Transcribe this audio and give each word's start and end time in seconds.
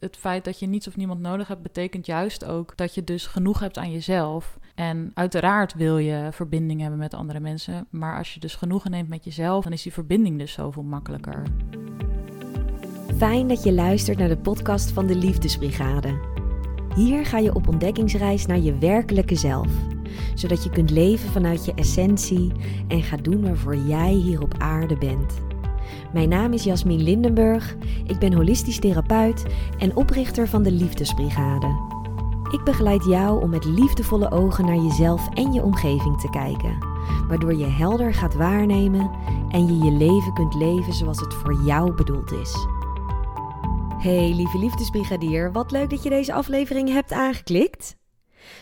Het 0.00 0.16
feit 0.16 0.44
dat 0.44 0.58
je 0.58 0.66
niets 0.66 0.88
of 0.88 0.96
niemand 0.96 1.20
nodig 1.20 1.48
hebt, 1.48 1.62
betekent 1.62 2.06
juist 2.06 2.44
ook 2.44 2.76
dat 2.76 2.94
je 2.94 3.04
dus 3.04 3.26
genoeg 3.26 3.60
hebt 3.60 3.78
aan 3.78 3.92
jezelf. 3.92 4.58
En 4.74 5.10
uiteraard 5.14 5.74
wil 5.74 5.98
je 5.98 6.28
verbinding 6.32 6.80
hebben 6.80 6.98
met 6.98 7.14
andere 7.14 7.40
mensen. 7.40 7.86
Maar 7.90 8.18
als 8.18 8.34
je 8.34 8.40
dus 8.40 8.54
genoegen 8.54 8.90
neemt 8.90 9.08
met 9.08 9.24
jezelf, 9.24 9.64
dan 9.64 9.72
is 9.72 9.82
die 9.82 9.92
verbinding 9.92 10.38
dus 10.38 10.52
zoveel 10.52 10.82
makkelijker. 10.82 11.42
Fijn 13.16 13.48
dat 13.48 13.62
je 13.62 13.72
luistert 13.72 14.18
naar 14.18 14.28
de 14.28 14.38
podcast 14.38 14.90
van 14.90 15.06
de 15.06 15.16
Liefdesbrigade. 15.16 16.20
Hier 16.94 17.26
ga 17.26 17.38
je 17.38 17.54
op 17.54 17.68
ontdekkingsreis 17.68 18.46
naar 18.46 18.60
je 18.60 18.78
werkelijke 18.78 19.34
zelf, 19.34 19.68
zodat 20.34 20.64
je 20.64 20.70
kunt 20.70 20.90
leven 20.90 21.30
vanuit 21.30 21.64
je 21.64 21.74
essentie 21.74 22.52
en 22.88 23.02
gaat 23.02 23.24
doen 23.24 23.42
waarvoor 23.42 23.76
jij 23.76 24.12
hier 24.12 24.42
op 24.42 24.54
aarde 24.58 24.96
bent. 24.96 25.49
Mijn 26.12 26.28
naam 26.28 26.52
is 26.52 26.64
Jasmin 26.64 27.02
Lindenburg, 27.02 27.76
ik 28.06 28.18
ben 28.18 28.32
holistisch 28.32 28.78
therapeut 28.78 29.44
en 29.78 29.96
oprichter 29.96 30.48
van 30.48 30.62
de 30.62 30.72
Liefdesbrigade. 30.72 31.98
Ik 32.50 32.64
begeleid 32.64 33.04
jou 33.04 33.42
om 33.42 33.50
met 33.50 33.64
liefdevolle 33.64 34.30
ogen 34.30 34.64
naar 34.64 34.76
jezelf 34.76 35.28
en 35.34 35.52
je 35.52 35.62
omgeving 35.62 36.20
te 36.20 36.30
kijken, 36.30 36.78
waardoor 37.28 37.54
je 37.54 37.66
helder 37.66 38.14
gaat 38.14 38.34
waarnemen 38.34 39.10
en 39.48 39.66
je 39.66 39.84
je 39.84 39.90
leven 39.90 40.32
kunt 40.32 40.54
leven 40.54 40.92
zoals 40.92 41.20
het 41.20 41.34
voor 41.34 41.62
jou 41.64 41.94
bedoeld 41.94 42.32
is. 42.32 42.66
Hey 43.98 44.34
lieve 44.34 44.58
liefdesbrigadier, 44.58 45.52
wat 45.52 45.70
leuk 45.70 45.90
dat 45.90 46.02
je 46.02 46.08
deze 46.08 46.32
aflevering 46.32 46.88
hebt 46.88 47.12
aangeklikt. 47.12 47.96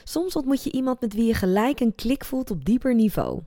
Soms 0.04 0.36
ontmoet 0.36 0.64
je 0.64 0.72
iemand 0.72 1.00
met 1.00 1.14
wie 1.14 1.26
je 1.26 1.34
gelijk 1.34 1.80
een 1.80 1.94
klik 1.94 2.24
voelt 2.24 2.50
op 2.50 2.64
dieper 2.64 2.94
niveau. 2.94 3.40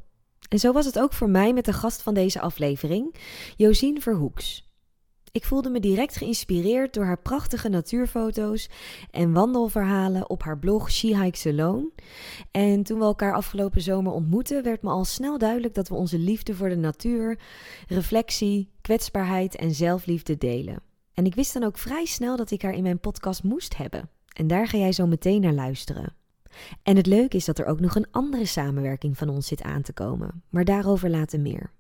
En 0.52 0.60
zo 0.60 0.72
was 0.72 0.86
het 0.86 1.00
ook 1.00 1.14
voor 1.14 1.30
mij 1.30 1.54
met 1.54 1.66
de 1.66 1.74
gast 1.74 2.02
van 2.02 2.14
deze 2.14 2.40
aflevering, 2.40 3.16
Josien 3.56 4.02
Verhoeks. 4.02 4.70
Ik 5.32 5.46
voelde 5.46 5.70
me 5.70 5.80
direct 5.80 6.18
geïnspireerd 6.18 6.94
door 6.94 7.06
haar 7.06 7.22
prachtige 7.22 7.70
natuurfoto's 7.70 8.70
en 9.12 9.34
wandelverhalen 9.34 10.30
op 10.30 10.44
haar 10.44 10.60
blog 10.60 10.92
She 10.92 11.22
Hikes 11.22 11.46
Alone. 11.46 11.92
En 12.52 12.84
toen 12.84 13.00
we 13.00 13.04
elkaar 13.04 13.34
afgelopen 13.34 13.82
zomer 13.82 14.12
ontmoetten, 14.12 14.64
werd 14.64 14.82
me 14.82 14.90
al 14.90 15.06
snel 15.06 15.38
duidelijk 15.38 15.74
dat 15.74 15.88
we 15.88 15.96
onze 15.96 16.18
liefde 16.18 16.56
voor 16.56 16.70
de 16.70 16.78
natuur, 16.78 17.40
reflectie, 17.88 18.70
kwetsbaarheid 18.82 19.56
en 19.56 19.74
zelfliefde 19.74 20.38
delen. 20.38 20.82
En 21.14 21.26
ik 21.26 21.36
wist 21.36 21.54
dan 21.54 21.64
ook 21.64 21.78
vrij 21.78 22.06
snel 22.06 22.38
dat 22.38 22.52
ik 22.52 22.62
haar 22.62 22.74
in 22.74 22.84
mijn 22.84 23.00
podcast 23.00 23.44
moest 23.44 23.78
hebben. 23.78 24.10
En 24.34 24.48
daar 24.48 24.68
ga 24.68 24.78
jij 24.78 24.92
zo 24.92 25.08
meteen 25.08 25.42
naar 25.42 25.54
luisteren. 25.54 26.21
En 26.84 26.96
het 26.96 27.06
leuke 27.06 27.38
is 27.38 27.46
dat 27.46 27.60
er 27.60 27.66
ook 27.66 27.80
nog 27.80 27.96
een 27.96 28.12
andere 28.12 28.46
samenwerking 28.46 29.18
van 29.18 29.30
ons 29.30 29.48
zit 29.48 29.62
aan 29.62 29.82
te 29.82 29.94
komen, 29.94 30.44
maar 30.50 30.66
daarover 30.66 31.10
later 31.10 31.40
meer. 31.40 31.72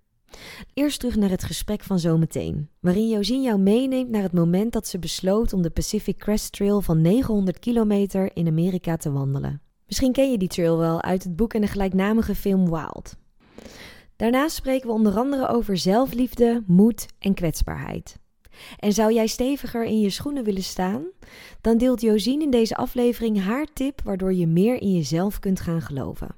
Eerst 0.73 0.99
terug 0.99 1.15
naar 1.15 1.29
het 1.29 1.43
gesprek 1.43 1.83
van 1.83 1.99
zometeen, 1.99 2.69
waarin 2.79 3.09
Josien 3.09 3.41
jou 3.41 3.59
meeneemt 3.59 4.09
naar 4.09 4.21
het 4.21 4.33
moment 4.33 4.73
dat 4.73 4.87
ze 4.87 4.99
besloot 4.99 5.53
om 5.53 5.61
de 5.61 5.69
Pacific 5.69 6.17
Crest 6.17 6.51
Trail 6.51 6.81
van 6.81 7.01
900 7.01 7.59
kilometer 7.59 8.31
in 8.33 8.47
Amerika 8.47 8.97
te 8.97 9.11
wandelen. 9.11 9.61
Misschien 9.87 10.11
ken 10.11 10.31
je 10.31 10.37
die 10.37 10.47
trail 10.47 10.77
wel 10.77 11.01
uit 11.01 11.23
het 11.23 11.35
boek 11.35 11.53
en 11.53 11.61
de 11.61 11.67
gelijknamige 11.67 12.35
film 12.35 12.69
Wild. 12.69 13.15
Daarnaast 14.15 14.55
spreken 14.55 14.87
we 14.87 14.93
onder 14.93 15.17
andere 15.17 15.47
over 15.47 15.77
zelfliefde, 15.77 16.63
moed 16.67 17.05
en 17.19 17.33
kwetsbaarheid. 17.33 18.20
En 18.79 18.93
zou 18.93 19.13
jij 19.13 19.27
steviger 19.27 19.83
in 19.83 19.99
je 19.99 20.09
schoenen 20.09 20.43
willen 20.43 20.63
staan? 20.63 21.03
Dan 21.61 21.77
deelt 21.77 22.01
Josien 22.01 22.41
in 22.41 22.51
deze 22.51 22.75
aflevering 22.75 23.43
haar 23.43 23.65
tip 23.73 24.01
waardoor 24.03 24.33
je 24.33 24.47
meer 24.47 24.81
in 24.81 24.95
jezelf 24.95 25.39
kunt 25.39 25.59
gaan 25.59 25.81
geloven. 25.81 26.35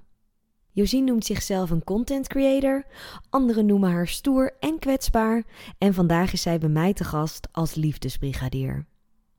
Josien 0.75 1.03
noemt 1.03 1.25
zichzelf 1.25 1.69
een 1.69 1.83
content 1.83 2.27
creator, 2.27 2.85
anderen 3.29 3.65
noemen 3.65 3.91
haar 3.91 4.07
stoer 4.07 4.55
en 4.59 4.79
kwetsbaar 4.79 5.43
en 5.77 5.93
vandaag 5.93 6.33
is 6.33 6.41
zij 6.41 6.59
bij 6.59 6.69
mij 6.69 6.93
te 6.93 7.03
gast 7.03 7.47
als 7.51 7.75
liefdesbrigadier. 7.75 8.85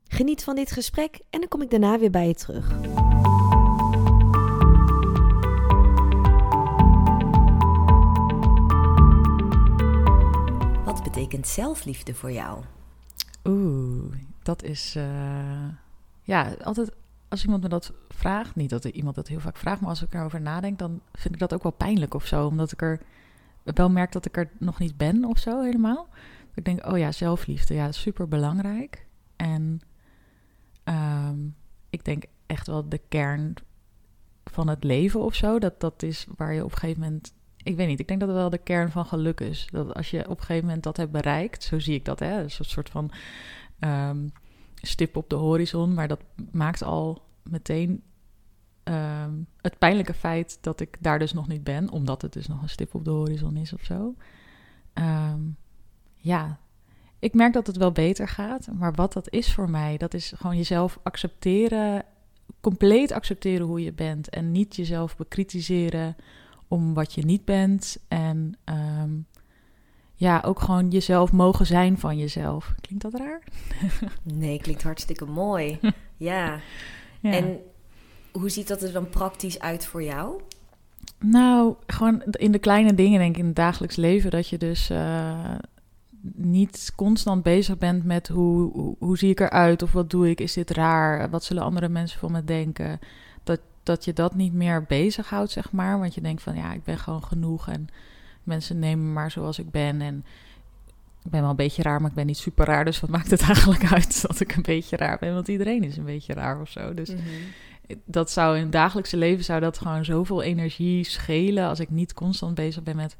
Geniet 0.07 0.43
van 0.43 0.55
dit 0.55 0.71
gesprek 0.71 1.19
en 1.29 1.39
dan 1.39 1.49
kom 1.49 1.61
ik 1.61 1.69
daarna 1.69 1.99
weer 1.99 2.09
bij 2.09 2.27
je 2.27 2.33
terug. 2.33 2.71
Wat 10.85 11.03
betekent 11.03 11.47
zelfliefde 11.47 12.13
voor 12.13 12.31
jou? 12.31 12.63
Oeh, 13.47 14.13
dat 14.43 14.63
is. 14.63 14.95
Uh, 14.95 15.67
ja, 16.21 16.53
altijd 16.63 16.91
als 17.27 17.43
iemand 17.43 17.63
me 17.63 17.69
dat 17.69 17.93
vraagt. 18.09 18.55
Niet 18.55 18.69
dat 18.69 18.85
iemand 18.85 19.15
dat 19.15 19.27
heel 19.27 19.39
vaak 19.39 19.57
vraagt, 19.57 19.81
maar 19.81 19.89
als 19.89 20.01
ik 20.01 20.13
erover 20.13 20.41
nadenk, 20.41 20.79
dan 20.79 21.01
vind 21.13 21.33
ik 21.33 21.39
dat 21.39 21.53
ook 21.53 21.63
wel 21.63 21.71
pijnlijk 21.71 22.13
of 22.13 22.25
zo. 22.25 22.45
Omdat 22.47 22.71
ik 22.71 22.81
er 22.81 23.01
wel 23.63 23.89
merk 23.89 24.11
dat 24.11 24.25
ik 24.25 24.37
er 24.37 24.49
nog 24.59 24.79
niet 24.79 24.97
ben 24.97 25.25
of 25.25 25.37
zo 25.37 25.61
helemaal. 25.61 26.07
Ik 26.53 26.65
denk, 26.65 26.85
oh 26.85 26.97
ja, 26.97 27.11
zelfliefde, 27.11 27.73
ja, 27.73 27.91
super 27.91 28.27
belangrijk. 28.27 29.05
En 29.35 29.81
um, 30.83 31.55
ik 31.89 32.05
denk 32.05 32.23
echt 32.45 32.67
wel 32.67 32.89
de 32.89 33.01
kern 33.09 33.53
van 34.43 34.67
het 34.67 34.83
leven 34.83 35.21
of 35.21 35.35
zo. 35.35 35.59
Dat, 35.59 35.79
dat 35.79 36.03
is 36.03 36.27
waar 36.35 36.53
je 36.53 36.63
op 36.63 36.71
een 36.71 36.77
gegeven 36.77 37.01
moment 37.01 37.33
ik 37.65 37.75
weet 37.75 37.87
niet, 37.87 37.99
ik 37.99 38.07
denk 38.07 38.19
dat 38.19 38.29
het 38.29 38.37
wel 38.37 38.49
de 38.49 38.57
kern 38.57 38.91
van 38.91 39.05
geluk 39.05 39.39
is. 39.39 39.67
Dat 39.71 39.93
als 39.93 40.09
je 40.09 40.29
op 40.29 40.37
een 40.37 40.45
gegeven 40.45 40.65
moment 40.65 40.83
dat 40.83 40.97
hebt 40.97 41.11
bereikt, 41.11 41.63
zo 41.63 41.79
zie 41.79 41.95
ik 41.95 42.05
dat, 42.05 42.19
hè, 42.19 42.43
een 42.43 42.49
soort 42.49 42.89
van 42.89 43.11
um, 43.79 44.31
stip 44.75 45.15
op 45.15 45.29
de 45.29 45.35
horizon, 45.35 45.93
maar 45.93 46.07
dat 46.07 46.19
maakt 46.51 46.83
al 46.83 47.21
meteen 47.43 48.03
um, 48.83 49.47
het 49.61 49.77
pijnlijke 49.77 50.13
feit 50.13 50.57
dat 50.61 50.79
ik 50.79 50.97
daar 50.99 51.19
dus 51.19 51.33
nog 51.33 51.47
niet 51.47 51.63
ben, 51.63 51.89
omdat 51.89 52.21
het 52.21 52.33
dus 52.33 52.47
nog 52.47 52.61
een 52.61 52.69
stip 52.69 52.95
op 52.95 53.05
de 53.05 53.11
horizon 53.11 53.57
is 53.57 53.73
of 53.73 53.83
zo. 53.83 54.15
Um, 54.93 55.57
ja, 56.15 56.59
ik 57.19 57.33
merk 57.33 57.53
dat 57.53 57.67
het 57.67 57.77
wel 57.77 57.91
beter 57.91 58.27
gaat, 58.27 58.67
maar 58.73 58.93
wat 58.93 59.13
dat 59.13 59.31
is 59.31 59.53
voor 59.53 59.69
mij, 59.69 59.97
dat 59.97 60.13
is 60.13 60.33
gewoon 60.35 60.57
jezelf 60.57 60.99
accepteren, 61.03 62.05
compleet 62.61 63.11
accepteren 63.11 63.67
hoe 63.67 63.83
je 63.83 63.93
bent 63.93 64.29
en 64.29 64.51
niet 64.51 64.75
jezelf 64.75 65.17
bekritiseren 65.17 66.15
om 66.67 66.93
wat 66.93 67.13
je 67.13 67.25
niet 67.25 67.45
bent. 67.45 67.97
En 68.07 68.57
um, 68.65 69.25
ja, 70.13 70.41
ook 70.45 70.59
gewoon 70.59 70.89
jezelf 70.89 71.31
mogen 71.31 71.65
zijn 71.65 71.97
van 71.97 72.17
jezelf. 72.17 72.73
Klinkt 72.81 73.03
dat 73.03 73.13
raar? 73.13 73.41
nee, 74.23 74.59
klinkt 74.59 74.83
hartstikke 74.83 75.25
mooi. 75.25 75.79
ja. 76.17 76.59
ja. 77.21 77.31
En 77.31 77.59
hoe 78.31 78.49
ziet 78.49 78.67
dat 78.67 78.81
er 78.81 78.91
dan 78.91 79.09
praktisch 79.09 79.59
uit 79.59 79.85
voor 79.85 80.03
jou? 80.03 80.41
Nou, 81.19 81.75
gewoon 81.87 82.21
in 82.21 82.51
de 82.51 82.59
kleine 82.59 82.93
dingen, 82.93 83.19
denk 83.19 83.35
ik, 83.35 83.41
in 83.41 83.45
het 83.45 83.55
dagelijks 83.55 83.95
leven. 83.95 84.31
Dat 84.31 84.47
je 84.47 84.57
dus 84.57 84.89
uh, 84.89 85.55
niet 86.33 86.91
constant 86.95 87.43
bezig 87.43 87.77
bent 87.77 88.03
met 88.03 88.27
hoe, 88.27 88.71
hoe, 88.71 88.95
hoe, 88.99 89.17
zie 89.17 89.29
ik 89.29 89.39
eruit 89.39 89.81
of 89.81 89.91
wat 89.91 90.09
doe 90.09 90.29
ik, 90.29 90.41
is 90.41 90.53
dit 90.53 90.71
raar, 90.71 91.29
wat 91.29 91.43
zullen 91.43 91.63
andere 91.63 91.89
mensen 91.89 92.19
van 92.19 92.31
me 92.31 92.43
denken 92.43 92.99
dat 93.85 94.05
je 94.05 94.13
dat 94.13 94.35
niet 94.35 94.53
meer 94.53 94.83
bezighoudt, 94.83 95.51
zeg 95.51 95.71
maar. 95.71 95.99
Want 95.99 96.15
je 96.15 96.21
denkt 96.21 96.41
van 96.41 96.55
ja, 96.55 96.73
ik 96.73 96.83
ben 96.83 96.97
gewoon 96.97 97.23
genoeg 97.23 97.67
en 97.67 97.87
mensen 98.43 98.79
nemen 98.79 99.05
me 99.05 99.13
maar 99.13 99.31
zoals 99.31 99.59
ik 99.59 99.71
ben. 99.71 100.01
En 100.01 100.25
ik 101.23 101.31
ben 101.31 101.41
wel 101.41 101.49
een 101.49 101.55
beetje 101.55 101.83
raar, 101.83 102.01
maar 102.01 102.09
ik 102.09 102.15
ben 102.15 102.25
niet 102.25 102.37
super 102.37 102.65
raar. 102.65 102.85
Dus 102.85 102.99
wat 102.99 103.09
maakt 103.09 103.31
het 103.31 103.41
eigenlijk 103.51 103.91
uit 103.91 104.21
dat 104.21 104.39
ik 104.39 104.55
een 104.55 104.61
beetje 104.61 104.97
raar 104.97 105.17
ben? 105.19 105.33
Want 105.33 105.47
iedereen 105.47 105.83
is 105.83 105.97
een 105.97 106.05
beetje 106.05 106.33
raar 106.33 106.61
of 106.61 106.69
zo. 106.69 106.93
Dus 106.93 107.09
mhm. 107.09 107.21
dat 108.05 108.31
zou 108.31 108.55
in 108.55 108.63
het 108.63 108.71
dagelijkse 108.71 109.17
leven 109.17 109.43
zou 109.43 109.59
dat 109.59 109.77
gewoon 109.77 110.05
zoveel 110.05 110.41
energie 110.41 111.03
schelen 111.03 111.67
als 111.67 111.79
ik 111.79 111.89
niet 111.89 112.13
constant 112.13 112.55
bezig 112.55 112.83
ben 112.83 112.95
met 112.95 113.17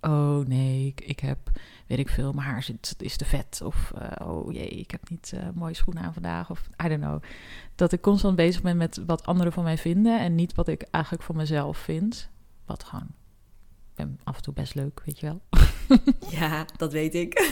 oh 0.00 0.46
nee, 0.46 0.86
ik, 0.86 1.00
ik 1.00 1.20
heb 1.20 1.38
weet 1.86 1.98
ik 1.98 2.08
veel, 2.08 2.32
mijn 2.32 2.48
haar 2.48 2.62
zit, 2.62 2.94
is 2.98 3.16
te 3.16 3.24
vet. 3.24 3.60
Of 3.64 3.92
uh, 3.94 4.28
oh 4.28 4.52
jee, 4.52 4.68
ik 4.68 4.90
heb 4.90 5.10
niet 5.10 5.32
uh, 5.34 5.40
mooie 5.54 5.74
schoenen 5.74 6.02
aan 6.02 6.12
vandaag. 6.12 6.50
Of 6.50 6.68
I 6.84 6.88
don't 6.88 7.00
know. 7.00 7.22
Dat 7.74 7.92
ik 7.92 8.00
constant 8.00 8.36
bezig 8.36 8.62
ben 8.62 8.76
met 8.76 9.02
wat 9.06 9.26
anderen 9.26 9.52
van 9.52 9.64
mij 9.64 9.78
vinden. 9.78 10.20
En 10.20 10.34
niet 10.34 10.54
wat 10.54 10.68
ik 10.68 10.82
eigenlijk 10.90 11.24
van 11.24 11.36
mezelf 11.36 11.78
vind. 11.78 12.28
Wat 12.64 12.84
gewoon, 12.84 13.06
ik 13.90 13.94
ben 13.94 14.20
af 14.24 14.36
en 14.36 14.42
toe 14.42 14.54
best 14.54 14.74
leuk, 14.74 15.02
weet 15.04 15.20
je 15.20 15.26
wel. 15.26 15.40
Ja, 16.28 16.64
dat 16.76 16.92
weet 16.92 17.14
ik. 17.14 17.40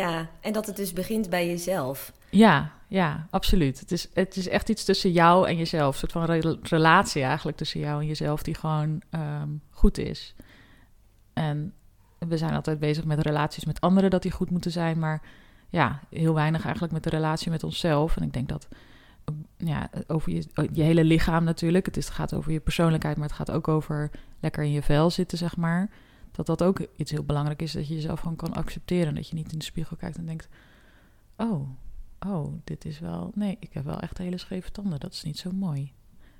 ja, 0.00 0.30
en 0.40 0.52
dat 0.52 0.66
het 0.66 0.76
dus 0.76 0.92
begint 0.92 1.30
bij 1.30 1.46
jezelf. 1.46 2.12
Ja, 2.30 2.72
ja, 2.88 3.26
absoluut. 3.30 3.80
Het 3.80 3.92
is, 3.92 4.08
het 4.12 4.36
is 4.36 4.48
echt 4.48 4.68
iets 4.68 4.84
tussen 4.84 5.12
jou 5.12 5.48
en 5.48 5.56
jezelf. 5.56 6.02
Een 6.02 6.08
soort 6.08 6.12
van 6.12 6.58
relatie 6.62 7.22
eigenlijk 7.22 7.56
tussen 7.56 7.80
jou 7.80 8.00
en 8.00 8.06
jezelf 8.06 8.42
die 8.42 8.54
gewoon 8.54 9.02
um, 9.10 9.62
goed 9.70 9.98
is. 9.98 10.34
En 11.32 11.74
we 12.18 12.36
zijn 12.36 12.54
altijd 12.54 12.78
bezig 12.78 13.04
met 13.04 13.20
relaties 13.20 13.64
met 13.64 13.80
anderen, 13.80 14.10
dat 14.10 14.22
die 14.22 14.30
goed 14.30 14.50
moeten 14.50 14.70
zijn. 14.70 14.98
Maar 14.98 15.22
ja, 15.68 16.00
heel 16.10 16.34
weinig 16.34 16.62
eigenlijk 16.62 16.92
met 16.92 17.02
de 17.02 17.10
relatie 17.10 17.50
met 17.50 17.64
onszelf. 17.64 18.16
En 18.16 18.22
ik 18.22 18.32
denk 18.32 18.48
dat 18.48 18.68
ja, 19.56 19.90
over 20.06 20.32
je, 20.32 20.68
je 20.72 20.82
hele 20.82 21.04
lichaam 21.04 21.44
natuurlijk. 21.44 21.86
Het, 21.86 21.96
is, 21.96 22.04
het 22.04 22.14
gaat 22.14 22.34
over 22.34 22.52
je 22.52 22.60
persoonlijkheid, 22.60 23.16
maar 23.16 23.26
het 23.26 23.36
gaat 23.36 23.50
ook 23.50 23.68
over 23.68 24.10
lekker 24.40 24.62
in 24.62 24.70
je 24.70 24.82
vel 24.82 25.10
zitten, 25.10 25.38
zeg 25.38 25.56
maar. 25.56 25.90
Dat 26.30 26.46
dat 26.46 26.62
ook 26.62 26.86
iets 26.96 27.10
heel 27.10 27.24
belangrijk 27.24 27.62
is, 27.62 27.72
dat 27.72 27.88
je 27.88 27.94
jezelf 27.94 28.20
gewoon 28.20 28.36
kan 28.36 28.52
accepteren. 28.52 29.14
Dat 29.14 29.28
je 29.28 29.34
niet 29.34 29.52
in 29.52 29.58
de 29.58 29.64
spiegel 29.64 29.96
kijkt 29.96 30.16
en 30.16 30.26
denkt, 30.26 30.48
oh, 31.36 31.68
oh, 32.26 32.54
dit 32.64 32.84
is 32.84 32.98
wel... 32.98 33.30
Nee, 33.34 33.56
ik 33.60 33.72
heb 33.72 33.84
wel 33.84 34.00
echt 34.00 34.18
hele 34.18 34.38
scheve 34.38 34.70
tanden, 34.70 35.00
dat 35.00 35.12
is 35.12 35.22
niet 35.22 35.38
zo 35.38 35.52
mooi. 35.52 35.92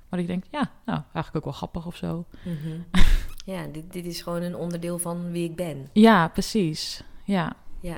Maar 0.09 0.19
ik 0.19 0.27
denk, 0.27 0.43
ja, 0.51 0.71
nou, 0.85 1.01
eigenlijk 1.13 1.35
ook 1.35 1.43
wel 1.43 1.53
grappig 1.53 1.85
of 1.85 1.95
zo. 1.95 2.25
Mm 2.43 2.85
Ja, 3.47 3.65
dit, 3.71 3.93
dit 3.93 4.05
is 4.05 4.21
gewoon 4.21 4.41
een 4.41 4.55
onderdeel 4.55 4.99
van 4.99 5.31
wie 5.31 5.49
ik 5.49 5.55
ben. 5.55 5.89
Ja, 5.93 6.27
precies. 6.27 7.03
Ja. 7.23 7.55
Ja. 7.81 7.97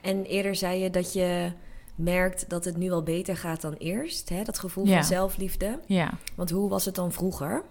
En 0.00 0.24
eerder 0.24 0.54
zei 0.56 0.78
je 0.80 0.90
dat 0.90 1.12
je 1.12 1.52
merkt 1.94 2.48
dat 2.48 2.64
het 2.64 2.76
nu 2.76 2.90
al 2.90 3.02
beter 3.02 3.36
gaat 3.36 3.60
dan 3.60 3.72
eerst. 3.72 4.28
Hè? 4.28 4.42
Dat 4.42 4.58
gevoel 4.58 4.86
Ja. 4.86 4.94
van 4.94 5.04
zelfliefde. 5.04 5.80
Ja. 5.86 6.10
Want 6.34 6.50
hoe 6.50 6.68
was 6.68 6.84
het 6.84 6.94
dan 6.94 7.12
vroeger? 7.12 7.62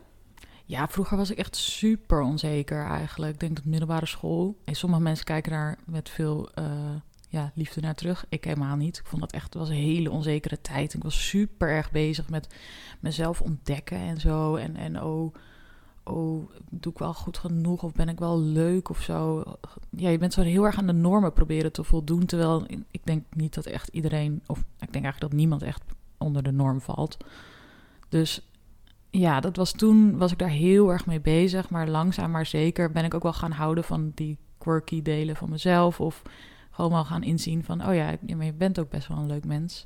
Ja, 0.66 0.88
vroeger 0.88 1.18
was 1.18 1.32
ik 1.32 1.38
echt 1.38 1.56
super 1.56 2.22
onzeker 2.22 2.86
eigenlijk. 2.86 3.34
Ik 3.34 3.40
denk 3.40 3.56
dat 3.56 3.66
middelbare 3.66 4.06
school. 4.06 4.58
En 4.64 4.76
sommige 4.76 5.02
mensen 5.02 5.26
kijken 5.26 5.52
daar 5.52 5.78
met 5.86 6.10
veel 6.10 6.50
eh, 6.54 6.66
ja, 7.30 7.52
liefde 7.56 7.82
naar 7.82 7.96
terug. 7.96 8.26
Ik 8.30 8.44
helemaal 8.44 8.76
niet. 8.76 8.98
Ik 8.98 9.06
vond 9.06 9.22
dat 9.22 9.32
echt 9.32 9.46
het 9.46 9.54
was 9.54 9.70
een 9.70 9.76
hele 9.76 10.12
onzekere 10.12 10.62
tijd. 10.62 10.94
Ik 10.94 11.04
was 11.04 11.28
super 11.28 11.70
erg 11.70 11.92
bezig 11.92 12.30
met 12.30 12.48
mezelf 13.00 13.42
ontdekken 13.42 13.98
en 13.98 14.20
zo. 14.20 14.56
En, 14.56 14.76
en 14.76 15.02
oh, 15.04 15.34
oh, 16.06 16.50
doe 16.70 16.92
ik 16.92 16.98
wel 16.98 17.14
goed 17.14 17.38
genoeg 17.38 17.84
of 17.84 17.94
ben 17.94 18.10
ik 18.10 18.20
wel 18.20 18.40
leuk 18.40 18.90
of 18.90 19.02
zo. 19.02 19.44
Ja, 19.90 20.10
je 20.10 20.18
bent 20.18 20.34
zo 20.34 20.42
heel 20.42 20.66
erg 20.66 20.78
aan 20.78 20.88
de 20.88 20.94
normen 20.94 21.34
proberen 21.34 21.72
te 21.72 21.84
voldoen. 21.84 22.26
Terwijl 22.26 22.66
ik 22.92 23.02
denk 23.04 23.26
niet 23.36 23.54
dat 23.54 23.66
echt 23.66 23.88
iedereen, 23.88 24.42
of 24.46 24.60
ik 24.60 24.66
denk 24.94 25.04
eigenlijk 25.04 25.20
dat 25.20 25.34
niemand 25.34 25.64
echt 25.64 25.84
onder 26.18 26.44
de 26.44 26.52
norm 26.52 26.82
valt. 26.82 27.18
Dus 28.10 28.42
ja, 29.10 29.40
dat 29.40 29.56
was 29.56 29.72
toen, 29.72 30.18
was 30.18 30.32
ik 30.32 30.38
daar 30.38 30.50
heel 30.50 30.92
erg 30.92 31.06
mee 31.06 31.22
bezig. 31.22 31.70
Maar 31.70 31.88
langzaam 31.88 32.32
maar 32.32 32.46
zeker 32.46 32.92
ben 32.92 33.06
ik 33.06 33.14
ook 33.14 33.24
wel 33.24 33.34
gaan 33.34 33.52
houden 33.52 33.84
van 33.84 34.12
die 34.16 34.38
quirky 34.58 35.02
delen 35.02 35.36
van 35.36 35.50
mezelf. 35.50 36.00
Of 36.00 36.22
gewoon 36.72 36.92
wel 36.92 37.06
gaan 37.06 37.24
inzien 37.24 37.64
van, 37.64 37.88
oh 37.88 37.96
ja, 37.96 38.16
je 38.26 38.54
bent 38.54 38.80
ook 38.80 38.90
best 38.90 39.08
wel 39.08 39.18
een 39.18 39.28
leuk 39.28 39.46
mens. 39.46 39.86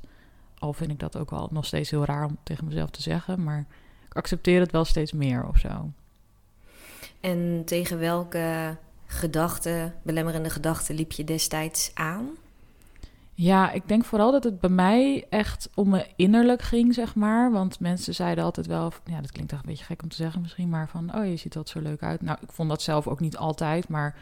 Al 0.58 0.72
vind 0.72 0.90
ik 0.90 0.98
dat 0.98 1.16
ook 1.16 1.30
wel 1.30 1.48
nog 1.52 1.66
steeds 1.66 1.90
heel 1.90 2.04
raar 2.04 2.24
om 2.24 2.38
tegen 2.42 2.64
mezelf 2.64 2.90
te 2.90 3.02
zeggen. 3.02 3.42
Maar 3.42 3.66
ik 4.06 4.16
accepteer 4.16 4.60
het 4.60 4.72
wel 4.72 4.84
steeds 4.84 5.12
meer 5.12 5.46
of 5.46 5.58
zo. 5.58 5.92
En 7.20 7.62
tegen 7.64 7.98
welke 7.98 8.76
gedachten, 9.06 9.94
belemmerende 10.02 10.50
gedachten, 10.50 10.94
liep 10.94 11.12
je 11.12 11.24
destijds 11.24 11.90
aan? 11.94 12.28
Ja, 13.34 13.70
ik 13.70 13.88
denk 13.88 14.04
vooral 14.04 14.32
dat 14.32 14.44
het 14.44 14.60
bij 14.60 14.70
mij 14.70 15.26
echt 15.30 15.70
om 15.74 15.88
me 15.88 16.06
innerlijk 16.16 16.62
ging, 16.62 16.94
zeg 16.94 17.14
maar. 17.14 17.52
Want 17.52 17.80
mensen 17.80 18.14
zeiden 18.14 18.44
altijd 18.44 18.66
wel, 18.66 18.92
ja, 19.04 19.20
dat 19.20 19.32
klinkt 19.32 19.52
echt 19.52 19.60
een 19.60 19.68
beetje 19.68 19.84
gek 19.84 20.02
om 20.02 20.08
te 20.08 20.16
zeggen 20.16 20.40
misschien, 20.40 20.68
maar 20.68 20.88
van, 20.88 21.14
oh, 21.14 21.26
je 21.26 21.36
ziet 21.36 21.54
er 21.54 21.62
zo 21.64 21.80
leuk 21.80 22.02
uit. 22.02 22.22
Nou, 22.22 22.38
ik 22.40 22.52
vond 22.52 22.68
dat 22.68 22.82
zelf 22.82 23.06
ook 23.06 23.20
niet 23.20 23.36
altijd, 23.36 23.88
maar 23.88 24.16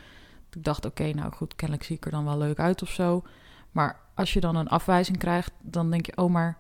ik 0.52 0.64
dacht, 0.64 0.84
oké, 0.84 1.12
nou 1.12 1.32
goed, 1.32 1.54
kennelijk 1.54 1.86
zie 1.86 1.96
ik 1.96 2.04
er 2.04 2.10
dan 2.10 2.24
wel 2.24 2.38
leuk 2.38 2.58
uit 2.58 2.82
of 2.82 2.90
zo. 2.90 3.22
Maar 3.70 4.00
als 4.14 4.32
je 4.32 4.40
dan 4.40 4.56
een 4.56 4.68
afwijzing 4.68 5.18
krijgt, 5.18 5.52
dan 5.60 5.90
denk 5.90 6.06
je, 6.06 6.16
oh, 6.16 6.30
maar, 6.30 6.58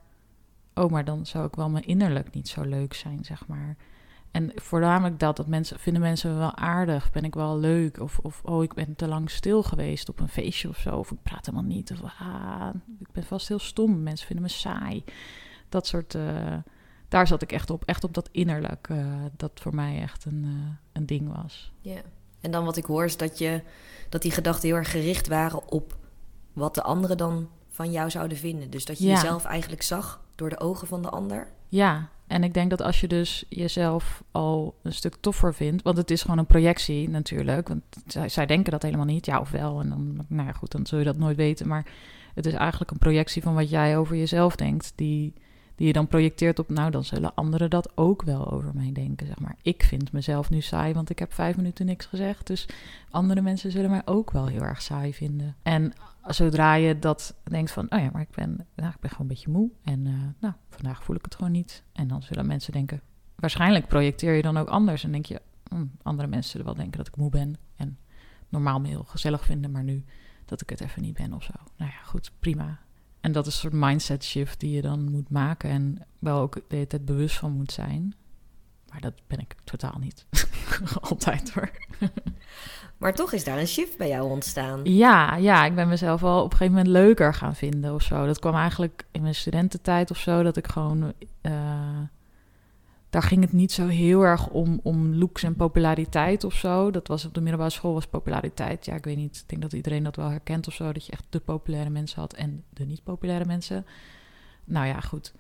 oh, 0.74 0.90
maar 0.90 1.04
dan 1.04 1.26
zou 1.26 1.46
ik 1.46 1.54
wel 1.54 1.70
me 1.70 1.80
innerlijk 1.80 2.34
niet 2.34 2.48
zo 2.48 2.62
leuk 2.62 2.94
zijn, 2.94 3.24
zeg 3.24 3.46
maar. 3.46 3.76
En 4.30 4.52
voornamelijk 4.54 5.18
dat, 5.18 5.36
dat 5.36 5.46
mensen, 5.46 5.78
vinden 5.78 6.02
mensen 6.02 6.32
me 6.32 6.38
wel 6.38 6.56
aardig, 6.56 7.10
ben 7.12 7.24
ik 7.24 7.34
wel 7.34 7.58
leuk? 7.58 8.00
Of, 8.00 8.18
of 8.18 8.40
oh, 8.44 8.62
ik 8.62 8.74
ben 8.74 8.96
te 8.96 9.08
lang 9.08 9.30
stil 9.30 9.62
geweest 9.62 10.08
op 10.08 10.20
een 10.20 10.28
feestje 10.28 10.68
of 10.68 10.76
zo, 10.78 10.96
of 10.96 11.10
ik 11.10 11.22
praat 11.22 11.46
helemaal 11.46 11.68
niet. 11.68 11.92
Of 11.92 12.02
ah, 12.02 12.68
ik 12.98 13.12
ben 13.12 13.24
vast 13.24 13.48
heel 13.48 13.58
stom, 13.58 14.02
mensen 14.02 14.26
vinden 14.26 14.44
me 14.44 14.50
saai. 14.50 15.04
Dat 15.68 15.86
soort, 15.86 16.14
eh, 16.14 16.56
daar 17.08 17.26
zat 17.26 17.42
ik 17.42 17.52
echt 17.52 17.70
op, 17.70 17.84
echt 17.84 18.04
op 18.04 18.14
dat 18.14 18.28
innerlijk, 18.32 18.88
eh, 18.88 19.06
dat 19.36 19.50
voor 19.54 19.74
mij 19.74 20.00
echt 20.02 20.24
een, 20.24 20.44
eh, 20.44 20.76
een 20.92 21.06
ding 21.06 21.36
was. 21.42 21.72
Ja. 21.80 22.00
En 22.40 22.50
dan 22.50 22.64
wat 22.64 22.76
ik 22.76 22.84
hoor 22.84 23.04
is 23.04 23.16
dat, 23.16 23.38
je, 23.38 23.62
dat 24.08 24.22
die 24.22 24.30
gedachten 24.30 24.68
heel 24.68 24.76
erg 24.76 24.90
gericht 24.90 25.28
waren 25.28 25.68
op 25.70 25.96
wat 26.52 26.74
de 26.74 26.82
anderen 26.82 27.16
dan 27.16 27.48
van 27.68 27.90
jou 27.90 28.10
zouden 28.10 28.36
vinden. 28.38 28.70
Dus 28.70 28.84
dat 28.84 28.98
je 28.98 29.06
Ja. 29.06 29.12
jezelf 29.14 29.44
eigenlijk 29.44 29.82
zag 29.82 30.20
door 30.34 30.48
de 30.48 30.60
ogen 30.60 30.86
van 30.86 31.02
de 31.02 31.08
ander. 31.08 31.48
Ja, 31.68 32.08
en 32.28 32.44
ik 32.44 32.54
denk 32.54 32.70
dat 32.70 32.82
als 32.82 33.00
je 33.00 33.08
dus 33.08 33.44
jezelf 33.48 34.22
al 34.30 34.74
een 34.82 34.92
stuk 34.92 35.16
toffer 35.20 35.54
vindt, 35.54 35.82
want 35.82 35.96
het 35.96 36.10
is 36.10 36.22
gewoon 36.22 36.38
een 36.38 36.46
projectie 36.46 37.08
natuurlijk, 37.08 37.68
want 37.68 37.82
zij, 38.06 38.28
zij 38.28 38.46
denken 38.46 38.72
dat 38.72 38.82
helemaal 38.82 39.06
niet, 39.06 39.26
ja 39.26 39.40
of 39.40 39.50
wel, 39.50 39.80
en 39.80 39.88
dan, 39.88 40.24
nou 40.28 40.46
ja 40.46 40.52
goed, 40.52 40.72
dan 40.72 40.86
zul 40.86 40.98
je 40.98 41.04
dat 41.04 41.18
nooit 41.18 41.36
weten, 41.36 41.68
maar 41.68 41.86
het 42.34 42.46
is 42.46 42.52
eigenlijk 42.52 42.90
een 42.90 42.98
projectie 42.98 43.42
van 43.42 43.54
wat 43.54 43.70
jij 43.70 43.98
over 43.98 44.16
jezelf 44.16 44.56
denkt, 44.56 44.92
die, 44.94 45.32
die 45.74 45.86
je 45.86 45.92
dan 45.92 46.06
projecteert 46.06 46.58
op, 46.58 46.68
nou 46.68 46.90
dan 46.90 47.04
zullen 47.04 47.34
anderen 47.34 47.70
dat 47.70 47.96
ook 47.96 48.22
wel 48.22 48.50
over 48.50 48.70
mij 48.74 48.92
denken, 48.92 49.26
zeg 49.26 49.38
maar. 49.38 49.56
Ik 49.62 49.82
vind 49.82 50.12
mezelf 50.12 50.50
nu 50.50 50.60
saai, 50.60 50.92
want 50.94 51.10
ik 51.10 51.18
heb 51.18 51.32
vijf 51.32 51.56
minuten 51.56 51.86
niks 51.86 52.06
gezegd, 52.06 52.46
dus 52.46 52.66
andere 53.10 53.40
mensen 53.40 53.70
zullen 53.70 53.90
mij 53.90 54.02
ook 54.04 54.30
wel 54.30 54.46
heel 54.46 54.62
erg 54.62 54.82
saai 54.82 55.14
vinden. 55.14 55.56
En 55.62 55.92
zodra 56.34 56.74
je 56.74 56.98
dat 56.98 57.34
denkt 57.44 57.70
van, 57.70 57.86
oh 57.92 57.98
ja, 57.98 58.10
maar 58.12 58.22
ik 58.22 58.30
ben, 58.30 58.66
nou, 58.74 58.90
ik 58.90 59.00
ben 59.00 59.10
gewoon 59.10 59.26
een 59.26 59.34
beetje 59.34 59.50
moe. 59.50 59.70
En 59.82 60.06
eh, 60.06 60.12
nou, 60.40 60.54
vandaag 60.70 61.04
voel 61.04 61.16
ik 61.16 61.24
het 61.24 61.34
gewoon 61.34 61.52
niet. 61.52 61.84
En 61.92 62.08
dan 62.08 62.22
zullen 62.22 62.46
mensen 62.46 62.72
denken, 62.72 63.00
waarschijnlijk 63.34 63.86
projecteer 63.86 64.34
je 64.34 64.42
dan 64.42 64.56
ook 64.56 64.68
anders. 64.68 65.04
En 65.04 65.12
denk 65.12 65.26
je, 65.26 65.42
hm, 65.68 65.86
andere 66.02 66.28
mensen 66.28 66.50
zullen 66.50 66.66
wel 66.66 66.74
denken 66.74 66.98
dat 66.98 67.06
ik 67.06 67.16
moe 67.16 67.30
ben. 67.30 67.56
En 67.76 67.98
normaal 68.48 68.80
me 68.80 68.88
heel 68.88 69.04
gezellig 69.04 69.44
vinden, 69.44 69.70
maar 69.70 69.84
nu 69.84 70.04
dat 70.44 70.60
ik 70.60 70.70
het 70.70 70.80
even 70.80 71.02
niet 71.02 71.14
ben 71.14 71.32
of 71.32 71.42
zo. 71.42 71.52
Nou 71.76 71.90
ja, 71.90 72.02
goed, 72.04 72.32
prima. 72.38 72.78
En 73.20 73.32
dat 73.32 73.46
is 73.46 73.54
een 73.54 73.60
soort 73.60 73.72
mindset 73.72 74.24
shift 74.24 74.60
die 74.60 74.70
je 74.70 74.82
dan 74.82 75.10
moet 75.10 75.30
maken. 75.30 75.70
En 75.70 76.06
wel 76.18 76.40
ook 76.40 76.54
de 76.54 76.62
hele 76.68 76.86
tijd 76.86 77.04
bewust 77.04 77.36
van 77.36 77.52
moet 77.52 77.72
zijn. 77.72 78.14
Maar 78.90 79.00
dat 79.00 79.14
ben 79.26 79.38
ik 79.38 79.54
totaal 79.64 79.96
niet. 80.00 80.26
Altijd 81.10 81.52
hoor. 81.52 81.70
Maar 82.96 83.14
toch 83.14 83.32
is 83.32 83.44
daar 83.44 83.58
een 83.58 83.66
shift 83.66 83.96
bij 83.96 84.08
jou 84.08 84.30
ontstaan. 84.30 84.80
Ja, 84.84 85.36
ja, 85.36 85.64
ik 85.64 85.74
ben 85.74 85.88
mezelf 85.88 86.20
wel 86.20 86.38
op 86.38 86.50
een 86.50 86.56
gegeven 86.56 86.72
moment 86.72 86.92
leuker 86.92 87.34
gaan 87.34 87.54
vinden 87.54 87.94
of 87.94 88.02
zo. 88.02 88.26
Dat 88.26 88.38
kwam 88.38 88.54
eigenlijk 88.54 89.06
in 89.10 89.22
mijn 89.22 89.34
studententijd 89.34 90.10
of 90.10 90.18
zo, 90.18 90.42
dat 90.42 90.56
ik 90.56 90.66
gewoon... 90.66 91.12
eh, 91.40 91.52
daar 93.10 93.22
ging 93.22 93.40
het 93.42 93.52
niet 93.52 93.72
zo 93.72 93.86
heel 93.86 94.22
erg 94.22 94.48
om, 94.48 94.80
om 94.82 95.14
looks 95.14 95.42
en 95.42 95.54
populariteit 95.56 96.44
of 96.44 96.54
zo. 96.54 96.90
Dat 96.90 97.08
was 97.08 97.24
op 97.24 97.34
de 97.34 97.40
middelbare 97.40 97.70
school 97.70 97.94
was 97.94 98.06
populariteit. 98.06 98.84
Ja, 98.86 98.94
ik 98.94 99.04
weet 99.04 99.16
niet. 99.16 99.36
Ik 99.36 99.48
denk 99.48 99.62
dat 99.62 99.72
iedereen 99.72 100.02
dat 100.02 100.16
wel 100.16 100.28
herkent 100.28 100.66
of 100.66 100.74
zo. 100.74 100.92
Dat 100.92 101.06
je 101.06 101.12
echt 101.12 101.26
de 101.28 101.40
populaire 101.40 101.90
mensen 101.90 102.20
had 102.20 102.32
en 102.32 102.64
de 102.70 102.84
niet 102.84 103.02
populaire 103.02 103.44
mensen. 103.44 103.86
Nou 104.64 104.86
ja, 104.86 105.00
goed. 105.00 105.32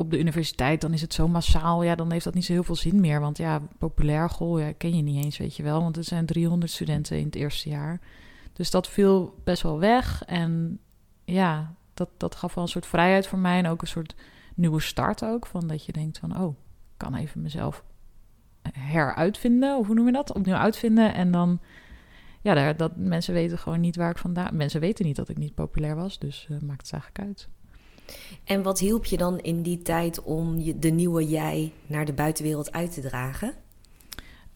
Op 0.00 0.10
de 0.10 0.18
universiteit 0.18 0.80
dan 0.80 0.92
is 0.92 1.00
het 1.00 1.14
zo 1.14 1.28
massaal. 1.28 1.82
Ja, 1.82 1.94
dan 1.94 2.12
heeft 2.12 2.24
dat 2.24 2.34
niet 2.34 2.44
zo 2.44 2.52
heel 2.52 2.62
veel 2.62 2.76
zin 2.76 3.00
meer. 3.00 3.20
Want 3.20 3.38
ja, 3.38 3.62
populair 3.78 4.30
ja, 4.40 4.72
ken 4.72 4.96
je 4.96 5.02
niet 5.02 5.24
eens, 5.24 5.38
weet 5.38 5.56
je 5.56 5.62
wel. 5.62 5.80
Want 5.82 5.96
er 5.96 6.04
zijn 6.04 6.26
300 6.26 6.72
studenten 6.72 7.18
in 7.18 7.24
het 7.24 7.34
eerste 7.34 7.68
jaar. 7.68 8.00
Dus 8.52 8.70
dat 8.70 8.88
viel 8.88 9.34
best 9.44 9.62
wel 9.62 9.78
weg. 9.78 10.24
En 10.24 10.80
ja, 11.24 11.74
dat, 11.94 12.08
dat 12.16 12.34
gaf 12.34 12.54
wel 12.54 12.64
een 12.64 12.70
soort 12.70 12.86
vrijheid 12.86 13.26
voor 13.26 13.38
mij. 13.38 13.58
En 13.58 13.66
ook 13.66 13.80
een 13.80 13.88
soort 13.88 14.14
nieuwe 14.54 14.80
start 14.80 15.24
ook. 15.24 15.46
Van 15.46 15.66
dat 15.66 15.84
je 15.84 15.92
denkt 15.92 16.18
van, 16.18 16.40
oh, 16.40 16.48
ik 16.48 16.96
kan 16.96 17.14
even 17.14 17.42
mezelf 17.42 17.84
heruitvinden. 18.72 19.76
Of 19.76 19.86
hoe 19.86 19.94
noem 19.94 20.06
je 20.06 20.12
dat? 20.12 20.34
Opnieuw 20.34 20.54
uitvinden. 20.54 21.14
En 21.14 21.30
dan, 21.30 21.60
ja, 22.40 22.72
dat 22.72 22.96
mensen 22.96 23.34
weten 23.34 23.58
gewoon 23.58 23.80
niet 23.80 23.96
waar 23.96 24.10
ik 24.10 24.18
vandaan... 24.18 24.56
Mensen 24.56 24.80
weten 24.80 25.06
niet 25.06 25.16
dat 25.16 25.28
ik 25.28 25.36
niet 25.36 25.54
populair 25.54 25.96
was. 25.96 26.18
Dus 26.18 26.46
eh, 26.50 26.58
maakt 26.60 26.82
het 26.82 26.92
eigenlijk 26.92 27.28
uit. 27.28 27.48
En 28.44 28.62
wat 28.62 28.78
hielp 28.78 29.04
je 29.04 29.16
dan 29.16 29.38
in 29.38 29.62
die 29.62 29.82
tijd 29.82 30.22
om 30.22 30.78
de 30.80 30.90
nieuwe 30.90 31.28
jij 31.28 31.72
naar 31.86 32.04
de 32.04 32.12
buitenwereld 32.12 32.72
uit 32.72 32.92
te 32.92 33.00
dragen? 33.00 33.54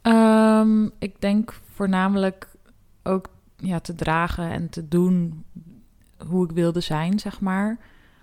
Ehm, 0.03 0.89
ik 0.99 1.21
denk 1.21 1.61
voornamelijk 1.73 2.49
ook 3.03 3.29
ja, 3.57 3.81
te 3.81 3.95
dragen 3.95 4.51
en 4.51 4.69
te 4.69 4.89
doen 4.89 5.45
hoe 6.27 6.45
ik 6.45 6.51
wilde 6.51 6.81
zijn, 6.81 7.19
zeg 7.19 7.41
maar. 7.41 7.79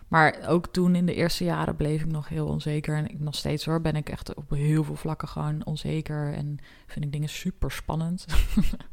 Maar 0.07 0.39
ook 0.47 0.67
toen 0.67 0.95
in 0.95 1.05
de 1.05 1.13
eerste 1.13 1.43
jaren 1.43 1.75
bleef 1.75 2.01
ik 2.01 2.11
nog 2.11 2.27
heel 2.27 2.47
onzeker. 2.47 2.95
En 2.95 3.09
ik 3.09 3.19
nog 3.19 3.35
steeds 3.35 3.65
hoor, 3.65 3.81
ben 3.81 3.95
ik 3.95 4.09
echt 4.09 4.33
op 4.33 4.49
heel 4.49 4.83
veel 4.83 4.95
vlakken 4.95 5.27
gewoon 5.27 5.65
onzeker. 5.65 6.33
En 6.33 6.57
vind 6.87 7.05
ik 7.05 7.11
dingen 7.11 7.29
super 7.29 7.71
spannend. 7.71 8.25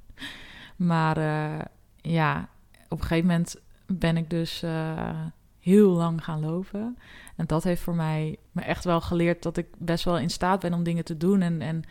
maar 0.77 1.17
eh, 1.17 1.65
ja, 1.97 2.49
op 2.89 2.99
een 2.99 3.07
gegeven 3.07 3.27
moment 3.27 3.57
ben 3.87 4.17
ik 4.17 4.31
dus 4.31 4.63
eh, 4.63 5.21
heel 5.67 5.91
lang 5.91 6.25
gaan 6.25 6.41
lopen. 6.41 6.99
En 7.37 7.47
dat 7.47 7.65
heeft 7.65 7.83
voor 7.83 7.95
mij 7.95 8.37
me 8.53 8.63
echt 8.63 8.85
wel 8.85 9.01
geleerd 9.01 9.43
dat 9.43 9.57
ik 9.57 9.67
best 9.79 10.05
wel 10.05 10.19
in 10.19 10.31
staat 10.31 10.61
ben 10.61 10.73
om 10.73 10.83
dingen 10.83 11.05
te 11.05 11.17
doen. 11.17 11.41
En, 11.41 11.61
en 11.61 11.83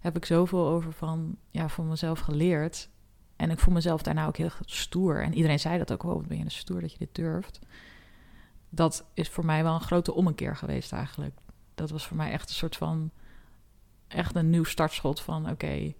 heb 0.00 0.16
ik 0.16 0.24
zoveel 0.24 0.66
over 0.66 0.92
van, 0.92 1.36
ja, 1.50 1.68
van 1.68 1.88
mezelf 1.88 2.20
geleerd. 2.20 2.88
En 3.36 3.50
ik 3.50 3.58
voel 3.58 3.74
mezelf 3.74 4.02
daarna 4.02 4.26
ook 4.26 4.36
heel 4.36 4.50
stoer. 4.60 5.22
En 5.22 5.34
iedereen 5.34 5.60
zei 5.60 5.78
dat 5.78 5.92
ook, 5.92 6.02
oh, 6.02 6.26
ben 6.26 6.38
je 6.38 6.44
een 6.44 6.50
stoer 6.50 6.80
dat 6.80 6.92
je 6.92 6.98
dit 6.98 7.14
durft. 7.14 7.58
Dat 8.68 9.06
is 9.14 9.28
voor 9.28 9.44
mij 9.44 9.62
wel 9.62 9.74
een 9.74 9.80
grote 9.80 10.14
ommekeer 10.14 10.56
geweest 10.56 10.92
eigenlijk. 10.92 11.38
Dat 11.74 11.90
was 11.90 12.06
voor 12.06 12.16
mij 12.16 12.30
echt 12.30 12.48
een 12.48 12.54
soort 12.54 12.76
van, 12.76 13.10
echt 14.06 14.36
een 14.36 14.50
nieuw 14.50 14.64
startschot 14.64 15.20
van, 15.20 15.50
oké, 15.50 15.94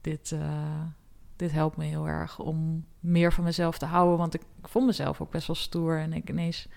dit, 0.00 0.32
eh, 0.32 0.82
dit 1.38 1.52
helpt 1.52 1.76
me 1.76 1.84
heel 1.84 2.08
erg 2.08 2.38
om 2.38 2.86
meer 3.00 3.32
van 3.32 3.44
mezelf 3.44 3.78
te 3.78 3.86
houden. 3.86 4.18
Want 4.18 4.34
ik, 4.34 4.42
ik 4.58 4.68
vond 4.68 4.86
mezelf 4.86 5.20
ook 5.20 5.30
best 5.30 5.46
wel 5.46 5.56
stoer. 5.56 5.98
En 5.98 6.12
ik 6.12 6.30
ineens, 6.30 6.68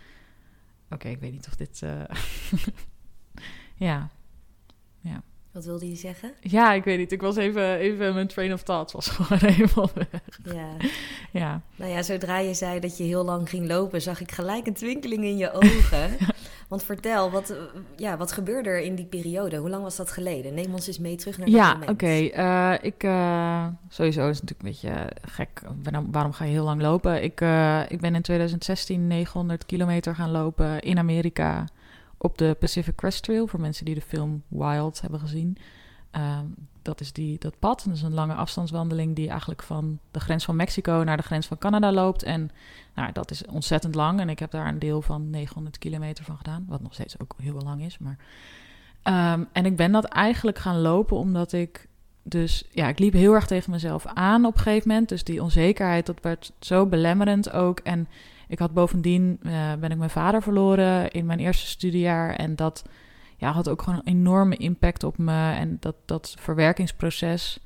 oké, 0.89 1.07
ik 1.07 1.19
weet 1.19 1.31
niet 1.31 1.47
of 1.47 1.55
dit, 1.55 1.81
eh, 1.81 2.03
ja, 3.87 4.09
ja. 4.99 5.23
Wat 5.51 5.65
wilde 5.65 5.89
je 5.89 5.95
zeggen? 5.95 6.33
Ja, 6.39 6.73
ik 6.73 6.83
weet 6.83 6.97
niet. 6.97 7.11
Ik 7.11 7.21
was 7.21 7.35
even, 7.35 7.75
even 7.75 8.13
mijn 8.13 8.27
train 8.27 8.53
of 8.53 8.63
thought 8.63 8.91
was 8.91 9.07
gewoon 9.15 9.51
helemaal 9.51 9.89
weg. 9.93 10.21
Ja. 10.43 10.75
Ja, 11.31 11.61
Nou 11.75 11.91
ja, 11.91 12.01
zodra 12.01 12.37
je 12.37 12.53
zei 12.53 12.79
dat 12.79 12.97
je 12.97 13.03
heel 13.03 13.23
lang 13.23 13.49
ging 13.49 13.67
lopen, 13.67 14.01
zag 14.01 14.21
ik 14.21 14.31
gelijk 14.31 14.67
een 14.67 14.73
twinkeling 14.73 15.23
in 15.23 15.37
je 15.37 15.51
ogen. 15.51 16.17
Want 16.71 16.83
vertel, 16.83 17.31
wat, 17.31 17.55
ja, 17.95 18.17
wat 18.17 18.31
gebeurde 18.31 18.69
er 18.69 18.79
in 18.79 18.95
die 18.95 19.05
periode? 19.05 19.57
Hoe 19.57 19.69
lang 19.69 19.83
was 19.83 19.95
dat 19.95 20.11
geleden? 20.11 20.53
Neem 20.53 20.73
ons 20.73 20.87
eens 20.87 20.99
mee 20.99 21.15
terug 21.15 21.37
naar 21.37 21.49
ja, 21.49 21.75
dat 21.75 21.89
oké. 21.89 22.05
Eh, 22.05 22.73
ik, 22.81 23.03
uh, 23.03 23.67
sowieso 23.89 24.29
is 24.29 24.39
het 24.39 24.49
natuurlijk 24.49 24.83
een 24.83 24.89
beetje 24.91 25.11
gek. 25.21 25.61
Waarom 26.11 26.31
ga 26.31 26.45
je 26.45 26.51
heel 26.51 26.63
lang 26.63 26.81
lopen? 26.81 27.23
Ik, 27.23 27.41
uh, 27.41 27.81
ik 27.87 28.01
ben 28.01 28.15
in 28.15 28.21
2016 28.21 29.07
900 29.07 29.65
kilometer 29.65 30.15
gaan 30.15 30.31
lopen 30.31 30.79
in 30.79 30.97
Amerika 30.97 31.65
op 32.17 32.37
de 32.37 32.55
Pacific 32.59 32.95
Crest 32.95 33.23
Trail. 33.23 33.47
Voor 33.47 33.59
mensen 33.59 33.85
die 33.85 33.95
de 33.95 34.01
film 34.01 34.43
Wild 34.47 35.01
hebben 35.01 35.19
gezien. 35.19 35.57
Ehm, 36.81 36.91
dat 36.91 36.99
is 36.99 37.13
die, 37.13 37.39
dat 37.39 37.59
pad. 37.59 37.83
Dat 37.85 37.95
is 37.95 38.01
een 38.01 38.13
lange 38.13 38.33
afstandswandeling 38.33 39.15
die 39.15 39.29
eigenlijk 39.29 39.63
van 39.63 39.99
de 40.11 40.19
grens 40.19 40.45
van 40.45 40.55
Mexico 40.55 41.01
naar 41.05 41.17
de 41.17 41.23
grens 41.23 41.47
van 41.47 41.57
Canada 41.57 41.91
loopt. 41.91 42.23
En 42.23 42.51
nou, 42.95 43.11
dat 43.11 43.31
is 43.31 43.45
ontzettend 43.45 43.95
lang. 43.95 44.19
En 44.19 44.29
ik 44.29 44.39
heb 44.39 44.51
daar 44.51 44.67
een 44.67 44.79
deel 44.79 45.01
van 45.01 45.29
900 45.29 45.77
kilometer 45.77 46.23
van 46.23 46.37
gedaan. 46.37 46.65
Wat 46.67 46.81
nog 46.81 46.93
steeds 46.93 47.19
ook 47.19 47.35
heel 47.41 47.61
lang 47.63 47.83
is. 47.83 47.97
Maar, 47.97 48.17
um, 49.33 49.47
en 49.51 49.65
ik 49.65 49.75
ben 49.75 49.91
dat 49.91 50.05
eigenlijk 50.05 50.59
gaan 50.59 50.81
lopen 50.81 51.17
omdat 51.17 51.53
ik 51.53 51.89
dus 52.23 52.63
ja, 52.71 52.87
ik 52.87 52.99
liep 52.99 53.13
heel 53.13 53.33
erg 53.33 53.47
tegen 53.47 53.71
mezelf 53.71 54.05
aan 54.05 54.45
op 54.45 54.53
een 54.53 54.61
gegeven 54.61 54.87
moment. 54.87 55.09
Dus 55.09 55.23
die 55.23 55.43
onzekerheid, 55.43 56.05
dat 56.05 56.21
werd 56.21 56.51
zo 56.59 56.85
belemmerend 56.85 57.51
ook. 57.51 57.79
En 57.79 58.07
ik 58.47 58.59
had 58.59 58.73
bovendien, 58.73 59.39
uh, 59.41 59.73
ben 59.79 59.91
ik 59.91 59.97
mijn 59.97 60.09
vader 60.09 60.41
verloren 60.41 61.11
in 61.11 61.25
mijn 61.25 61.39
eerste 61.39 61.67
studiejaar. 61.67 62.35
En 62.35 62.55
dat 62.55 62.83
ja, 63.41 63.51
had 63.51 63.69
ook 63.69 63.81
gewoon 63.81 63.99
een 63.99 64.13
enorme 64.13 64.55
impact 64.55 65.03
op 65.03 65.17
me. 65.17 65.51
En 65.51 65.77
dat, 65.79 65.95
dat 66.05 66.35
verwerkingsproces 66.39 67.59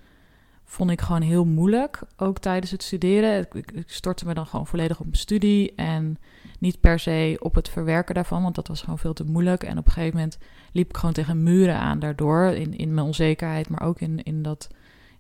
vond 0.64 0.92
ik 0.92 1.02
gewoon 1.02 1.22
heel 1.22 1.46
moeilijk. 1.46 2.02
Ook 2.18 2.40
tijdens 2.40 2.72
het 2.72 2.84
studeren. 2.84 3.48
Ik, 3.52 3.84
stortte 3.86 4.26
me 4.26 4.34
dan 4.34 4.48
gewoon 4.48 4.68
volledig 4.68 5.00
op 5.00 5.06
mijn 5.06 5.18
studie. 5.18 5.76
En 5.76 6.18
niet 6.60 6.80
per 6.80 7.00
se 7.00 7.38
op 7.40 7.56
het 7.56 7.70
verwerken 7.70 8.16
daarvan, 8.16 8.44
want 8.44 8.56
dat 8.56 8.68
was 8.68 8.82
gewoon 8.82 9.00
veel 9.00 9.14
te 9.14 9.24
moeilijk. 9.24 9.64
En 9.64 9.78
op 9.78 9.86
een 9.86 9.92
gegeven 9.92 10.16
moment 10.16 10.38
liep 10.72 10.90
ik 10.90 10.98
gewoon 10.98 11.14
tegen 11.14 11.44
muren 11.44 11.80
aan 11.80 12.00
daardoor. 12.00 12.46
In, 12.46 12.78
in 12.78 12.94
mijn 12.94 13.08
onzekerheid, 13.08 13.70
maar 13.70 13.82
ook 13.82 14.00
in, 14.00 14.24
in 14.24 14.42
dat, 14.42 14.70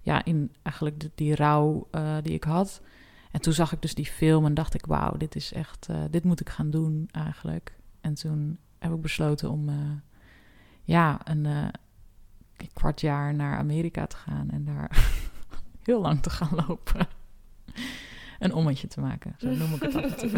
ja, 0.02 0.26
in 0.26 0.52
eigenlijk 0.62 1.10
die, 1.16 1.36
rouw 1.36 1.88
uh, 1.92 2.16
die 2.22 2.34
ik 2.34 2.44
had. 2.44 2.82
En 3.32 3.42
toen 3.42 3.54
zag 3.54 3.74
ik 3.74 3.82
dus 3.82 3.96
die 3.96 4.06
film 4.06 4.46
en 4.46 4.54
dacht 4.54 4.74
ik, 4.74 4.86
wauw, 4.86 5.18
dit 5.18 5.36
is 5.36 5.54
echt, 5.54 5.88
uh, 5.92 5.98
dit 6.10 6.24
moet 6.24 6.40
ik 6.40 6.50
gaan 6.50 6.70
doen 6.70 7.10
eigenlijk. 7.12 7.76
En 8.02 8.14
toen 8.14 8.58
heb 8.80 8.94
ik 8.94 9.02
besloten 9.02 9.50
om, 9.50 9.70
uh, 9.70 9.76
ja, 10.86 11.20
een 11.24 11.72
kwart 12.74 13.02
jaar 13.02 13.34
naar 13.34 13.58
Amerika 13.58 14.06
te 14.06 14.16
gaan 14.16 14.50
en 14.52 14.66
daar 14.66 15.10
heel 15.84 16.02
lang 16.02 16.22
te 16.22 16.30
gaan 16.30 16.64
lopen. 16.68 17.08
een 18.40 18.54
ommetje 18.54 18.88
te 18.88 19.00
maken, 19.00 19.36
zo 19.38 19.50
noem 19.50 19.74
ik 19.74 19.82
het 19.82 19.96
altijd. 20.04 20.32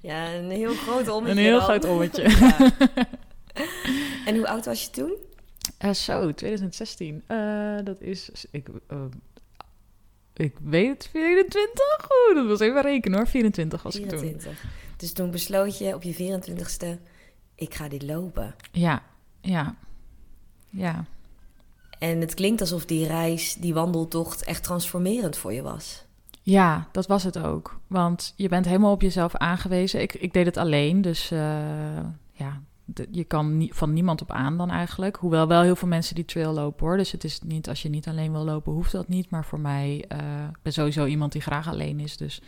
ja, 0.00 0.32
een 0.34 0.50
heel 0.50 0.74
groot 0.74 1.08
ommetje. 1.08 1.38
Een 1.38 1.44
heel 1.44 1.58
dan. 1.58 1.62
groot 1.62 1.84
ommetje. 1.84 2.22
Ja. 2.38 2.72
En 4.26 4.36
hoe 4.36 4.48
oud 4.48 4.64
was 4.64 4.84
je 4.84 4.90
toen? 4.90 5.16
Uh, 5.84 5.92
zo, 5.92 6.32
2016. 6.32 7.22
Uh, 7.28 7.76
dat 7.84 8.00
is, 8.00 8.46
ik, 8.50 8.68
uh, 8.92 9.04
ik 10.34 10.56
weet 10.62 10.88
het, 10.88 11.08
24? 11.12 12.08
Oeh, 12.28 12.36
dat 12.36 12.46
was 12.46 12.60
even 12.60 12.82
rekenen 12.82 13.18
hoor, 13.18 13.28
24 13.28 13.82
was 13.82 13.94
24. 13.94 14.52
ik 14.52 14.58
toen. 14.58 14.70
Dus 14.96 15.12
toen 15.12 15.30
besloot 15.30 15.78
je 15.78 15.94
op 15.94 16.02
je 16.02 16.14
24ste, 16.14 17.00
ik 17.54 17.74
ga 17.74 17.88
dit 17.88 18.02
lopen. 18.02 18.54
Ja, 18.72 19.02
ja, 19.44 19.74
ja. 20.70 21.04
En 21.98 22.20
het 22.20 22.34
klinkt 22.34 22.60
alsof 22.60 22.84
die 22.84 23.06
reis, 23.06 23.54
die 23.54 23.74
wandeltocht, 23.74 24.44
echt 24.44 24.62
transformerend 24.62 25.36
voor 25.36 25.52
je 25.52 25.62
was. 25.62 26.04
Ja, 26.42 26.88
dat 26.92 27.06
was 27.06 27.22
het 27.22 27.38
ook. 27.38 27.80
Want 27.86 28.32
je 28.36 28.48
bent 28.48 28.66
helemaal 28.66 28.92
op 28.92 29.02
jezelf 29.02 29.36
aangewezen. 29.36 30.00
Ik, 30.00 30.14
ik 30.14 30.32
deed 30.32 30.46
het 30.46 30.56
alleen, 30.56 31.02
dus 31.02 31.32
uh, 31.32 31.38
ja, 32.32 32.60
de, 32.84 33.08
je 33.10 33.24
kan 33.24 33.56
nie, 33.56 33.74
van 33.74 33.92
niemand 33.92 34.22
op 34.22 34.30
aan 34.30 34.56
dan 34.56 34.70
eigenlijk. 34.70 35.16
Hoewel 35.16 35.48
wel 35.48 35.62
heel 35.62 35.76
veel 35.76 35.88
mensen 35.88 36.14
die 36.14 36.24
trail 36.24 36.52
lopen 36.52 36.86
hoor. 36.86 36.96
Dus 36.96 37.12
het 37.12 37.24
is 37.24 37.40
niet, 37.40 37.68
als 37.68 37.82
je 37.82 37.88
niet 37.88 38.08
alleen 38.08 38.32
wil 38.32 38.44
lopen, 38.44 38.72
hoeft 38.72 38.92
dat 38.92 39.08
niet. 39.08 39.30
Maar 39.30 39.44
voor 39.44 39.60
mij, 39.60 40.04
uh, 40.12 40.18
ben 40.62 40.72
sowieso 40.72 41.06
iemand 41.06 41.32
die 41.32 41.42
graag 41.42 41.68
alleen 41.68 42.00
is. 42.00 42.16
Dus 42.16 42.42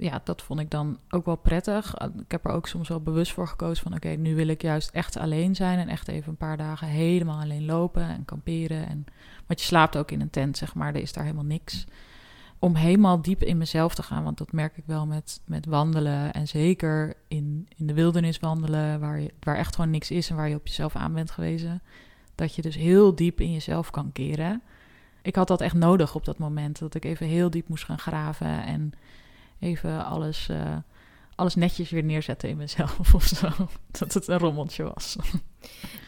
ja, 0.00 0.20
dat 0.24 0.42
vond 0.42 0.60
ik 0.60 0.70
dan 0.70 0.98
ook 1.10 1.24
wel 1.24 1.36
prettig. 1.36 1.94
Ik 1.96 2.30
heb 2.30 2.44
er 2.44 2.50
ook 2.50 2.66
soms 2.66 2.88
wel 2.88 3.00
bewust 3.00 3.32
voor 3.32 3.48
gekozen 3.48 3.82
van... 3.82 3.94
oké, 3.94 4.08
nu 4.08 4.34
wil 4.34 4.48
ik 4.48 4.62
juist 4.62 4.90
echt 4.90 5.16
alleen 5.16 5.54
zijn... 5.54 5.78
en 5.78 5.88
echt 5.88 6.08
even 6.08 6.28
een 6.28 6.36
paar 6.36 6.56
dagen 6.56 6.88
helemaal 6.88 7.40
alleen 7.40 7.64
lopen 7.64 8.02
en 8.02 8.24
kamperen. 8.24 8.86
En, 8.88 9.04
want 9.46 9.60
je 9.60 9.66
slaapt 9.66 9.96
ook 9.96 10.10
in 10.10 10.20
een 10.20 10.30
tent, 10.30 10.56
zeg 10.56 10.74
maar. 10.74 10.94
Er 10.94 11.00
is 11.00 11.12
daar 11.12 11.24
helemaal 11.24 11.44
niks. 11.44 11.84
Om 12.58 12.74
helemaal 12.74 13.22
diep 13.22 13.42
in 13.42 13.58
mezelf 13.58 13.94
te 13.94 14.02
gaan. 14.02 14.24
Want 14.24 14.38
dat 14.38 14.52
merk 14.52 14.76
ik 14.76 14.84
wel 14.86 15.06
met, 15.06 15.40
met 15.44 15.66
wandelen. 15.66 16.32
En 16.32 16.48
zeker 16.48 17.14
in, 17.28 17.68
in 17.76 17.86
de 17.86 17.94
wildernis 17.94 18.38
wandelen... 18.38 19.00
Waar, 19.00 19.20
je, 19.20 19.32
waar 19.40 19.56
echt 19.56 19.74
gewoon 19.74 19.90
niks 19.90 20.10
is 20.10 20.30
en 20.30 20.36
waar 20.36 20.48
je 20.48 20.56
op 20.56 20.66
jezelf 20.66 20.96
aan 20.96 21.14
bent 21.14 21.30
gewezen. 21.30 21.82
Dat 22.34 22.54
je 22.54 22.62
dus 22.62 22.76
heel 22.76 23.14
diep 23.14 23.40
in 23.40 23.52
jezelf 23.52 23.90
kan 23.90 24.12
keren. 24.12 24.62
Ik 25.22 25.34
had 25.34 25.48
dat 25.48 25.60
echt 25.60 25.74
nodig 25.74 26.14
op 26.14 26.24
dat 26.24 26.38
moment. 26.38 26.78
Dat 26.78 26.94
ik 26.94 27.04
even 27.04 27.26
heel 27.26 27.50
diep 27.50 27.68
moest 27.68 27.84
gaan 27.84 27.98
graven 27.98 28.64
en 28.64 28.92
even 29.60 30.04
alles, 30.04 30.48
uh, 30.50 30.76
alles 31.34 31.54
netjes 31.54 31.90
weer 31.90 32.04
neerzetten 32.04 32.48
in 32.48 32.56
mezelf 32.56 33.14
of 33.14 33.24
zo. 33.24 33.48
Dat 33.90 34.14
het 34.14 34.28
een 34.28 34.38
rommeltje 34.38 34.82
was. 34.82 35.16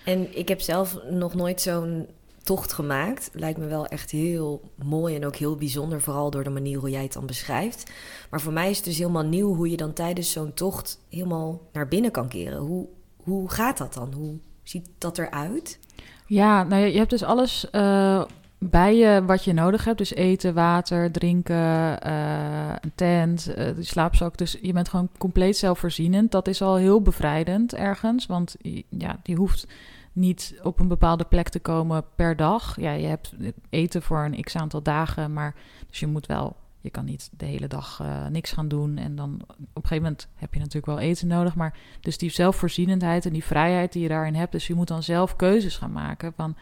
En 0.04 0.38
ik 0.38 0.49
heb 0.49 0.61
zelf 0.61 0.99
nog 1.11 1.35
nooit 1.35 1.61
zo'n 1.61 2.09
tocht 2.42 2.73
gemaakt. 2.73 3.30
Lijkt 3.33 3.59
me 3.59 3.66
wel 3.66 3.87
echt 3.87 4.11
heel 4.11 4.71
mooi 4.85 5.14
en 5.14 5.26
ook 5.26 5.37
heel 5.37 5.57
bijzonder, 5.57 6.00
vooral 6.00 6.30
door 6.30 6.45
de 6.45 6.50
manier 6.50 6.78
hoe 6.78 6.90
jij 6.90 7.02
het 7.02 7.12
dan 7.12 7.26
beschrijft. 7.26 7.90
Maar 8.30 8.40
voor 8.40 8.52
mij 8.52 8.71
is 8.71 8.76
het 8.76 8.85
dus 8.85 8.99
helemaal 8.99 9.25
nieuw 9.25 9.54
hoe 9.54 9.71
je 9.71 9.76
dan 9.76 9.92
tijdens 9.92 10.30
zo'n 10.30 10.54
tocht 10.54 11.00
helemaal 11.09 11.69
naar 11.73 11.88
binnen 11.88 12.11
kan 12.11 12.28
keren. 12.28 12.59
Hoe, 12.59 12.88
hoe 13.16 13.50
gaat 13.50 13.78
dat 13.78 13.95
dan? 13.95 14.12
Hoe 14.12 14.38
ziet 14.62 14.88
dat 14.99 15.19
eruit? 15.19 15.78
Ja, 16.26 16.62
nou 16.62 16.85
je 16.85 16.99
hebt 16.99 17.11
dus 17.11 17.23
alles 17.23 17.66
uh, 17.73 18.25
bij 18.62 18.97
je 18.97 19.25
wat 19.25 19.45
je 19.45 19.52
nodig 19.52 19.85
hebt. 19.85 19.99
Dus 19.99 20.14
eten, 20.14 20.55
water, 20.55 21.11
drinken, 21.11 22.07
uh, 22.07 22.75
een 22.81 22.93
tent, 22.95 23.55
uh, 23.59 23.71
slaapzak. 23.79 24.37
Dus 24.37 24.59
je 24.62 24.73
bent 24.73 24.88
gewoon 24.88 25.09
compleet 25.19 25.57
zelfvoorzienend. 25.57 26.31
Dat 26.31 26.49
is 26.49 26.62
al 26.62 26.76
heel 26.76 27.02
bevrijdend 27.02 27.75
ergens. 27.75 28.26
Want 28.26 28.57
ja, 28.88 29.19
die 29.23 29.37
hoeft 29.37 29.67
niet 30.12 30.61
op 30.62 30.81
een 30.81 30.88
bepaalde 30.88 31.25
plek 31.25 31.49
te 31.49 31.61
komen 31.61 32.05
per 32.14 32.37
dag. 32.37 32.81
Ja, 32.81 32.93
je 32.93 33.07
hebt 33.07 33.35
eten 33.71 34.02
voor 34.02 34.25
een 34.25 34.43
x 34.43 34.57
aantal 34.57 34.83
dagen. 34.83 35.33
Maar 35.33 35.55
dus 35.88 36.00
je 36.00 36.07
moet 36.07 36.26
wel... 36.26 36.57
Je 36.83 36.90
kan 36.90 37.05
niet 37.05 37.31
de 37.37 37.45
hele 37.45 37.67
dag 37.67 38.00
uh, 38.02 38.26
niks 38.26 38.52
gaan 38.52 38.69
doen. 38.69 38.97
En 38.97 39.17
dan 39.17 39.40
op 39.49 39.57
een 39.59 39.67
gegeven 39.75 40.02
moment 40.02 40.29
heb 40.35 40.52
je 40.55 40.59
natuurlijk 40.59 40.87
wel 40.87 40.99
eten 40.99 41.29
nodig. 41.29 41.55
Maar 41.55 41.75
dus 42.00 42.19
die 42.19 42.31
zelfvoorzienendheid 42.31 43.26
en 43.26 43.33
die 43.33 43.45
vrijheid 43.45 43.93
die 43.93 44.02
je 44.02 44.09
daarin 44.09 44.35
hebt. 44.35 44.52
Dus 44.52 44.67
je 44.67 44.75
moet 44.75 44.88
dan 44.88 45.02
zelf 45.02 45.37
keuzes 45.37 45.76
gaan 45.76 45.93
maken 45.93 46.33
van 46.37 46.57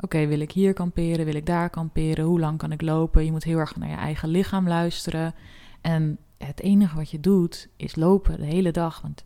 okay, 0.00 0.28
wil 0.28 0.40
ik 0.40 0.52
hier 0.52 0.72
kamperen, 0.72 1.24
wil 1.24 1.34
ik 1.34 1.46
daar 1.46 1.70
kamperen, 1.70 2.24
hoe 2.24 2.40
lang 2.40 2.58
kan 2.58 2.72
ik 2.72 2.82
lopen? 2.82 3.24
Je 3.24 3.30
moet 3.30 3.44
heel 3.44 3.58
erg 3.58 3.76
naar 3.76 3.88
je 3.88 3.96
eigen 3.96 4.28
lichaam 4.28 4.68
luisteren. 4.68 5.34
En 5.80 6.18
het 6.38 6.60
enige 6.60 6.96
wat 6.96 7.10
je 7.10 7.20
doet 7.20 7.68
is 7.76 7.96
lopen 7.96 8.36
de 8.36 8.46
hele 8.46 8.70
dag. 8.70 9.00
Want 9.00 9.24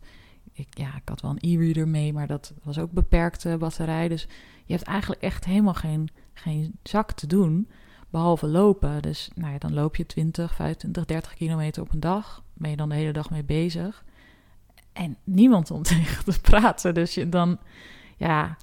ik, 0.53 0.67
ja, 0.69 0.95
ik 0.95 1.09
had 1.09 1.21
wel 1.21 1.31
een 1.31 1.57
e-reader 1.57 1.87
mee, 1.87 2.13
maar 2.13 2.27
dat 2.27 2.53
was 2.63 2.79
ook 2.79 2.91
beperkte 2.91 3.57
batterij. 3.57 4.07
Dus 4.07 4.27
je 4.65 4.73
hebt 4.73 4.85
eigenlijk 4.85 5.21
echt 5.21 5.45
helemaal 5.45 5.73
geen, 5.73 6.09
geen 6.33 6.79
zak 6.83 7.11
te 7.11 7.27
doen, 7.27 7.69
behalve 8.09 8.47
lopen. 8.47 9.01
Dus 9.01 9.29
nou 9.35 9.51
ja, 9.51 9.57
dan 9.57 9.73
loop 9.73 9.95
je 9.95 10.05
20, 10.05 10.55
25, 10.55 11.05
30 11.05 11.33
kilometer 11.33 11.81
op 11.81 11.93
een 11.93 11.99
dag. 11.99 12.43
Ben 12.53 12.69
je 12.69 12.75
dan 12.75 12.89
de 12.89 12.95
hele 12.95 13.13
dag 13.13 13.29
mee 13.29 13.43
bezig. 13.43 14.03
En 14.93 15.17
niemand 15.23 15.71
om 15.71 15.83
tegen 15.93 16.33
te 16.33 16.41
praten. 16.41 16.93
Dus 16.93 17.13
je 17.13 17.29
dan, 17.29 17.59
ja, 18.17 18.57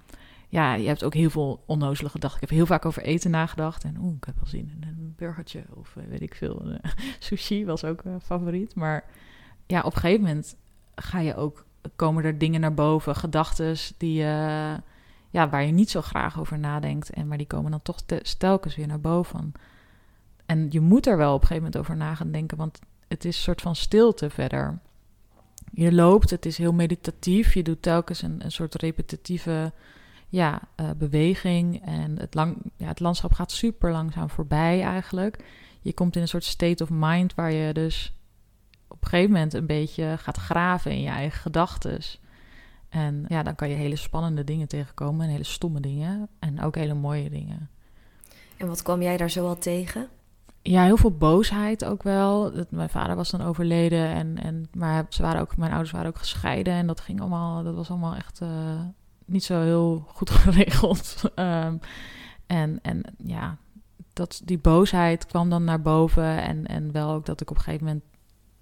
ja, 0.52 0.74
je 0.74 0.86
hebt 0.86 1.04
ook 1.04 1.14
heel 1.14 1.30
veel 1.30 1.62
onnozele 1.66 2.08
gedachten. 2.08 2.42
Ik 2.42 2.48
heb 2.48 2.58
heel 2.58 2.66
vaak 2.66 2.84
over 2.84 3.02
eten 3.02 3.30
nagedacht. 3.30 3.84
En 3.84 3.96
oeh, 4.00 4.16
ik 4.16 4.24
heb 4.24 4.34
wel 4.34 4.46
zin 4.46 4.70
in 4.80 4.88
een 4.88 5.14
burgertje 5.16 5.64
of 5.74 5.94
weet 6.08 6.20
ik 6.20 6.34
veel. 6.34 6.78
sushi 7.18 7.64
was 7.64 7.84
ook 7.84 8.04
uh, 8.04 8.14
favoriet. 8.22 8.74
Maar 8.74 9.04
ja, 9.66 9.78
op 9.80 9.94
een 9.94 10.00
gegeven 10.00 10.20
moment 10.20 10.56
ga 10.94 11.18
je 11.18 11.36
ook, 11.36 11.66
komen 11.96 12.24
er 12.24 12.38
dingen 12.38 12.60
naar 12.60 12.74
boven. 12.74 13.16
Gedachten 13.16 13.76
die 13.96 14.22
uh, 14.22 14.74
ja, 15.30 15.48
waar 15.50 15.64
je 15.64 15.72
niet 15.72 15.90
zo 15.90 16.00
graag 16.00 16.40
over 16.40 16.58
nadenkt. 16.58 17.10
En 17.10 17.28
maar 17.28 17.38
die 17.38 17.46
komen 17.46 17.70
dan 17.70 17.82
toch 17.82 18.00
te, 18.00 18.34
telkens 18.38 18.76
weer 18.76 18.86
naar 18.86 19.00
boven. 19.00 19.52
En 20.46 20.66
je 20.70 20.80
moet 20.80 21.06
er 21.06 21.16
wel 21.16 21.34
op 21.34 21.40
een 21.40 21.46
gegeven 21.46 21.64
moment 21.64 21.82
over 21.82 21.96
na 21.96 22.14
gaan 22.14 22.32
denken. 22.32 22.56
Want 22.56 22.78
het 23.08 23.24
is 23.24 23.36
een 23.36 23.42
soort 23.42 23.60
van 23.60 23.76
stilte 23.76 24.30
verder. 24.30 24.78
Je 25.70 25.92
loopt, 25.92 26.30
het 26.30 26.46
is 26.46 26.58
heel 26.58 26.72
meditatief. 26.72 27.54
Je 27.54 27.62
doet 27.62 27.82
telkens 27.82 28.22
een, 28.22 28.44
een 28.44 28.52
soort 28.52 28.74
repetitieve 28.74 29.72
ja, 30.32 30.60
uh, 30.80 30.90
beweging. 30.96 31.84
En 31.84 32.18
het, 32.18 32.34
lang, 32.34 32.56
ja, 32.76 32.86
het 32.86 33.00
landschap 33.00 33.32
gaat 33.32 33.52
super 33.52 33.90
langzaam 33.90 34.30
voorbij 34.30 34.82
eigenlijk. 34.82 35.44
Je 35.80 35.92
komt 35.92 36.16
in 36.16 36.22
een 36.22 36.28
soort 36.28 36.44
state 36.44 36.82
of 36.82 36.88
mind 36.92 37.34
waar 37.34 37.52
je 37.52 37.72
dus 37.72 38.12
op 38.88 39.02
een 39.02 39.08
gegeven 39.08 39.32
moment 39.32 39.54
een 39.54 39.66
beetje 39.66 40.14
gaat 40.18 40.36
graven 40.36 40.90
in 40.90 41.00
je 41.00 41.08
eigen 41.08 41.40
gedachten. 41.40 41.98
En 42.88 43.24
ja, 43.28 43.42
dan 43.42 43.54
kan 43.54 43.68
je 43.68 43.74
hele 43.74 43.96
spannende 43.96 44.44
dingen 44.44 44.68
tegenkomen 44.68 45.24
en 45.24 45.32
hele 45.32 45.44
stomme 45.44 45.80
dingen. 45.80 46.28
En 46.38 46.62
ook 46.62 46.74
hele 46.74 46.94
mooie 46.94 47.30
dingen. 47.30 47.70
En 48.56 48.66
wat 48.66 48.82
kwam 48.82 49.02
jij 49.02 49.16
daar 49.16 49.30
zo 49.30 49.46
al 49.46 49.58
tegen? 49.58 50.08
ja, 50.62 50.84
heel 50.84 50.96
veel 50.96 51.16
boosheid 51.16 51.84
ook 51.84 52.02
wel. 52.02 52.52
Mijn 52.68 52.88
vader 52.88 53.16
was 53.16 53.30
dan 53.30 53.42
overleden 53.42 54.06
en, 54.06 54.38
en 54.38 54.68
maar 54.74 55.06
ze 55.08 55.22
waren 55.22 55.40
ook, 55.40 55.56
mijn 55.56 55.70
ouders 55.70 55.92
waren 55.92 56.08
ook 56.08 56.18
gescheiden 56.18 56.74
en 56.74 56.86
dat 56.86 57.00
ging 57.00 57.20
allemaal, 57.20 57.62
dat 57.62 57.74
was 57.74 57.90
allemaal 57.90 58.14
echt 58.14 58.40
uh, 58.42 58.48
niet 59.26 59.44
zo 59.44 59.60
heel 59.60 60.04
goed 60.08 60.30
geregeld. 60.40 61.22
um, 61.36 61.80
en, 62.46 62.78
en 62.82 63.02
ja, 63.24 63.56
dat, 64.12 64.42
die 64.44 64.58
boosheid 64.58 65.26
kwam 65.26 65.50
dan 65.50 65.64
naar 65.64 65.82
boven 65.82 66.42
en, 66.42 66.66
en 66.66 66.92
wel 66.92 67.10
ook 67.10 67.26
dat 67.26 67.40
ik 67.40 67.50
op 67.50 67.56
een 67.56 67.62
gegeven 67.62 67.86
moment 67.86 68.04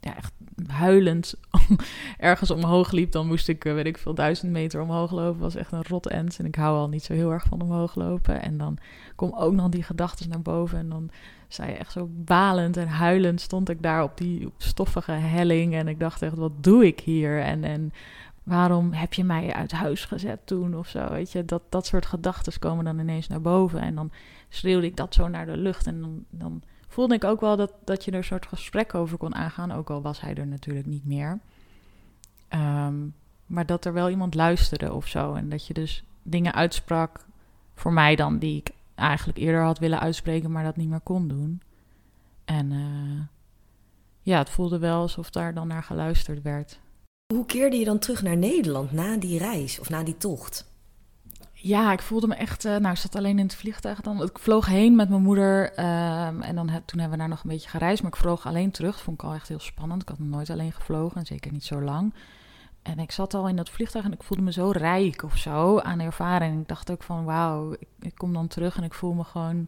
ja, 0.00 0.16
echt 0.16 0.32
huilend 0.66 1.34
ergens 2.18 2.50
omhoog 2.50 2.90
liep, 2.90 3.12
dan 3.12 3.26
moest 3.26 3.48
ik, 3.48 3.64
eh, 3.64 3.74
weet 3.74 3.86
ik 3.86 3.98
veel, 3.98 4.14
duizend 4.14 4.52
meter 4.52 4.80
omhoog 4.80 5.10
lopen. 5.10 5.40
was 5.40 5.54
echt 5.54 5.72
een 5.72 5.84
rot 5.88 6.06
end. 6.06 6.38
En 6.38 6.46
ik 6.46 6.54
hou 6.54 6.76
al 6.76 6.88
niet 6.88 7.04
zo 7.04 7.12
heel 7.12 7.32
erg 7.32 7.44
van 7.44 7.60
omhoog 7.60 7.94
lopen. 7.94 8.42
En 8.42 8.58
dan 8.58 8.78
kom 9.16 9.32
ook 9.34 9.52
nog 9.52 9.68
die 9.68 9.82
gedachten 9.82 10.28
naar 10.28 10.42
boven. 10.42 10.78
En 10.78 10.88
dan 10.88 11.10
zei 11.48 11.72
echt 11.72 11.92
zo 11.92 12.08
balend 12.10 12.76
en 12.76 12.88
huilend 12.88 13.40
stond 13.40 13.68
ik 13.68 13.82
daar 13.82 14.02
op 14.02 14.16
die 14.16 14.52
stoffige 14.56 15.12
helling. 15.12 15.74
En 15.74 15.88
ik 15.88 16.00
dacht 16.00 16.22
echt, 16.22 16.36
wat 16.36 16.64
doe 16.64 16.86
ik 16.86 17.00
hier? 17.00 17.40
En, 17.40 17.64
en 17.64 17.92
waarom 18.42 18.92
heb 18.92 19.12
je 19.12 19.24
mij 19.24 19.52
uit 19.52 19.72
huis 19.72 20.04
gezet 20.04 20.46
toen 20.46 20.76
of 20.76 20.88
zo? 20.88 21.08
Weet 21.08 21.32
je, 21.32 21.44
dat, 21.44 21.62
dat 21.68 21.86
soort 21.86 22.06
gedachten 22.06 22.58
komen 22.58 22.84
dan 22.84 22.98
ineens 22.98 23.28
naar 23.28 23.40
boven. 23.40 23.80
En 23.80 23.94
dan 23.94 24.10
schreeuwde 24.48 24.86
ik 24.86 24.96
dat 24.96 25.14
zo 25.14 25.28
naar 25.28 25.46
de 25.46 25.56
lucht. 25.56 25.86
En 25.86 26.00
dan, 26.00 26.24
dan 26.30 26.62
voelde 26.88 27.14
ik 27.14 27.24
ook 27.24 27.40
wel 27.40 27.56
dat, 27.56 27.72
dat 27.84 28.04
je 28.04 28.10
er 28.10 28.16
een 28.16 28.24
soort 28.24 28.46
gesprek 28.46 28.94
over 28.94 29.18
kon 29.18 29.34
aangaan. 29.34 29.72
Ook 29.72 29.90
al 29.90 30.02
was 30.02 30.20
hij 30.20 30.34
er 30.34 30.46
natuurlijk 30.46 30.86
niet 30.86 31.06
meer. 31.06 31.38
Ehm, 32.48 32.94
maar 33.46 33.66
dat 33.66 33.84
er 33.84 33.92
wel 33.92 34.10
iemand 34.10 34.34
luisterde 34.34 34.92
of 34.92 35.06
zo. 35.06 35.34
En 35.34 35.48
dat 35.48 35.66
je 35.66 35.74
dus 35.74 36.04
dingen 36.22 36.54
uitsprak, 36.54 37.26
voor 37.74 37.92
mij 37.92 38.16
dan, 38.16 38.38
die 38.38 38.56
ik 38.56 38.70
eigenlijk 38.94 39.38
eerder 39.38 39.62
had 39.62 39.78
willen 39.78 40.00
uitspreken, 40.00 40.52
maar 40.52 40.64
dat 40.64 40.76
niet 40.76 40.88
meer 40.88 41.00
kon 41.00 41.28
doen. 41.28 41.62
En 42.44 42.70
uh, 42.70 43.20
ja, 44.22 44.38
het 44.38 44.50
voelde 44.50 44.78
wel 44.78 45.00
alsof 45.00 45.30
daar 45.30 45.54
dan 45.54 45.66
naar 45.68 45.82
geluisterd 45.82 46.42
werd. 46.42 46.80
Hoe 47.34 47.46
keerde 47.46 47.76
je 47.76 47.84
dan 47.84 47.98
terug 47.98 48.22
naar 48.22 48.36
Nederland 48.36 48.92
na 48.92 49.16
die 49.16 49.38
reis 49.38 49.80
of 49.80 49.90
na 49.90 50.02
die 50.02 50.16
tocht? 50.16 50.68
Ja, 51.52 51.92
ik 51.92 52.02
voelde 52.02 52.26
me 52.26 52.34
echt. 52.34 52.64
Uh, 52.64 52.76
nou, 52.76 52.92
ik 52.92 53.00
zat 53.00 53.16
alleen 53.16 53.38
in 53.38 53.44
het 53.44 53.54
vliegtuig 53.54 54.00
dan. 54.00 54.22
Ik 54.22 54.38
vloog 54.38 54.66
heen 54.66 54.96
met 54.96 55.08
mijn 55.08 55.22
moeder. 55.22 55.70
Um, 55.70 56.42
en 56.42 56.54
dan 56.54 56.66
toen 56.84 57.00
hebben 57.00 57.10
we 57.10 57.16
daar 57.16 57.28
nog 57.28 57.42
een 57.42 57.50
beetje 57.50 57.68
gereisd. 57.68 58.02
Maar 58.02 58.12
ik 58.12 58.18
vloog 58.18 58.46
alleen 58.46 58.70
terug. 58.70 58.94
Dat 58.94 59.02
vond 59.02 59.22
ik 59.22 59.28
al 59.28 59.34
echt 59.34 59.48
heel 59.48 59.60
spannend. 59.60 60.02
Ik 60.02 60.08
had 60.08 60.18
nog 60.18 60.28
nooit 60.28 60.50
alleen 60.50 60.72
gevlogen. 60.72 61.16
En 61.16 61.26
zeker 61.26 61.52
niet 61.52 61.64
zo 61.64 61.80
lang. 61.80 62.14
En 62.82 62.98
ik 62.98 63.12
zat 63.12 63.34
al 63.34 63.48
in 63.48 63.56
dat 63.56 63.70
vliegtuig 63.70 64.04
en 64.04 64.12
ik 64.12 64.22
voelde 64.22 64.42
me 64.42 64.52
zo 64.52 64.70
rijk 64.70 65.22
of 65.22 65.36
zo 65.36 65.78
aan 65.78 66.00
ervaring. 66.00 66.60
Ik 66.60 66.68
dacht 66.68 66.90
ook 66.90 67.02
van 67.02 67.24
wauw, 67.24 67.74
ik, 68.00 68.14
kom 68.14 68.32
dan 68.32 68.48
terug 68.48 68.76
en 68.76 68.82
ik 68.82 68.94
voel 68.94 69.12
me 69.12 69.24
gewoon. 69.24 69.66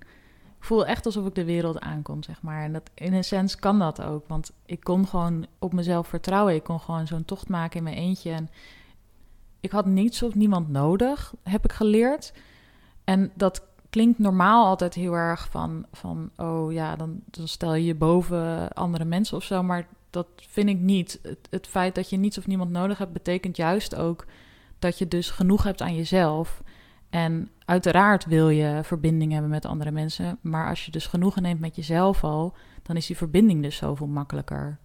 Voel 0.63 0.87
echt 0.87 1.07
alsof 1.07 1.27
ik 1.27 1.35
de 1.35 1.45
wereld 1.45 1.81
aankom, 1.81 2.23
zeg 2.23 2.43
maar. 2.43 2.63
En 2.63 2.73
dat, 2.73 2.91
in 2.95 3.13
een 3.13 3.25
sens 3.25 3.57
kan 3.57 3.79
dat 3.79 4.03
ook. 4.03 4.29
Want 4.29 4.53
ik 4.67 4.81
kon 4.81 5.07
gewoon 5.07 5.47
op 5.59 5.73
mezelf 5.73 6.09
vertrouwen. 6.09 6.55
Ik 6.55 6.63
kon 6.63 6.81
gewoon 6.81 7.07
zo'n 7.07 7.25
tocht 7.25 7.49
maken 7.49 7.79
in 7.79 7.85
mijn 7.85 7.97
eentje. 7.97 8.31
En 8.31 8.51
ik 9.61 9.71
had 9.71 9.87
niets 9.87 10.23
of 10.23 10.35
niemand 10.35 10.69
nodig, 10.69 11.35
heb 11.43 11.65
ik 11.65 11.73
geleerd. 11.73 12.33
En 13.05 13.33
dat 13.35 13.67
klinkt 13.91 14.19
normaal 14.19 14.67
altijd 14.67 14.95
heel 14.95 15.13
erg 15.13 15.49
van, 15.51 15.87
van 15.93 16.31
oh 16.37 16.73
ja, 16.73 16.97
dan, 16.97 17.23
stel 17.45 17.75
je 17.75 17.85
je 17.85 17.95
boven 17.95 18.73
andere 18.73 19.05
mensen 19.05 19.37
of 19.37 19.45
zo. 19.45 19.63
Maar 19.63 19.87
dat 20.11 20.27
vind 20.37 20.69
ik 20.69 20.79
niet. 20.79 21.21
Het 21.51 21.67
feit 21.67 21.95
dat 21.95 22.11
je 22.11 22.17
niets 22.17 22.39
of 22.39 22.47
niemand 22.47 22.71
nodig 22.71 22.99
hebt, 22.99 23.13
betekent 23.13 23.57
juist 23.57 23.95
ook 23.95 24.27
dat 24.79 24.99
je 24.99 25.09
dus 25.09 25.31
genoeg 25.31 25.63
hebt 25.63 25.83
aan 25.83 25.95
jezelf. 25.95 26.63
En 27.13 27.51
uiteraard 27.65 28.25
wil 28.25 28.49
je 28.49 28.81
verbinding 28.83 29.33
hebben 29.33 29.51
met 29.51 29.67
andere 29.67 29.91
mensen. 29.91 30.39
Maar 30.41 30.69
als 30.69 30.85
je 30.85 30.91
dus 30.91 31.07
genoegen 31.07 31.43
neemt 31.43 31.61
met 31.61 31.77
jezelf 31.77 32.25
al, 32.25 32.55
dan 32.83 32.97
is 32.97 33.07
die 33.07 33.17
verbinding 33.17 33.63
dus 33.63 33.77
zoveel 33.77 34.07
makkelijker. 34.07 34.79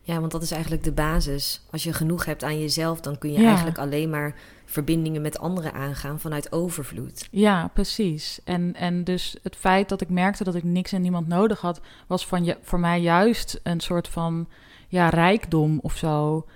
Ja, 0.00 0.20
want 0.20 0.32
dat 0.32 0.42
is 0.42 0.50
eigenlijk 0.50 0.84
de 0.84 0.92
basis. 0.92 1.66
Als 1.70 1.82
je 1.82 1.92
genoeg 1.92 2.24
hebt 2.24 2.44
aan 2.44 2.60
jezelf, 2.60 3.00
dan 3.00 3.18
kun 3.18 3.32
je 3.32 3.44
eigenlijk 3.46 3.78
alleen 3.78 4.10
maar 4.10 4.34
verbindingen 4.64 5.22
met 5.22 5.38
anderen 5.38 5.72
aangaan 5.72 6.20
vanuit 6.20 6.52
overvloed. 6.52 7.28
Ja, 7.30 7.70
precies. 7.74 8.40
En, 8.44 8.74
en 8.74 9.04
dus 9.04 9.36
het 9.42 9.56
feit 9.56 9.88
dat 9.88 10.00
ik 10.00 10.08
merkte 10.08 10.44
dat 10.44 10.54
ik 10.54 10.64
niks 10.64 10.92
en 10.92 11.02
niemand 11.02 11.28
nodig 11.28 11.60
had, 11.60 11.80
was 12.06 12.26
van 12.26 12.44
je, 12.44 12.56
voor 12.62 12.80
mij 12.80 13.00
juist 13.00 13.60
een 13.62 13.80
soort 13.80 14.08
van 14.08 14.48
ja, 14.88 15.08
rijkdom 15.08 15.78
of 15.82 15.96
zo. 15.96 16.46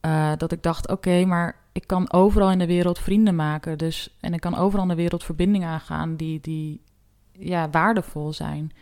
Uh, 0.00 0.32
dat 0.36 0.52
ik 0.52 0.62
dacht, 0.62 0.88
oké, 0.88 1.24
maar 1.24 1.62
ik 1.74 1.86
kan 1.86 2.12
overal 2.12 2.50
in 2.50 2.58
de 2.58 2.66
wereld 2.66 2.98
vrienden 2.98 3.36
maken. 3.36 3.78
Dus, 3.78 4.16
en 4.20 4.34
ik 4.34 4.40
kan 4.40 4.56
overal 4.56 4.82
in 4.82 4.88
de 4.88 4.94
wereld 4.94 5.24
verbindingen 5.24 5.68
aangaan 5.68 6.16
die, 6.16 6.40
die 6.40 6.80
ja, 7.32 7.70
waardevol 7.70 8.32
zijn. 8.32 8.72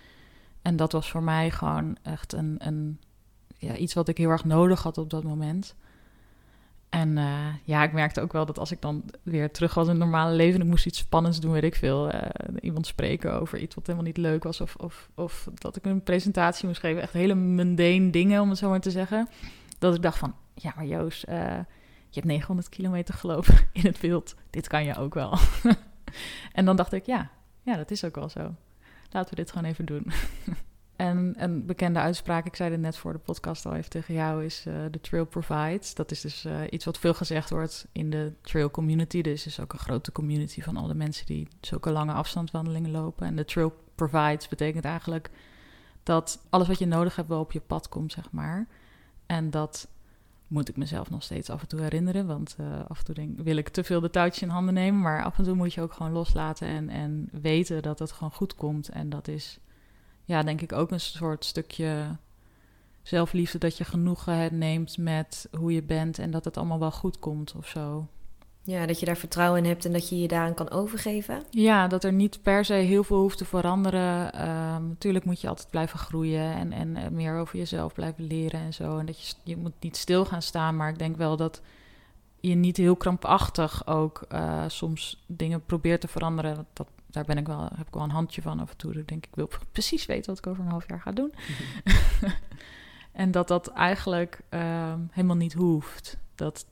En 0.62 0.76
dat 0.76 0.92
was 0.92 1.10
voor 1.10 1.22
mij 1.22 1.50
gewoon 1.50 1.96
echt 2.02 2.32
een, 2.32 2.56
een 2.58 3.00
ja, 3.58 3.76
iets 3.76 3.94
wat 3.94 4.08
ik 4.08 4.18
heel 4.18 4.30
erg 4.30 4.44
nodig 4.44 4.82
had 4.82 4.98
op 4.98 5.10
dat 5.10 5.22
moment. 5.22 5.74
En 6.88 7.16
uh, 7.16 7.46
ja, 7.64 7.82
ik 7.82 7.92
merkte 7.92 8.20
ook 8.20 8.32
wel 8.32 8.46
dat 8.46 8.58
als 8.58 8.70
ik 8.70 8.80
dan 8.80 9.04
weer 9.22 9.50
terug 9.50 9.74
was 9.74 9.84
in 9.84 9.90
het 9.90 10.02
normale 10.02 10.34
leven... 10.34 10.54
en 10.54 10.64
ik 10.64 10.70
moest 10.70 10.86
iets 10.86 10.98
spannends 10.98 11.40
doen, 11.40 11.52
weet 11.52 11.62
ik 11.62 11.74
veel. 11.74 12.14
Uh, 12.14 12.20
iemand 12.60 12.86
spreken 12.86 13.40
over 13.40 13.58
iets 13.58 13.74
wat 13.74 13.86
helemaal 13.86 14.06
niet 14.06 14.16
leuk 14.16 14.42
was... 14.42 14.60
Of, 14.60 14.76
of, 14.76 15.08
of 15.14 15.48
dat 15.54 15.76
ik 15.76 15.84
een 15.84 16.02
presentatie 16.02 16.66
moest 16.66 16.80
geven. 16.80 17.02
Echt 17.02 17.12
hele 17.12 17.34
mundane 17.34 18.10
dingen, 18.10 18.40
om 18.40 18.48
het 18.48 18.58
zo 18.58 18.68
maar 18.68 18.80
te 18.80 18.90
zeggen. 18.90 19.28
Dat 19.78 19.94
ik 19.94 20.02
dacht 20.02 20.18
van, 20.18 20.34
ja, 20.54 20.72
maar 20.76 20.86
Joost... 20.86 21.28
Uh, 21.28 21.58
je 22.12 22.20
hebt 22.20 22.32
900 22.32 22.68
kilometer 22.68 23.14
gelopen 23.14 23.54
in 23.72 23.82
het 23.82 24.00
wild. 24.00 24.34
Dit 24.50 24.68
kan 24.68 24.84
je 24.84 24.96
ook 24.96 25.14
wel. 25.14 25.38
en 26.52 26.64
dan 26.64 26.76
dacht 26.76 26.92
ik, 26.92 27.06
ja, 27.06 27.30
ja, 27.62 27.76
dat 27.76 27.90
is 27.90 28.04
ook 28.04 28.14
wel 28.14 28.28
zo. 28.28 28.54
Laten 29.10 29.30
we 29.30 29.36
dit 29.36 29.50
gewoon 29.50 29.70
even 29.70 29.84
doen. 29.84 30.06
En 30.96 31.34
een 31.36 31.66
bekende 31.66 31.98
uitspraak, 31.98 32.46
ik 32.46 32.56
zei 32.56 32.70
het 32.70 32.80
net 32.80 32.96
voor 32.96 33.12
de 33.12 33.18
podcast 33.18 33.66
al 33.66 33.74
even 33.74 33.90
tegen 33.90 34.14
jou, 34.14 34.44
is 34.44 34.64
uh, 34.66 34.84
the 34.84 35.00
trail 35.00 35.24
provides. 35.24 35.94
Dat 35.94 36.10
is 36.10 36.20
dus 36.20 36.44
uh, 36.44 36.60
iets 36.70 36.84
wat 36.84 36.98
veel 36.98 37.14
gezegd 37.14 37.50
wordt 37.50 37.86
in 37.92 38.10
de 38.10 38.32
trail 38.40 38.70
community. 38.70 39.22
Dus 39.22 39.46
is 39.46 39.60
ook 39.60 39.72
een 39.72 39.78
grote 39.78 40.12
community 40.12 40.62
van 40.62 40.76
alle 40.76 40.94
mensen 40.94 41.26
die 41.26 41.48
zulke 41.60 41.90
lange 41.90 42.12
afstandswandelingen 42.12 42.90
lopen. 42.90 43.26
En 43.26 43.36
de 43.36 43.44
trail 43.44 43.74
provides 43.94 44.48
betekent 44.48 44.84
eigenlijk 44.84 45.30
dat 46.02 46.46
alles 46.50 46.68
wat 46.68 46.78
je 46.78 46.86
nodig 46.86 47.16
hebt 47.16 47.28
wel 47.28 47.40
op 47.40 47.52
je 47.52 47.60
pad 47.60 47.88
komt, 47.88 48.12
zeg 48.12 48.30
maar. 48.30 48.66
En 49.26 49.50
dat 49.50 49.88
moet 50.52 50.68
ik 50.68 50.76
mezelf 50.76 51.10
nog 51.10 51.22
steeds 51.22 51.50
af 51.50 51.60
en 51.60 51.68
toe 51.68 51.80
herinneren. 51.80 52.26
Want 52.26 52.56
uh, 52.60 52.66
af 52.88 52.98
en 52.98 53.04
toe 53.04 53.14
denk, 53.14 53.40
wil 53.40 53.56
ik 53.56 53.68
te 53.68 53.84
veel 53.84 54.00
de 54.00 54.10
touwtjes 54.10 54.42
in 54.42 54.48
handen 54.48 54.74
nemen. 54.74 55.00
Maar 55.00 55.24
af 55.24 55.38
en 55.38 55.44
toe 55.44 55.54
moet 55.54 55.74
je 55.74 55.80
ook 55.80 55.92
gewoon 55.92 56.12
loslaten 56.12 56.68
en, 56.68 56.88
en 56.88 57.28
weten 57.32 57.82
dat 57.82 57.98
het 57.98 58.12
gewoon 58.12 58.32
goed 58.32 58.54
komt. 58.54 58.88
En 58.88 59.10
dat 59.10 59.28
is 59.28 59.58
ja, 60.24 60.42
denk 60.42 60.60
ik 60.60 60.72
ook 60.72 60.90
een 60.90 61.00
soort 61.00 61.44
stukje 61.44 62.16
zelfliefde 63.02 63.58
dat 63.58 63.76
je 63.76 63.84
genoegen 63.84 64.58
neemt 64.58 64.98
met 64.98 65.48
hoe 65.58 65.72
je 65.72 65.82
bent 65.82 66.18
en 66.18 66.30
dat 66.30 66.44
het 66.44 66.56
allemaal 66.56 66.78
wel 66.78 66.90
goed 66.90 67.18
komt 67.18 67.54
of 67.56 67.68
zo. 67.68 68.08
Ja, 68.64 68.86
dat 68.86 69.00
je 69.00 69.06
daar 69.06 69.16
vertrouwen 69.16 69.62
in 69.62 69.68
hebt 69.68 69.84
en 69.84 69.92
dat 69.92 70.08
je 70.08 70.20
je 70.20 70.28
daaraan 70.28 70.54
kan 70.54 70.70
overgeven. 70.70 71.42
Ja, 71.50 71.86
dat 71.86 72.04
er 72.04 72.12
niet 72.12 72.42
per 72.42 72.64
se 72.64 72.72
heel 72.72 73.04
veel 73.04 73.20
hoeft 73.20 73.38
te 73.38 73.44
veranderen. 73.44 74.40
Um, 74.48 74.88
natuurlijk 74.88 75.24
moet 75.24 75.40
je 75.40 75.48
altijd 75.48 75.70
blijven 75.70 75.98
groeien 75.98 76.54
en, 76.54 76.72
en 76.72 76.96
eh, 76.96 77.08
meer 77.08 77.38
over 77.38 77.58
jezelf 77.58 77.92
blijven 77.92 78.26
leren 78.26 78.60
en 78.60 78.74
zo. 78.74 78.98
En 78.98 79.06
dat 79.06 79.26
je, 79.26 79.34
je 79.42 79.56
moet 79.56 79.72
niet 79.80 79.96
stil 79.96 80.24
gaan 80.24 80.42
staan, 80.42 80.76
maar 80.76 80.88
ik 80.88 80.98
denk 80.98 81.16
wel 81.16 81.36
dat 81.36 81.60
je 82.40 82.54
niet 82.54 82.76
heel 82.76 82.96
krampachtig 82.96 83.86
ook 83.86 84.24
uh, 84.32 84.64
soms 84.66 85.24
dingen 85.26 85.64
probeert 85.64 86.00
te 86.00 86.08
veranderen. 86.08 86.66
Dat, 86.72 86.88
daar 87.06 87.24
ben 87.24 87.38
ik 87.38 87.46
wel, 87.46 87.68
heb 87.74 87.86
ik 87.86 87.94
wel 87.94 88.02
een 88.02 88.10
handje 88.10 88.42
van 88.42 88.60
af 88.60 88.70
en 88.70 88.76
toe. 88.76 88.92
Ik 88.92 89.08
denk 89.08 89.26
ik 89.26 89.34
wil 89.34 89.48
precies 89.72 90.06
weten 90.06 90.30
wat 90.30 90.38
ik 90.38 90.46
over 90.46 90.64
een 90.64 90.70
half 90.70 90.88
jaar 90.88 91.00
ga 91.00 91.12
doen. 91.12 91.32
en 93.12 93.30
dat 93.30 93.48
dat 93.48 93.68
eigenlijk 93.68 94.40
uh, 94.50 94.94
helemaal 95.10 95.36
niet 95.36 95.52
hoeft. 95.52 96.16
Dat 96.34 96.66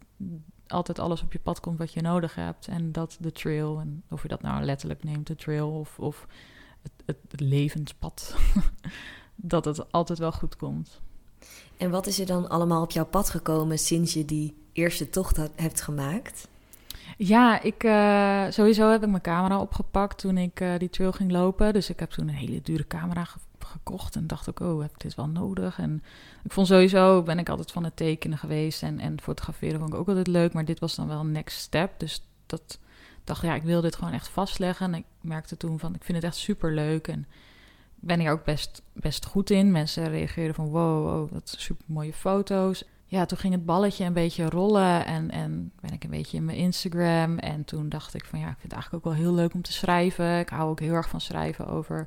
altijd 0.70 0.98
alles 0.98 1.22
op 1.22 1.32
je 1.32 1.38
pad 1.38 1.60
komt 1.60 1.78
wat 1.78 1.92
je 1.92 2.02
nodig 2.02 2.34
hebt. 2.34 2.68
En 2.68 2.92
dat 2.92 3.16
de 3.20 3.32
trail, 3.32 3.78
en 3.80 4.02
of 4.10 4.22
je 4.22 4.28
dat 4.28 4.42
nou 4.42 4.64
letterlijk 4.64 5.04
neemt, 5.04 5.26
de 5.26 5.36
trail 5.36 5.70
of, 5.70 5.98
of 5.98 6.26
het, 6.82 6.92
het, 7.06 7.16
het 7.30 7.40
levenspad, 7.40 8.36
dat 9.34 9.64
het 9.64 9.92
altijd 9.92 10.18
wel 10.18 10.32
goed 10.32 10.56
komt. 10.56 11.00
En 11.76 11.90
wat 11.90 12.06
is 12.06 12.20
er 12.20 12.26
dan 12.26 12.48
allemaal 12.48 12.82
op 12.82 12.90
jouw 12.90 13.06
pad 13.06 13.30
gekomen 13.30 13.78
sinds 13.78 14.12
je 14.12 14.24
die 14.24 14.56
eerste 14.72 15.10
tocht 15.10 15.36
hebt 15.54 15.80
gemaakt? 15.80 16.48
Ja, 17.16 17.62
ik, 17.62 17.84
uh, 17.84 18.44
sowieso 18.50 18.90
heb 18.90 19.02
ik 19.02 19.08
mijn 19.08 19.22
camera 19.22 19.60
opgepakt 19.60 20.18
toen 20.18 20.38
ik 20.38 20.60
uh, 20.60 20.78
die 20.78 20.90
trail 20.90 21.12
ging 21.12 21.30
lopen. 21.30 21.72
Dus 21.72 21.90
ik 21.90 22.00
heb 22.00 22.10
toen 22.10 22.28
een 22.28 22.34
hele 22.34 22.62
dure 22.62 22.86
camera 22.86 23.24
gekocht 23.70 24.16
en 24.16 24.26
dacht 24.26 24.48
ook, 24.48 24.60
oh, 24.60 24.80
heb 24.80 24.90
ik 24.90 25.00
dit 25.00 25.14
wel 25.14 25.28
nodig? 25.28 25.78
En 25.78 26.02
ik 26.44 26.52
vond 26.52 26.66
sowieso, 26.66 27.22
ben 27.22 27.38
ik 27.38 27.48
altijd 27.48 27.72
van 27.72 27.84
het 27.84 27.96
tekenen 27.96 28.38
geweest 28.38 28.82
en, 28.82 28.98
en 28.98 29.20
fotograferen 29.20 29.78
vond 29.78 29.92
ik 29.92 29.98
ook 29.98 30.08
altijd 30.08 30.26
leuk. 30.26 30.52
Maar 30.52 30.64
dit 30.64 30.78
was 30.78 30.94
dan 30.94 31.08
wel 31.08 31.24
next 31.24 31.58
step. 31.58 31.98
Dus 31.98 32.26
dat 32.46 32.78
dacht, 33.24 33.42
ja, 33.42 33.54
ik 33.54 33.62
wil 33.62 33.80
dit 33.80 33.96
gewoon 33.96 34.12
echt 34.12 34.28
vastleggen. 34.28 34.86
En 34.86 34.94
ik 34.94 35.04
merkte 35.20 35.56
toen 35.56 35.78
van, 35.78 35.94
ik 35.94 36.04
vind 36.04 36.18
het 36.18 36.26
echt 36.26 36.36
super 36.36 36.74
leuk 36.74 37.08
en 37.08 37.26
ben 37.94 38.20
hier 38.20 38.30
ook 38.30 38.44
best, 38.44 38.82
best 38.92 39.26
goed 39.26 39.50
in. 39.50 39.72
Mensen 39.72 40.08
reageerden 40.08 40.54
van, 40.54 40.68
wow, 40.68 41.04
wow 41.04 41.32
wat 41.32 41.54
super 41.58 41.84
mooie 41.88 42.12
foto's 42.12 42.84
ja, 43.10 43.24
toen 43.24 43.38
ging 43.38 43.54
het 43.54 43.64
balletje 43.64 44.04
een 44.04 44.12
beetje 44.12 44.48
rollen 44.48 45.06
en, 45.06 45.30
en 45.30 45.72
ben 45.80 45.92
ik 45.92 46.04
een 46.04 46.10
beetje 46.10 46.36
in 46.36 46.44
mijn 46.44 46.58
Instagram. 46.58 47.38
En 47.38 47.64
toen 47.64 47.88
dacht 47.88 48.14
ik 48.14 48.24
van 48.24 48.38
ja, 48.38 48.44
ik 48.44 48.56
vind 48.58 48.62
het 48.62 48.72
eigenlijk 48.72 49.06
ook 49.06 49.12
wel 49.12 49.22
heel 49.22 49.34
leuk 49.34 49.54
om 49.54 49.62
te 49.62 49.72
schrijven. 49.72 50.38
Ik 50.38 50.48
hou 50.48 50.70
ook 50.70 50.80
heel 50.80 50.94
erg 50.94 51.08
van 51.08 51.20
schrijven 51.20 51.66
over 51.66 52.06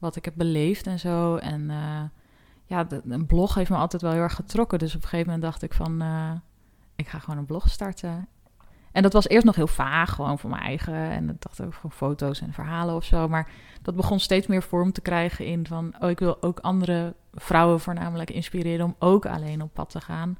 wat 0.00 0.16
ik 0.16 0.24
heb 0.24 0.34
beleefd 0.36 0.86
en 0.86 0.98
zo. 0.98 1.36
En 1.36 1.70
eh, 1.70 2.02
ja, 2.64 2.86
een 3.08 3.26
blog 3.26 3.54
heeft 3.54 3.70
me 3.70 3.76
altijd 3.76 4.02
wel 4.02 4.12
heel 4.12 4.20
erg 4.20 4.34
getrokken. 4.34 4.78
Dus 4.78 4.94
op 4.94 5.02
een 5.02 5.08
gegeven 5.08 5.26
moment 5.26 5.42
dacht 5.42 5.62
ik 5.62 5.72
van, 5.72 6.02
eh, 6.02 6.32
ik 6.96 7.08
ga 7.08 7.18
gewoon 7.18 7.38
een 7.38 7.46
blog 7.46 7.68
starten. 7.68 8.28
En 8.92 9.02
dat 9.02 9.12
was 9.12 9.28
eerst 9.28 9.46
nog 9.46 9.54
heel 9.54 9.66
vaag, 9.66 10.10
gewoon 10.10 10.38
voor 10.38 10.50
mijn 10.50 10.62
eigen. 10.62 10.94
En 10.94 11.26
dat 11.26 11.42
dacht 11.42 11.58
ik 11.58 11.74
gewoon 11.74 11.92
foto's 11.92 12.40
en 12.40 12.52
verhalen 12.52 12.94
of 12.94 13.04
zo. 13.04 13.28
Maar 13.28 13.50
dat 13.82 13.96
begon 13.96 14.20
steeds 14.20 14.46
meer 14.46 14.62
vorm 14.62 14.92
te 14.92 15.00
krijgen 15.00 15.46
in 15.46 15.66
van... 15.66 15.94
oh, 16.00 16.10
ik 16.10 16.18
wil 16.18 16.42
ook 16.42 16.60
andere 16.60 17.14
vrouwen 17.34 17.80
voornamelijk 17.80 18.30
inspireren... 18.30 18.84
om 18.84 18.96
ook 18.98 19.26
alleen 19.26 19.62
op 19.62 19.74
pad 19.74 19.90
te 19.90 20.00
gaan. 20.00 20.38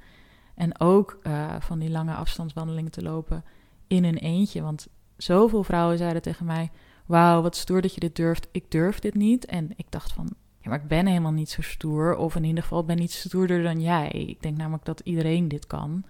En 0.54 0.80
ook 0.80 1.18
uh, 1.22 1.54
van 1.58 1.78
die 1.78 1.90
lange 1.90 2.14
afstandswandelingen 2.14 2.90
te 2.90 3.02
lopen 3.02 3.44
in 3.86 4.04
een 4.04 4.18
eentje. 4.18 4.62
Want 4.62 4.88
zoveel 5.16 5.64
vrouwen 5.64 5.98
zeiden 5.98 6.22
tegen 6.22 6.46
mij... 6.46 6.70
wauw, 7.10 7.42
wat 7.42 7.56
stoer 7.56 7.80
dat 7.80 7.94
je 7.94 8.00
dit 8.00 8.16
durft. 8.16 8.48
Ik 8.50 8.70
durf 8.70 8.98
dit 8.98 9.14
niet. 9.14 9.46
En 9.46 9.70
ik 9.76 9.86
dacht 9.88 10.12
van, 10.12 10.28
ja, 10.58 10.70
maar 10.70 10.80
ik 10.80 10.88
ben 10.88 11.06
helemaal 11.06 11.32
niet 11.32 11.50
zo 11.50 11.62
stoer. 11.62 12.16
Of 12.16 12.36
in 12.36 12.44
ieder 12.44 12.62
geval, 12.62 12.84
ben 12.84 12.96
niet 12.96 13.12
stoerder 13.12 13.62
dan 13.62 13.80
jij. 13.80 14.08
Ik 14.08 14.42
denk 14.42 14.56
namelijk 14.56 14.84
dat 14.84 15.00
iedereen 15.00 15.48
dit 15.48 15.66
kan... 15.66 16.04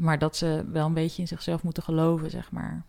Maar 0.00 0.18
dat 0.18 0.36
ze 0.36 0.64
wel 0.72 0.86
een 0.86 0.94
beetje 0.94 1.22
in 1.22 1.28
zichzelf 1.28 1.62
moeten 1.62 1.82
geloven, 1.82 2.30
zeg 2.30 2.50
maar. 2.50 2.84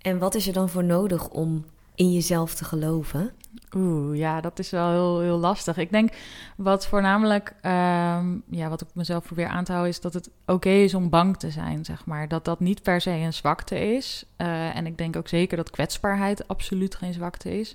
En 0.00 0.18
wat 0.18 0.34
is 0.34 0.46
er 0.46 0.52
dan 0.52 0.68
voor 0.68 0.84
nodig 0.84 1.28
om 1.28 1.64
in 1.94 2.12
jezelf 2.12 2.54
te 2.54 2.64
geloven? 2.64 3.32
Oeh, 3.76 4.16
ja, 4.18 4.40
dat 4.40 4.58
is 4.58 4.70
wel 4.70 4.90
heel, 4.90 5.20
heel 5.20 5.38
lastig. 5.38 5.76
Ik 5.76 5.90
denk 5.90 6.12
wat 6.56 6.86
voornamelijk, 6.86 7.54
ehm, 7.60 8.36
ja, 8.50 8.68
wat 8.68 8.80
ik 8.80 8.88
mezelf 8.94 9.24
probeer 9.24 9.46
aan 9.46 9.64
te 9.64 9.72
houden, 9.72 9.92
is 9.92 10.00
dat 10.00 10.14
het 10.14 10.30
oké 10.46 10.68
is 10.68 10.94
om 10.94 11.08
bang 11.08 11.36
te 11.36 11.50
zijn, 11.50 11.84
zeg 11.84 12.06
maar. 12.06 12.28
Dat 12.28 12.44
dat 12.44 12.60
niet 12.60 12.82
per 12.82 13.00
se 13.00 13.10
een 13.10 13.32
zwakte 13.32 13.94
is. 13.94 14.24
Uh, 14.38 14.76
en 14.76 14.86
ik 14.86 14.98
denk 14.98 15.16
ook 15.16 15.28
zeker 15.28 15.56
dat 15.56 15.70
kwetsbaarheid 15.70 16.48
absoluut 16.48 16.94
geen 16.94 17.12
zwakte 17.12 17.58
is. 17.58 17.72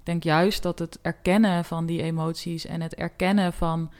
Ik 0.00 0.06
denk 0.06 0.22
juist 0.22 0.62
dat 0.62 0.78
het 0.78 0.98
erkennen 1.02 1.64
van 1.64 1.86
die 1.86 2.02
emoties 2.02 2.66
en 2.66 2.80
het 2.80 2.94
erkennen 2.94 3.52
van 3.52 3.90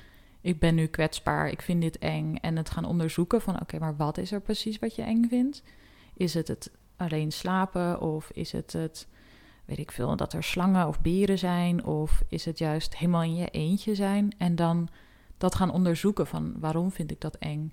ik 0.40 0.58
ben 0.58 0.74
nu 0.74 0.86
kwetsbaar, 0.86 1.48
ik 1.48 1.62
vind 1.62 1.82
dit 1.82 1.98
eng. 1.98 2.36
En 2.36 2.56
het 2.56 2.70
gaan 2.70 2.84
onderzoeken 2.84 3.40
van 3.40 3.60
oké, 3.60 3.78
maar 3.78 3.96
wat 3.96 4.18
is 4.18 4.32
er 4.32 4.40
precies 4.40 4.78
wat 4.78 4.94
je 4.94 5.02
eng 5.02 5.24
vindt? 5.28 5.62
Is 6.14 6.34
het 6.34 6.48
het 6.48 6.70
alleen 6.96 7.32
slapen 7.32 8.00
of 8.00 8.30
is 8.30 8.52
het 8.52 8.72
het, 8.72 9.06
weet 9.70 9.78
ik 9.78 9.92
veel, 9.92 10.16
dat 10.16 10.32
er 10.32 10.44
slangen 10.44 10.88
of 10.88 11.00
beren 11.00 11.38
zijn? 11.38 11.84
Of 11.84 12.22
is 12.28 12.44
het 12.44 12.58
juist 12.58 12.96
helemaal 12.96 13.22
in 13.22 13.34
je 13.34 13.48
eentje 13.48 13.94
zijn? 13.94 14.34
En 14.38 14.56
dan 14.56 14.88
dat 15.38 15.54
gaan 15.54 15.72
onderzoeken 15.72 16.26
van 16.26 16.54
waarom 16.58 16.92
vind 16.92 17.10
ik 17.10 17.20
dat 17.20 17.36
eng? 17.36 17.72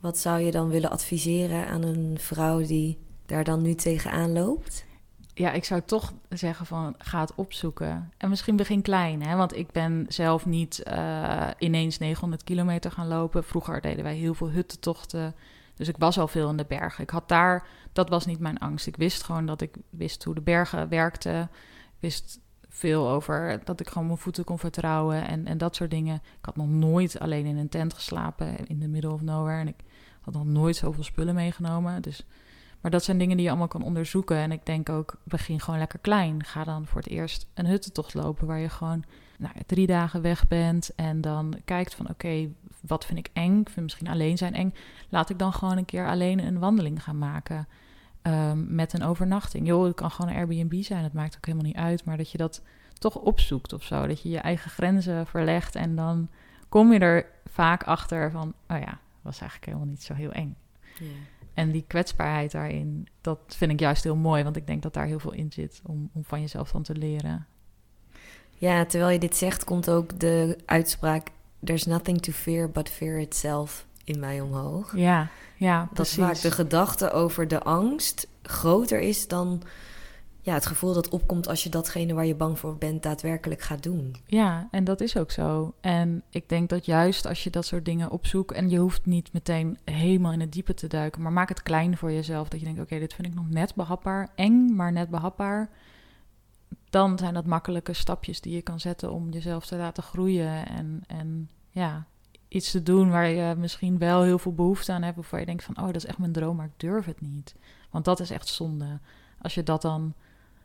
Wat 0.00 0.18
zou 0.18 0.40
je 0.40 0.50
dan 0.50 0.68
willen 0.68 0.90
adviseren 0.90 1.66
aan 1.66 1.82
een 1.82 2.18
vrouw 2.18 2.66
die 2.66 2.98
daar 3.26 3.44
dan 3.44 3.62
nu 3.62 3.74
tegenaan 3.74 4.32
loopt? 4.32 4.84
ja, 5.34 5.52
ik 5.52 5.64
zou 5.64 5.80
toch 5.84 6.12
zeggen 6.28 6.66
van 6.66 6.94
ga 6.98 7.20
het 7.20 7.34
opzoeken. 7.34 8.12
En 8.16 8.28
misschien 8.28 8.56
begin 8.56 8.82
klein, 8.82 9.22
hè? 9.22 9.36
want 9.36 9.56
ik 9.56 9.70
ben 9.70 10.06
zelf 10.08 10.46
niet 10.46 10.82
uh, 10.88 11.48
ineens 11.58 11.98
900 11.98 12.44
kilometer 12.44 12.90
gaan 12.90 13.08
lopen. 13.08 13.44
Vroeger 13.44 13.80
deden 13.80 14.04
wij 14.04 14.14
heel 14.14 14.34
veel 14.34 14.50
huttentochten. 14.50 15.34
Dus 15.74 15.88
ik 15.88 15.96
was 15.98 16.18
al 16.18 16.28
veel 16.28 16.50
in 16.50 16.56
de 16.56 16.64
bergen. 16.68 17.02
Ik 17.02 17.10
had 17.10 17.28
daar, 17.28 17.66
dat 17.92 18.08
was 18.08 18.26
niet 18.26 18.38
mijn 18.38 18.58
angst. 18.58 18.86
Ik 18.86 18.96
wist 18.96 19.22
gewoon 19.22 19.46
dat 19.46 19.60
ik 19.60 19.76
wist 19.90 20.24
hoe 20.24 20.34
de 20.34 20.40
bergen 20.40 20.88
werkten. 20.88 21.42
Ik 21.42 22.00
wist 22.00 22.40
veel 22.68 23.08
over 23.08 23.60
dat 23.64 23.80
ik 23.80 23.88
gewoon 23.88 24.06
mijn 24.06 24.18
voeten 24.18 24.44
kon 24.44 24.58
vertrouwen 24.58 25.26
en, 25.26 25.46
en 25.46 25.58
dat 25.58 25.76
soort 25.76 25.90
dingen. 25.90 26.14
Ik 26.14 26.44
had 26.44 26.56
nog 26.56 26.68
nooit 26.68 27.18
alleen 27.18 27.46
in 27.46 27.56
een 27.56 27.68
tent 27.68 27.94
geslapen 27.94 28.66
in 28.66 28.78
de 28.78 28.88
middle 28.88 29.12
of 29.12 29.20
nowhere. 29.20 29.60
En 29.60 29.68
ik 29.68 29.80
had 30.20 30.34
nog 30.34 30.44
nooit 30.44 30.76
zoveel 30.76 31.04
spullen 31.04 31.34
meegenomen. 31.34 32.02
Dus 32.02 32.24
maar 32.84 32.92
dat 32.92 33.04
zijn 33.04 33.18
dingen 33.18 33.36
die 33.36 33.44
je 33.44 33.50
allemaal 33.50 33.68
kan 33.68 33.82
onderzoeken. 33.82 34.36
En 34.36 34.52
ik 34.52 34.66
denk 34.66 34.88
ook, 34.88 35.16
begin 35.22 35.60
gewoon 35.60 35.78
lekker 35.78 35.98
klein. 35.98 36.44
Ga 36.44 36.64
dan 36.64 36.86
voor 36.86 37.00
het 37.00 37.10
eerst 37.10 37.46
een 37.54 37.66
huttentocht 37.66 38.14
lopen 38.14 38.46
waar 38.46 38.58
je 38.58 38.68
gewoon 38.68 39.04
nou, 39.38 39.54
drie 39.66 39.86
dagen 39.86 40.22
weg 40.22 40.48
bent. 40.48 40.94
En 40.94 41.20
dan 41.20 41.54
kijkt 41.64 41.94
van 41.94 42.08
oké, 42.08 42.48
wat 42.80 43.04
vind 43.04 43.18
ik 43.18 43.30
eng? 43.32 43.60
Ik 43.60 43.68
vind 43.68 43.84
misschien 43.84 44.08
alleen 44.08 44.36
zijn 44.36 44.54
eng. 44.54 44.74
Laat 45.08 45.30
ik 45.30 45.38
dan 45.38 45.52
gewoon 45.52 45.76
een 45.76 45.84
keer 45.84 46.06
alleen 46.06 46.38
een 46.38 46.58
wandeling 46.58 47.02
gaan 47.02 47.18
maken. 47.18 47.68
Um, 48.22 48.74
met 48.74 48.92
een 48.92 49.02
overnachting. 49.02 49.66
Joh, 49.66 49.84
het 49.84 49.94
kan 49.94 50.10
gewoon 50.10 50.30
een 50.30 50.36
Airbnb 50.36 50.82
zijn. 50.82 51.02
Het 51.02 51.12
maakt 51.12 51.36
ook 51.36 51.46
helemaal 51.46 51.66
niet 51.66 51.76
uit. 51.76 52.04
Maar 52.04 52.16
dat 52.16 52.30
je 52.30 52.38
dat 52.38 52.62
toch 52.98 53.16
opzoekt 53.16 53.72
of 53.72 53.82
zo. 53.82 54.06
Dat 54.06 54.22
je 54.22 54.28
je 54.28 54.38
eigen 54.38 54.70
grenzen 54.70 55.26
verlegt. 55.26 55.74
En 55.74 55.96
dan 55.96 56.28
kom 56.68 56.92
je 56.92 56.98
er 56.98 57.26
vaak 57.44 57.82
achter 57.82 58.30
van, 58.30 58.54
oh 58.68 58.78
ja, 58.78 58.98
was 59.22 59.40
eigenlijk 59.40 59.64
helemaal 59.64 59.88
niet 59.88 60.02
zo 60.02 60.14
heel 60.14 60.32
eng. 60.32 60.56
En 61.54 61.70
die 61.70 61.84
kwetsbaarheid 61.86 62.50
daarin, 62.50 63.08
dat 63.20 63.38
vind 63.46 63.70
ik 63.70 63.80
juist 63.80 64.04
heel 64.04 64.16
mooi, 64.16 64.42
want 64.42 64.56
ik 64.56 64.66
denk 64.66 64.82
dat 64.82 64.94
daar 64.94 65.06
heel 65.06 65.18
veel 65.18 65.32
in 65.32 65.52
zit 65.52 65.80
om, 65.84 66.10
om 66.12 66.24
van 66.24 66.40
jezelf 66.40 66.68
van 66.68 66.82
te 66.82 66.94
leren. 66.94 67.46
Ja, 68.54 68.84
terwijl 68.84 69.12
je 69.12 69.18
dit 69.18 69.36
zegt, 69.36 69.64
komt 69.64 69.90
ook 69.90 70.20
de 70.20 70.58
uitspraak: 70.64 71.28
There's 71.64 71.84
nothing 71.84 72.22
to 72.22 72.32
fear 72.32 72.70
but 72.70 72.88
fear 72.88 73.18
itself 73.18 73.86
in 74.04 74.20
mij 74.20 74.40
omhoog. 74.40 74.96
Ja, 74.96 75.28
ja. 75.56 75.88
Dat 75.92 76.08
vaak 76.08 76.40
de 76.40 76.50
gedachte 76.50 77.10
over 77.10 77.48
de 77.48 77.62
angst 77.62 78.28
groter 78.42 79.00
is 79.00 79.28
dan 79.28 79.62
ja, 80.44 80.54
het 80.54 80.66
gevoel 80.66 80.94
dat 80.94 81.08
opkomt 81.08 81.48
als 81.48 81.62
je 81.62 81.68
datgene 81.68 82.14
waar 82.14 82.26
je 82.26 82.34
bang 82.34 82.58
voor 82.58 82.76
bent 82.76 83.02
daadwerkelijk 83.02 83.62
gaat 83.62 83.82
doen. 83.82 84.16
Ja, 84.26 84.68
en 84.70 84.84
dat 84.84 85.00
is 85.00 85.16
ook 85.16 85.30
zo. 85.30 85.74
En 85.80 86.22
ik 86.30 86.48
denk 86.48 86.68
dat 86.68 86.86
juist 86.86 87.26
als 87.26 87.44
je 87.44 87.50
dat 87.50 87.66
soort 87.66 87.84
dingen 87.84 88.10
opzoekt 88.10 88.52
en 88.52 88.70
je 88.70 88.78
hoeft 88.78 89.06
niet 89.06 89.32
meteen 89.32 89.78
helemaal 89.84 90.32
in 90.32 90.40
het 90.40 90.52
diepe 90.52 90.74
te 90.74 90.86
duiken, 90.86 91.22
maar 91.22 91.32
maak 91.32 91.48
het 91.48 91.62
klein 91.62 91.96
voor 91.96 92.12
jezelf. 92.12 92.48
Dat 92.48 92.60
je 92.60 92.66
denkt, 92.66 92.80
oké, 92.80 92.98
dit 92.98 93.14
vind 93.14 93.26
ik 93.26 93.34
nog 93.34 93.48
net 93.48 93.74
behapbaar, 93.74 94.28
eng, 94.34 94.74
maar 94.74 94.92
net 94.92 95.10
behapbaar. 95.10 95.68
Dan 96.90 97.18
zijn 97.18 97.34
dat 97.34 97.46
makkelijke 97.46 97.92
stapjes 97.92 98.40
die 98.40 98.54
je 98.54 98.62
kan 98.62 98.80
zetten 98.80 99.12
om 99.12 99.30
jezelf 99.30 99.66
te 99.66 99.76
laten 99.76 100.02
groeien 100.02 100.66
en, 100.66 101.02
en 101.06 101.50
ja, 101.70 102.06
iets 102.48 102.70
te 102.70 102.82
doen 102.82 103.10
waar 103.10 103.28
je 103.28 103.54
misschien 103.56 103.98
wel 103.98 104.22
heel 104.22 104.38
veel 104.38 104.54
behoefte 104.54 104.92
aan 104.92 105.02
hebt, 105.02 105.18
of 105.18 105.30
waar 105.30 105.40
je 105.40 105.46
denkt 105.46 105.64
van, 105.64 105.78
oh, 105.78 105.86
dat 105.86 105.96
is 105.96 106.04
echt 106.04 106.18
mijn 106.18 106.32
droom, 106.32 106.56
maar 106.56 106.66
ik 106.66 106.80
durf 106.80 107.04
het 107.04 107.20
niet. 107.20 107.54
Want 107.90 108.04
dat 108.04 108.20
is 108.20 108.30
echt 108.30 108.48
zonde. 108.48 108.98
Als 109.38 109.54
je 109.54 109.62
dat 109.62 109.82
dan 109.82 110.14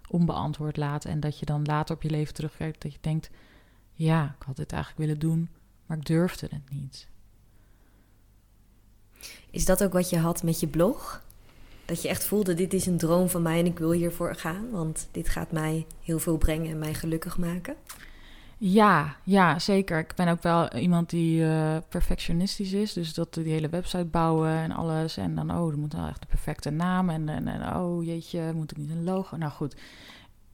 onbeantwoord 0.09 0.77
laat. 0.77 1.05
En 1.05 1.19
dat 1.19 1.39
je 1.39 1.45
dan 1.45 1.65
later 1.65 1.95
op 1.95 2.01
je 2.01 2.09
leven 2.09 2.33
terugkijkt 2.33 2.81
dat 2.81 2.93
je 2.93 2.99
denkt: 3.01 3.29
ja, 3.93 4.35
ik 4.39 4.45
had 4.45 4.55
dit 4.55 4.71
eigenlijk 4.71 5.01
willen 5.01 5.19
doen, 5.19 5.49
maar 5.85 5.97
ik 5.97 6.05
durfde 6.05 6.47
het 6.49 6.69
niet. 6.69 7.07
Is 9.49 9.65
dat 9.65 9.83
ook 9.83 9.93
wat 9.93 10.09
je 10.09 10.17
had 10.17 10.43
met 10.43 10.59
je 10.59 10.67
blog? 10.67 11.23
Dat 11.89 12.01
je 12.01 12.07
echt 12.07 12.25
voelde: 12.25 12.53
dit 12.53 12.73
is 12.73 12.85
een 12.85 12.97
droom 12.97 13.29
van 13.29 13.41
mij 13.41 13.59
en 13.59 13.65
ik 13.65 13.79
wil 13.79 13.91
hiervoor 13.91 14.35
gaan, 14.35 14.69
want 14.71 15.07
dit 15.11 15.29
gaat 15.29 15.51
mij 15.51 15.85
heel 16.01 16.19
veel 16.19 16.37
brengen 16.37 16.71
en 16.71 16.79
mij 16.79 16.93
gelukkig 16.93 17.37
maken? 17.37 17.75
Ja, 18.57 19.15
ja, 19.23 19.59
zeker. 19.59 19.99
Ik 19.99 20.15
ben 20.15 20.27
ook 20.27 20.43
wel 20.43 20.73
iemand 20.73 21.09
die 21.09 21.41
uh, 21.41 21.77
perfectionistisch 21.89 22.71
is. 22.71 22.93
Dus 22.93 23.13
dat 23.13 23.33
die 23.33 23.51
hele 23.53 23.69
website 23.69 24.05
bouwen 24.05 24.49
en 24.49 24.71
alles. 24.71 25.17
En 25.17 25.35
dan, 25.35 25.51
oh, 25.51 25.71
er 25.71 25.77
moet 25.77 25.93
wel 25.93 26.07
echt 26.07 26.21
de 26.21 26.27
perfecte 26.27 26.69
naam. 26.69 27.09
En, 27.09 27.29
en, 27.29 27.47
en 27.47 27.75
oh, 27.75 28.05
jeetje, 28.05 28.53
moet 28.53 28.71
ik 28.71 28.77
niet 28.77 28.89
een 28.89 29.03
logo? 29.03 29.37
Nou 29.37 29.51
goed, 29.51 29.75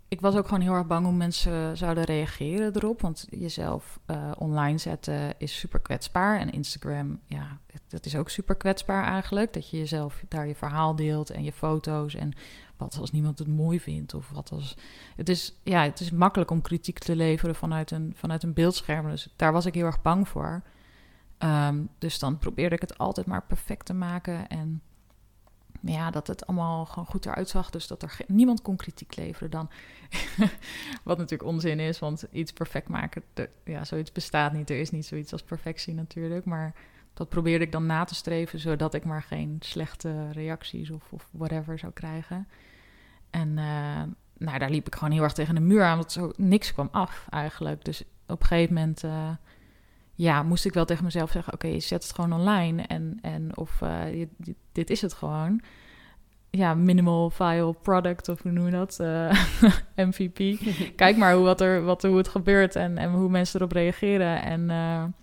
ik 0.07 0.21
was 0.21 0.35
ook 0.35 0.47
gewoon 0.47 0.61
heel 0.61 0.73
erg 0.73 0.87
bang 0.87 1.05
hoe 1.05 1.15
mensen 1.15 1.77
zouden 1.77 2.03
reageren 2.03 2.75
erop. 2.75 3.01
Want 3.01 3.27
jezelf 3.29 3.99
uh, 4.07 4.31
online 4.37 4.77
zetten 4.77 5.33
is 5.37 5.59
super 5.59 5.79
kwetsbaar. 5.79 6.39
En 6.39 6.51
Instagram, 6.51 7.19
ja, 7.25 7.59
dat 7.87 8.05
is 8.05 8.15
ook 8.15 8.29
super 8.29 8.55
kwetsbaar 8.55 9.03
eigenlijk. 9.03 9.53
Dat 9.53 9.69
je 9.69 9.77
jezelf 9.77 10.23
daar 10.27 10.47
je 10.47 10.55
verhaal 10.55 10.95
deelt 10.95 11.29
en 11.29 11.43
je 11.43 11.51
foto's. 11.51 12.15
En 12.15 12.33
wat 12.77 12.97
als 12.99 13.11
niemand 13.11 13.39
het 13.39 13.47
mooi 13.47 13.79
vindt? 13.79 14.13
Of 14.13 14.29
wat 14.29 14.51
als. 14.51 14.77
Het 15.15 15.29
is, 15.29 15.59
ja, 15.63 15.83
het 15.83 15.99
is 15.99 16.11
makkelijk 16.11 16.51
om 16.51 16.61
kritiek 16.61 16.97
te 16.97 17.15
leveren 17.15 17.55
vanuit 17.55 17.91
een, 17.91 18.13
vanuit 18.15 18.43
een 18.43 18.53
beeldscherm. 18.53 19.09
Dus 19.09 19.33
daar 19.35 19.51
was 19.51 19.65
ik 19.65 19.73
heel 19.73 19.85
erg 19.85 20.01
bang 20.01 20.27
voor. 20.27 20.63
Um, 21.39 21.89
dus 21.97 22.19
dan 22.19 22.37
probeerde 22.37 22.75
ik 22.75 22.81
het 22.81 22.97
altijd 22.97 23.25
maar 23.27 23.43
perfect 23.43 23.85
te 23.85 23.93
maken. 23.93 24.47
En 24.47 24.81
ja, 25.85 26.11
dat 26.11 26.27
het 26.27 26.47
allemaal 26.47 26.85
gewoon 26.85 27.05
goed 27.05 27.25
eruit 27.25 27.49
zag. 27.49 27.69
Dus 27.69 27.87
dat 27.87 28.01
er 28.01 28.17
niemand 28.27 28.61
kon 28.61 28.75
kritiek 28.75 29.15
leveren 29.15 29.51
dan. 29.51 29.69
Wat 31.03 31.17
natuurlijk 31.17 31.49
onzin 31.49 31.79
is, 31.79 31.99
want 31.99 32.25
iets 32.31 32.53
perfect 32.53 32.87
maken, 32.87 33.23
ja, 33.63 33.83
zoiets 33.83 34.11
bestaat 34.11 34.53
niet. 34.53 34.69
Er 34.69 34.79
is 34.79 34.91
niet 34.91 35.05
zoiets 35.05 35.31
als 35.31 35.43
perfectie 35.43 35.93
natuurlijk. 35.93 36.45
Maar 36.45 36.73
dat 37.13 37.29
probeerde 37.29 37.65
ik 37.65 37.71
dan 37.71 37.85
na 37.85 38.03
te 38.03 38.15
streven, 38.15 38.59
zodat 38.59 38.93
ik 38.93 39.05
maar 39.05 39.23
geen 39.23 39.57
slechte 39.59 40.31
reacties 40.31 40.89
of, 40.89 41.11
of 41.11 41.29
whatever 41.31 41.79
zou 41.79 41.93
krijgen. 41.93 42.47
En 43.29 43.49
uh, 43.49 44.03
nou, 44.37 44.59
daar 44.59 44.69
liep 44.69 44.87
ik 44.87 44.95
gewoon 44.95 45.13
heel 45.13 45.23
erg 45.23 45.33
tegen 45.33 45.55
de 45.55 45.61
muur 45.61 45.83
aan, 45.83 45.97
want 45.97 46.11
zo 46.11 46.31
niks 46.35 46.73
kwam 46.73 46.89
af 46.91 47.27
eigenlijk. 47.29 47.85
Dus 47.85 48.03
op 48.27 48.41
een 48.41 48.47
gegeven 48.47 48.73
moment 48.73 49.03
uh, 49.03 49.29
ja, 50.15 50.43
moest 50.43 50.65
ik 50.65 50.73
wel 50.73 50.85
tegen 50.85 51.03
mezelf 51.03 51.31
zeggen: 51.31 51.53
Oké, 51.53 51.65
okay, 51.65 51.79
zet 51.79 52.03
het 52.03 52.13
gewoon 52.13 52.33
online. 52.33 52.81
En, 52.81 53.17
en 53.21 53.57
of 53.57 53.81
uh, 53.81 54.25
dit 54.71 54.89
is 54.89 55.01
het 55.01 55.13
gewoon. 55.13 55.61
Ja, 56.49 56.73
minimal 56.73 57.29
file 57.29 57.73
product, 57.73 58.29
of 58.29 58.41
hoe 58.41 58.51
noem 58.51 58.65
je 58.65 58.71
dat? 58.71 58.97
MVP. 60.09 60.37
Kijk 60.95 61.17
maar 61.17 61.33
hoe, 61.33 61.43
wat 61.43 61.61
er, 61.61 61.83
wat 61.83 62.03
er, 62.03 62.09
hoe 62.09 62.17
het 62.17 62.27
gebeurt 62.27 62.75
en, 62.75 62.97
en 62.97 63.11
hoe 63.11 63.29
mensen 63.29 63.59
erop 63.59 63.71
reageren. 63.71 64.41
En 64.41 65.13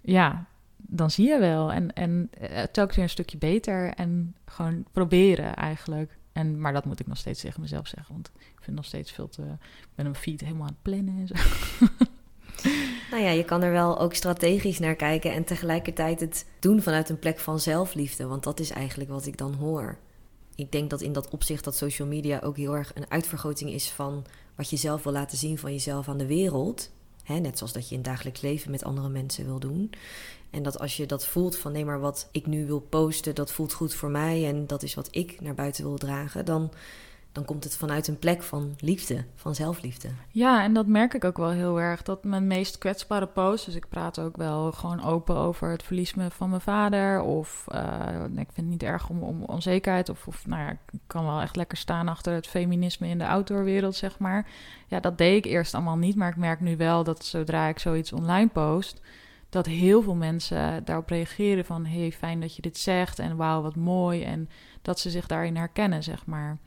ja, 0.00 0.46
dan 0.76 1.10
zie 1.10 1.28
je 1.28 1.38
wel. 1.38 1.72
En, 1.72 1.92
en 1.92 2.30
telkens 2.72 2.96
weer 2.96 3.04
een 3.04 3.10
stukje 3.10 3.38
beter. 3.38 3.94
En 3.94 4.34
gewoon 4.44 4.84
proberen 4.92 5.54
eigenlijk. 5.54 6.18
En, 6.32 6.60
maar 6.60 6.72
dat 6.72 6.84
moet 6.84 7.00
ik 7.00 7.06
nog 7.06 7.16
steeds 7.16 7.40
tegen 7.40 7.60
mezelf 7.60 7.86
zeggen. 7.86 8.14
Want 8.14 8.30
ik 8.36 8.58
vind 8.60 8.76
nog 8.76 8.84
steeds 8.84 9.12
veel 9.12 9.28
te... 9.28 9.42
Ik 9.42 9.94
ben 9.94 10.04
mijn 10.04 10.14
feed 10.14 10.40
helemaal 10.40 10.66
aan 10.66 10.72
het 10.72 10.82
plannen 10.82 11.18
en 11.18 11.26
zo. 11.26 11.34
Nou 13.18 13.30
ja, 13.30 13.36
je 13.36 13.44
kan 13.44 13.62
er 13.62 13.72
wel 13.72 13.98
ook 13.98 14.14
strategisch 14.14 14.78
naar 14.78 14.94
kijken 14.94 15.32
en 15.32 15.44
tegelijkertijd 15.44 16.20
het 16.20 16.46
doen 16.58 16.82
vanuit 16.82 17.08
een 17.08 17.18
plek 17.18 17.38
van 17.38 17.60
zelfliefde. 17.60 18.26
Want 18.26 18.42
dat 18.42 18.60
is 18.60 18.70
eigenlijk 18.70 19.10
wat 19.10 19.26
ik 19.26 19.36
dan 19.36 19.54
hoor. 19.54 19.98
Ik 20.54 20.72
denk 20.72 20.90
dat 20.90 21.00
in 21.00 21.12
dat 21.12 21.28
opzicht 21.28 21.64
dat 21.64 21.76
social 21.76 22.08
media 22.08 22.40
ook 22.40 22.56
heel 22.56 22.76
erg 22.76 22.90
een 22.94 23.10
uitvergroting 23.10 23.70
is 23.70 23.90
van 23.90 24.24
wat 24.54 24.70
je 24.70 24.76
zelf 24.76 25.02
wil 25.02 25.12
laten 25.12 25.38
zien 25.38 25.58
van 25.58 25.72
jezelf 25.72 26.08
aan 26.08 26.18
de 26.18 26.26
wereld. 26.26 26.90
net 27.26 27.58
zoals 27.58 27.72
dat 27.72 27.88
je 27.88 27.94
in 27.94 28.02
dagelijks 28.02 28.40
leven 28.40 28.70
met 28.70 28.84
andere 28.84 29.08
mensen 29.08 29.44
wil 29.44 29.58
doen. 29.58 29.90
En 30.50 30.62
dat 30.62 30.78
als 30.78 30.96
je 30.96 31.06
dat 31.06 31.26
voelt 31.26 31.56
van 31.56 31.72
nee, 31.72 31.84
maar 31.84 32.00
wat 32.00 32.28
ik 32.32 32.46
nu 32.46 32.66
wil 32.66 32.80
posten, 32.80 33.34
dat 33.34 33.52
voelt 33.52 33.72
goed 33.72 33.94
voor 33.94 34.10
mij 34.10 34.46
en 34.46 34.66
dat 34.66 34.82
is 34.82 34.94
wat 34.94 35.08
ik 35.10 35.40
naar 35.40 35.54
buiten 35.54 35.84
wil 35.84 35.98
dragen, 35.98 36.44
dan 36.44 36.70
dan 37.32 37.44
komt 37.44 37.64
het 37.64 37.76
vanuit 37.76 38.08
een 38.08 38.18
plek 38.18 38.42
van 38.42 38.74
liefde, 38.78 39.24
van 39.34 39.54
zelfliefde. 39.54 40.08
Ja, 40.30 40.62
en 40.62 40.74
dat 40.74 40.86
merk 40.86 41.14
ik 41.14 41.24
ook 41.24 41.36
wel 41.36 41.50
heel 41.50 41.80
erg. 41.80 42.02
Dat 42.02 42.24
mijn 42.24 42.46
meest 42.46 42.78
kwetsbare 42.78 43.26
post, 43.26 43.64
dus 43.64 43.74
ik 43.74 43.88
praat 43.88 44.18
ook 44.18 44.36
wel 44.36 44.72
gewoon 44.72 45.04
open 45.04 45.36
over 45.36 45.70
het 45.70 45.82
verlies 45.82 46.14
van 46.28 46.48
mijn 46.48 46.60
vader. 46.60 47.20
Of 47.20 47.66
uh, 47.74 48.24
ik 48.24 48.34
vind 48.34 48.56
het 48.56 48.66
niet 48.66 48.82
erg 48.82 49.08
om, 49.08 49.22
om 49.22 49.42
onzekerheid. 49.42 50.08
Of, 50.08 50.26
of 50.26 50.46
nou 50.46 50.62
ja, 50.62 50.70
ik 50.70 51.00
kan 51.06 51.24
wel 51.24 51.40
echt 51.40 51.56
lekker 51.56 51.78
staan 51.78 52.08
achter 52.08 52.32
het 52.32 52.46
feminisme 52.46 53.08
in 53.08 53.18
de 53.18 53.26
outdoorwereld, 53.26 53.94
zeg 53.94 54.18
maar. 54.18 54.46
Ja, 54.86 55.00
dat 55.00 55.18
deed 55.18 55.44
ik 55.44 55.52
eerst 55.52 55.74
allemaal 55.74 55.98
niet. 55.98 56.16
Maar 56.16 56.30
ik 56.30 56.36
merk 56.36 56.60
nu 56.60 56.76
wel 56.76 57.04
dat 57.04 57.24
zodra 57.24 57.66
ik 57.66 57.78
zoiets 57.78 58.12
online 58.12 58.48
post 58.48 59.00
dat 59.48 59.66
heel 59.66 60.02
veel 60.02 60.14
mensen 60.14 60.84
daarop 60.84 61.08
reageren 61.08 61.64
van... 61.64 61.86
hey, 61.86 62.12
fijn 62.12 62.40
dat 62.40 62.56
je 62.56 62.62
dit 62.62 62.78
zegt 62.78 63.18
en 63.18 63.36
wauw, 63.36 63.62
wat 63.62 63.76
mooi. 63.76 64.22
En 64.22 64.48
dat 64.82 64.98
ze 64.98 65.10
zich 65.10 65.26
daarin 65.26 65.56
herkennen, 65.56 66.02
zeg 66.02 66.26
maar. 66.26 66.58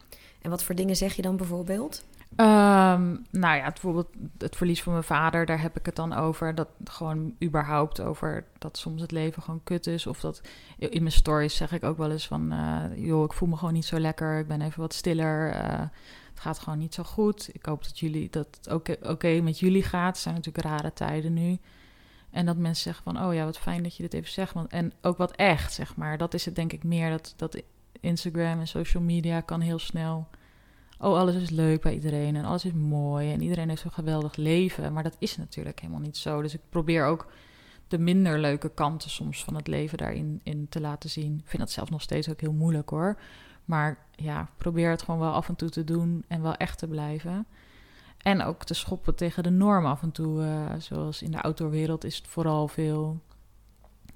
En 0.42 0.50
wat 0.50 0.64
voor 0.64 0.76
dingen 0.76 0.96
zeg 0.96 1.14
je 1.14 1.22
dan 1.22 1.38
bijvoorbeeld? 1.38 2.04
Um, 2.32 3.26
nou 3.32 3.58
ja, 3.58 3.64
bijvoorbeeld 3.64 4.08
het 4.38 4.56
verlies 4.56 4.84
van 4.84 4.92
mijn 4.92 5.04
vader, 5.04 5.46
daar 5.46 5.62
heb 5.62 5.78
ik 5.78 5.86
het 5.86 5.96
dan 5.96 6.14
over. 6.14 6.56
Dat 6.56 6.68
gewoon 6.84 7.36
überhaupt 7.44 8.02
over 8.02 8.46
dat 8.58 8.78
soms 8.78 9.02
het 9.02 9.12
leven 9.12 9.42
gewoon 9.42 9.64
kut 9.64 9.88
is. 9.88 10.08
Of 10.08 10.20
dat 10.20 10.42
in 10.78 11.02
mijn 11.02 11.14
stories 11.14 11.56
zeg 11.56 11.72
ik 11.72 11.84
ook 11.84 11.98
wel 11.98 12.12
eens 12.12 12.28
van, 12.28 12.54
uh, 12.54 12.84
joh, 12.96 13.24
ik 13.24 13.34
voel 13.34 13.50
me 13.50 13.58
gewoon 13.58 13.74
niet 13.74 13.86
zo 13.86 14.00
lekker. 14.00 14.40
Ik 14.40 14.48
ben 14.48 14.62
even 14.62 14.82
wat 14.82 14.94
stiller. 14.94 15.56
Uh, 15.56 15.80
het 16.30 16.40
gaat 16.40 16.60
gewoon 16.60 16.80
niet 16.80 16.94
zo 16.94 17.04
goed. 17.04 17.50
Ik 17.54 17.66
hoop 17.66 17.84
dat 17.84 18.00
jullie 18.00 18.30
dat 18.30 18.48
het 18.62 19.00
oké 19.08 19.42
met 19.42 19.60
jullie 19.60 19.84
gaat. 19.84 20.14
Het 20.14 20.24
zijn 20.24 20.36
natuurlijk 20.36 20.66
rare 20.66 20.94
tijden 20.94 21.34
nu. 21.34 21.60
En 22.30 22.46
dat 22.46 22.58
mensen 22.58 22.84
zeggen 22.84 23.04
van, 23.04 23.26
oh 23.26 23.34
ja, 23.34 23.46
wat 23.46 23.60
fijn 23.60 23.84
dat 23.84 23.96
je 23.96 24.04
dit 24.04 24.14
even 24.14 24.32
zegt. 24.32 24.54
Want, 24.54 24.72
en 24.72 24.94
ook 25.02 25.18
wat 25.18 25.36
echt, 25.36 25.74
zeg 25.74 25.96
maar. 25.96 26.18
Dat 26.18 26.34
is 26.34 26.46
het 26.46 26.56
denk 26.56 26.74
ik 26.74 26.84
meer, 26.84 27.10
dat, 27.10 27.34
dat 27.38 27.62
Instagram 28.02 28.60
en 28.60 28.68
social 28.68 29.04
media 29.04 29.42
kan 29.42 29.62
heel 29.62 29.80
snel. 29.80 30.28
Oh, 31.00 31.18
alles 31.18 31.36
is 31.36 31.50
leuk 31.50 31.82
bij 31.82 31.94
iedereen 31.94 32.36
en 32.36 32.46
alles 32.46 32.66
is 32.66 32.74
mooi 32.74 33.32
en 33.32 33.42
iedereen 33.42 33.70
heeft 33.70 33.82
zo'n 33.82 33.92
geweldig 33.92 34.36
leven. 34.36 34.94
Maar 34.94 35.04
dat 35.04 35.16
is 35.20 35.38
natuurlijk 35.38 35.80
helemaal 35.80 36.02
niet 36.02 36.18
zo. 36.18 36.42
Dus 36.42 36.54
ik 36.54 36.62
probeer 36.70 37.06
ook 37.06 37.32
de 37.88 37.98
minder 37.98 38.40
leuke 38.40 38.70
kanten 38.70 39.10
soms 39.10 39.44
van 39.44 39.56
het 39.56 39.68
leven 39.68 39.98
daarin 39.98 40.40
in 40.44 40.70
te 40.70 40.82
laten 40.82 41.10
zien. 41.10 41.38
Ik 41.38 41.48
vind 41.48 41.62
dat 41.62 41.72
zelf 41.72 41.90
nog 41.90 42.02
steeds 42.02 42.30
ook 42.30 42.42
heel 42.42 42.54
moeilijk 42.54 42.90
hoor. 42.90 43.18
Maar 43.66 43.98
ja, 44.16 44.50
probeer 44.58 44.90
het 44.90 45.02
gewoon 45.02 45.20
wel 45.20 45.32
af 45.32 45.50
en 45.50 45.56
toe 45.56 45.70
te 45.70 45.84
doen 45.84 46.24
en 46.28 46.42
wel 46.42 46.56
echt 46.56 46.78
te 46.78 46.88
blijven. 46.88 47.46
En 48.18 48.44
ook 48.44 48.64
te 48.64 48.74
schoppen 48.74 49.16
tegen 49.16 49.44
de 49.44 49.50
norm 49.50 49.86
af 49.86 50.02
en 50.02 50.12
toe. 50.12 50.42
Uh, 50.42 50.66
zoals 50.78 51.22
in 51.22 51.32
de 51.32 51.42
outdoorwereld 51.42 52.04
is 52.04 52.18
het 52.18 52.28
vooral 52.28 52.68
veel 52.68 53.22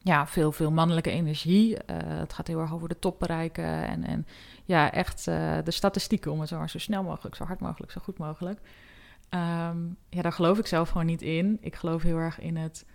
ja, 0.05 0.27
veel, 0.27 0.51
veel 0.51 0.71
mannelijke 0.71 1.09
energie. 1.09 1.71
Uh, 1.71 1.77
het 1.97 2.33
gaat 2.33 2.47
heel 2.47 2.59
erg 2.59 2.73
over 2.73 2.87
de 2.87 2.99
top 2.99 3.19
bereiken. 3.19 3.87
En, 3.87 4.03
en 4.03 4.27
ja, 4.65 4.91
echt 4.91 5.27
uh, 5.27 5.57
de 5.63 5.71
statistieken 5.71 6.31
om 6.31 6.39
het 6.39 6.49
zo 6.49 6.67
zo 6.67 6.79
snel 6.79 7.03
mogelijk, 7.03 7.35
zo 7.35 7.43
hard 7.43 7.59
mogelijk, 7.59 7.91
zo 7.91 8.01
goed 8.03 8.17
mogelijk. 8.17 8.59
Um, 9.29 9.97
ja, 10.09 10.21
daar 10.21 10.31
geloof 10.31 10.57
ik 10.57 10.67
zelf 10.67 10.89
gewoon 10.89 11.05
niet 11.05 11.21
in. 11.21 11.57
Ik 11.61 11.75
geloof 11.75 12.01
heel 12.01 12.17
erg 12.17 12.39
in, 12.39 12.57
het, 12.57 12.85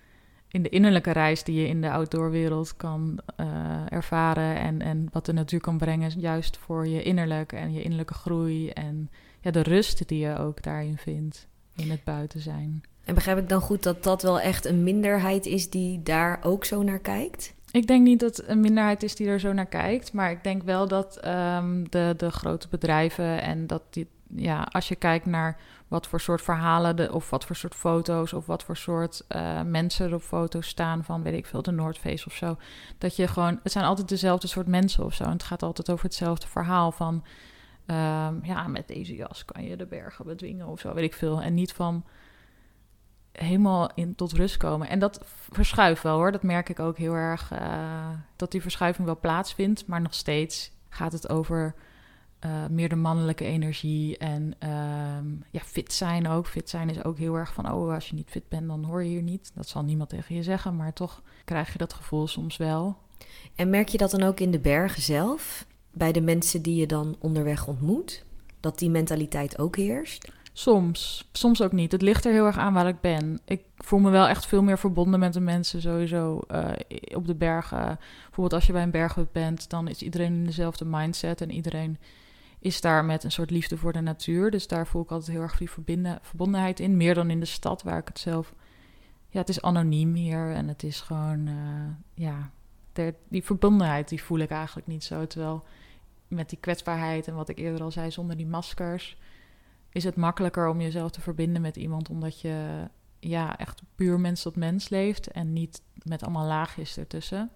in 0.49 0.63
de 0.63 0.69
innerlijke 0.69 1.11
reis 1.11 1.45
die 1.45 1.61
je 1.61 1.69
in 1.69 1.81
de 1.81 1.91
outdoorwereld 1.91 2.77
kan 2.77 3.21
uh, 3.37 3.93
ervaren. 3.93 4.57
En, 4.57 4.83
en 4.83 5.09
wat 5.13 5.27
de 5.27 5.33
natuur 5.33 5.61
kan 5.61 5.79
brengen, 5.79 6.21
juist 6.21 6.57
voor 6.57 6.87
je 6.87 7.03
innerlijk 7.03 7.53
en 7.53 7.73
je 7.73 7.83
innerlijke 7.83 8.15
groei. 8.15 8.71
En 8.71 9.11
ja, 9.41 9.51
de 9.51 9.63
rust 9.63 10.09
die 10.09 10.19
je 10.27 10.39
ook 10.39 10.63
daarin 10.63 10.97
vindt, 10.99 11.49
in 11.77 11.91
het 11.91 12.05
buiten 12.05 12.41
zijn. 12.41 12.83
En 13.11 13.17
begrijp 13.17 13.39
ik 13.39 13.49
dan 13.49 13.61
goed 13.61 13.83
dat 13.83 14.03
dat 14.03 14.23
wel 14.23 14.41
echt 14.41 14.65
een 14.65 14.83
minderheid 14.83 15.47
is 15.47 15.71
die 15.71 16.03
daar 16.03 16.39
ook 16.43 16.65
zo 16.65 16.83
naar 16.83 16.99
kijkt? 16.99 17.55
Ik 17.71 17.87
denk 17.87 18.03
niet 18.03 18.21
dat 18.21 18.43
een 18.47 18.61
minderheid 18.61 19.03
is 19.03 19.15
die 19.15 19.29
er 19.29 19.41
zo 19.41 19.53
naar 19.53 19.67
kijkt. 19.67 20.13
Maar 20.13 20.31
ik 20.31 20.45
denk 20.45 20.63
wel 20.63 20.89
dat 20.89 21.27
um, 21.27 21.91
de, 21.91 22.15
de 22.17 22.31
grote 22.31 22.69
bedrijven 22.69 23.43
en 23.43 23.67
dat 23.67 23.83
die, 23.91 24.09
ja, 24.35 24.69
als 24.71 24.89
je 24.89 24.97
kijkt 24.97 25.27
naar 25.27 25.61
wat 25.89 26.07
voor 26.07 26.21
soort 26.21 26.43
verhalen 26.43 26.97
de, 26.97 27.13
of 27.13 27.31
wat 27.31 27.45
voor 27.45 27.57
soort 27.57 27.75
foto's 27.75 28.33
of 28.33 28.47
wat 28.47 28.63
voor 28.63 28.77
soort 28.77 29.25
uh, 29.29 29.63
mensen 29.63 30.07
er 30.07 30.15
op 30.15 30.23
foto's 30.23 30.67
staan 30.67 31.05
van, 31.05 31.23
weet 31.23 31.35
ik 31.35 31.47
veel, 31.47 31.63
de 31.63 31.71
Noordface 31.71 32.27
of 32.27 32.35
zo. 32.35 32.57
Dat 32.99 33.17
je 33.17 33.29
gewoon, 33.29 33.61
het 33.63 33.73
zijn 33.73 33.85
altijd 33.85 34.09
dezelfde 34.09 34.47
soort 34.47 34.67
mensen 34.67 35.05
of 35.05 35.15
zo. 35.15 35.25
En 35.25 35.31
het 35.31 35.43
gaat 35.43 35.63
altijd 35.63 35.91
over 35.91 36.05
hetzelfde 36.05 36.47
verhaal 36.47 36.93
van, 36.93 37.15
um, 37.87 38.41
ja, 38.43 38.67
met 38.69 38.89
deze 38.89 39.15
jas 39.15 39.45
kan 39.45 39.65
je 39.65 39.77
de 39.77 39.87
bergen 39.87 40.25
bedwingen 40.25 40.67
of 40.67 40.81
zo, 40.81 40.95
weet 40.95 41.05
ik 41.05 41.15
veel. 41.15 41.43
En 41.43 41.55
niet 41.55 41.73
van 41.73 42.05
helemaal 43.43 43.91
in, 43.95 44.15
tot 44.15 44.33
rust 44.33 44.57
komen. 44.57 44.89
En 44.89 44.99
dat 44.99 45.21
verschuift 45.51 46.03
wel 46.03 46.17
hoor. 46.17 46.33
Dat 46.33 46.43
merk 46.43 46.69
ik 46.69 46.81
ook 46.81 46.99
heel 46.99 47.15
erg. 47.15 47.53
Uh, 47.53 48.09
dat 48.37 48.51
die 48.51 48.63
verschuiving 48.63 49.07
wel 49.07 49.19
plaatsvindt. 49.21 49.87
Maar 49.87 50.01
nog 50.01 50.15
steeds 50.15 50.73
gaat 50.89 51.13
het 51.13 51.29
over 51.29 51.75
uh, 52.45 52.67
meer 52.71 52.89
de 52.89 52.97
mannelijke 52.97 53.45
energie. 53.45 54.19
En 54.19 54.55
uh, 54.65 55.41
ja, 55.51 55.61
fit 55.61 55.93
zijn 55.93 56.29
ook. 56.29 56.47
Fit 56.47 56.71
zijn 56.71 56.91
is 56.91 57.05
ook 57.05 57.19
heel 57.19 57.35
erg 57.35 57.53
van... 57.53 57.73
oh, 57.73 57.95
als 57.95 58.09
je 58.09 58.15
niet 58.15 58.31
fit 58.31 58.49
bent, 58.49 58.69
dan 58.69 58.85
hoor 58.85 59.03
je 59.03 59.09
hier 59.09 59.23
niet. 59.23 59.51
Dat 59.55 59.69
zal 59.69 59.83
niemand 59.83 60.09
tegen 60.09 60.35
je 60.35 60.43
zeggen. 60.43 60.77
Maar 60.77 60.93
toch 60.93 61.23
krijg 61.45 61.73
je 61.73 61.79
dat 61.79 61.93
gevoel 61.93 62.29
soms 62.29 62.57
wel. 62.57 62.97
En 63.55 63.71
merk 63.71 63.89
je 63.89 63.99
dat 63.99 64.11
dan 64.11 64.23
ook 64.23 64.41
in 64.41 64.51
de 64.51 64.61
bergen 64.61 65.03
zelf? 65.03 65.67
Bij 65.93 66.13
de 66.13 66.21
mensen 66.21 66.63
die 66.63 66.77
je 66.77 66.87
dan 66.87 67.17
onderweg 67.19 67.67
ontmoet? 67.67 68.25
Dat 68.61 68.79
die 68.79 68.91
mentaliteit 68.91 69.59
ook 69.59 69.77
heerst? 69.77 70.31
Soms, 70.61 71.29
soms 71.33 71.63
ook 71.63 71.73
niet. 71.73 71.93
Het 71.93 72.03
ligt 72.03 72.25
er 72.25 72.33
heel 72.33 72.47
erg 72.47 72.59
aan 72.59 72.73
waar 72.73 72.89
ik 72.89 73.01
ben. 73.01 73.41
Ik 73.45 73.63
voel 73.77 73.99
me 73.99 74.11
wel 74.11 74.29
echt 74.29 74.47
veel 74.47 74.63
meer 74.63 74.79
verbonden 74.79 75.21
met 75.21 75.33
de 75.33 75.41
mensen 75.41 75.81
sowieso 75.81 76.41
uh, 76.51 76.71
op 77.15 77.27
de 77.27 77.35
bergen. 77.35 77.99
Bijvoorbeeld 78.23 78.53
als 78.53 78.67
je 78.67 78.73
bij 78.73 78.83
een 78.83 78.91
berghut 78.91 79.33
bent, 79.33 79.71
dan 79.71 79.89
is 79.89 80.03
iedereen 80.03 80.33
in 80.33 80.45
dezelfde 80.45 80.85
mindset 80.85 81.41
en 81.41 81.51
iedereen 81.51 81.99
is 82.59 82.81
daar 82.81 83.05
met 83.05 83.25
een 83.25 83.33
soort 83.33 83.51
liefde 83.51 83.77
voor 83.77 83.93
de 83.93 84.01
natuur. 84.01 84.51
Dus 84.51 84.67
daar 84.67 84.87
voel 84.87 85.03
ik 85.03 85.11
altijd 85.11 85.31
heel 85.31 85.43
erg 85.43 85.57
die 85.57 85.71
verbondenheid 86.21 86.81
in. 86.81 86.97
Meer 86.97 87.15
dan 87.15 87.31
in 87.31 87.41
de 87.41 87.47
stad, 87.47 87.83
waar 87.83 87.99
ik 87.99 88.09
het 88.09 88.19
zelf... 88.19 88.55
Ja, 89.29 89.39
het 89.39 89.49
is 89.49 89.63
anoniem 89.63 90.15
hier 90.15 90.53
en 90.53 90.69
het 90.69 90.83
is 90.83 91.01
gewoon... 91.01 91.47
Uh, 91.47 91.55
ja, 92.15 92.51
die 93.29 93.45
verbondenheid 93.45 94.09
die 94.09 94.23
voel 94.23 94.39
ik 94.39 94.51
eigenlijk 94.51 94.87
niet 94.87 95.05
zo. 95.05 95.27
Terwijl 95.27 95.65
met 96.29 96.49
die 96.49 96.59
kwetsbaarheid 96.61 97.29
en 97.29 97.35
wat 97.35 97.49
ik 97.49 97.59
eerder 97.59 97.83
al 97.83 97.91
zei, 97.91 98.11
zonder 98.11 98.37
die 98.37 98.47
maskers 98.47 99.17
is 99.93 100.05
het 100.05 100.17
makkelijker 100.17 100.69
om 100.69 100.81
jezelf 100.81 101.11
te 101.11 101.21
verbinden 101.21 101.63
met 101.63 101.77
iemand 101.77 102.09
omdat 102.09 102.41
je 102.41 102.87
ja, 103.19 103.59
echt 103.59 103.83
puur 103.95 104.21
mens 104.21 104.43
tot 104.43 104.57
mens 104.57 104.89
leeft 104.89 105.27
en 105.27 105.53
niet 105.53 105.83
met 106.03 106.23
allemaal 106.23 106.47
laagjes 106.47 106.97
ertussen. 106.97 107.51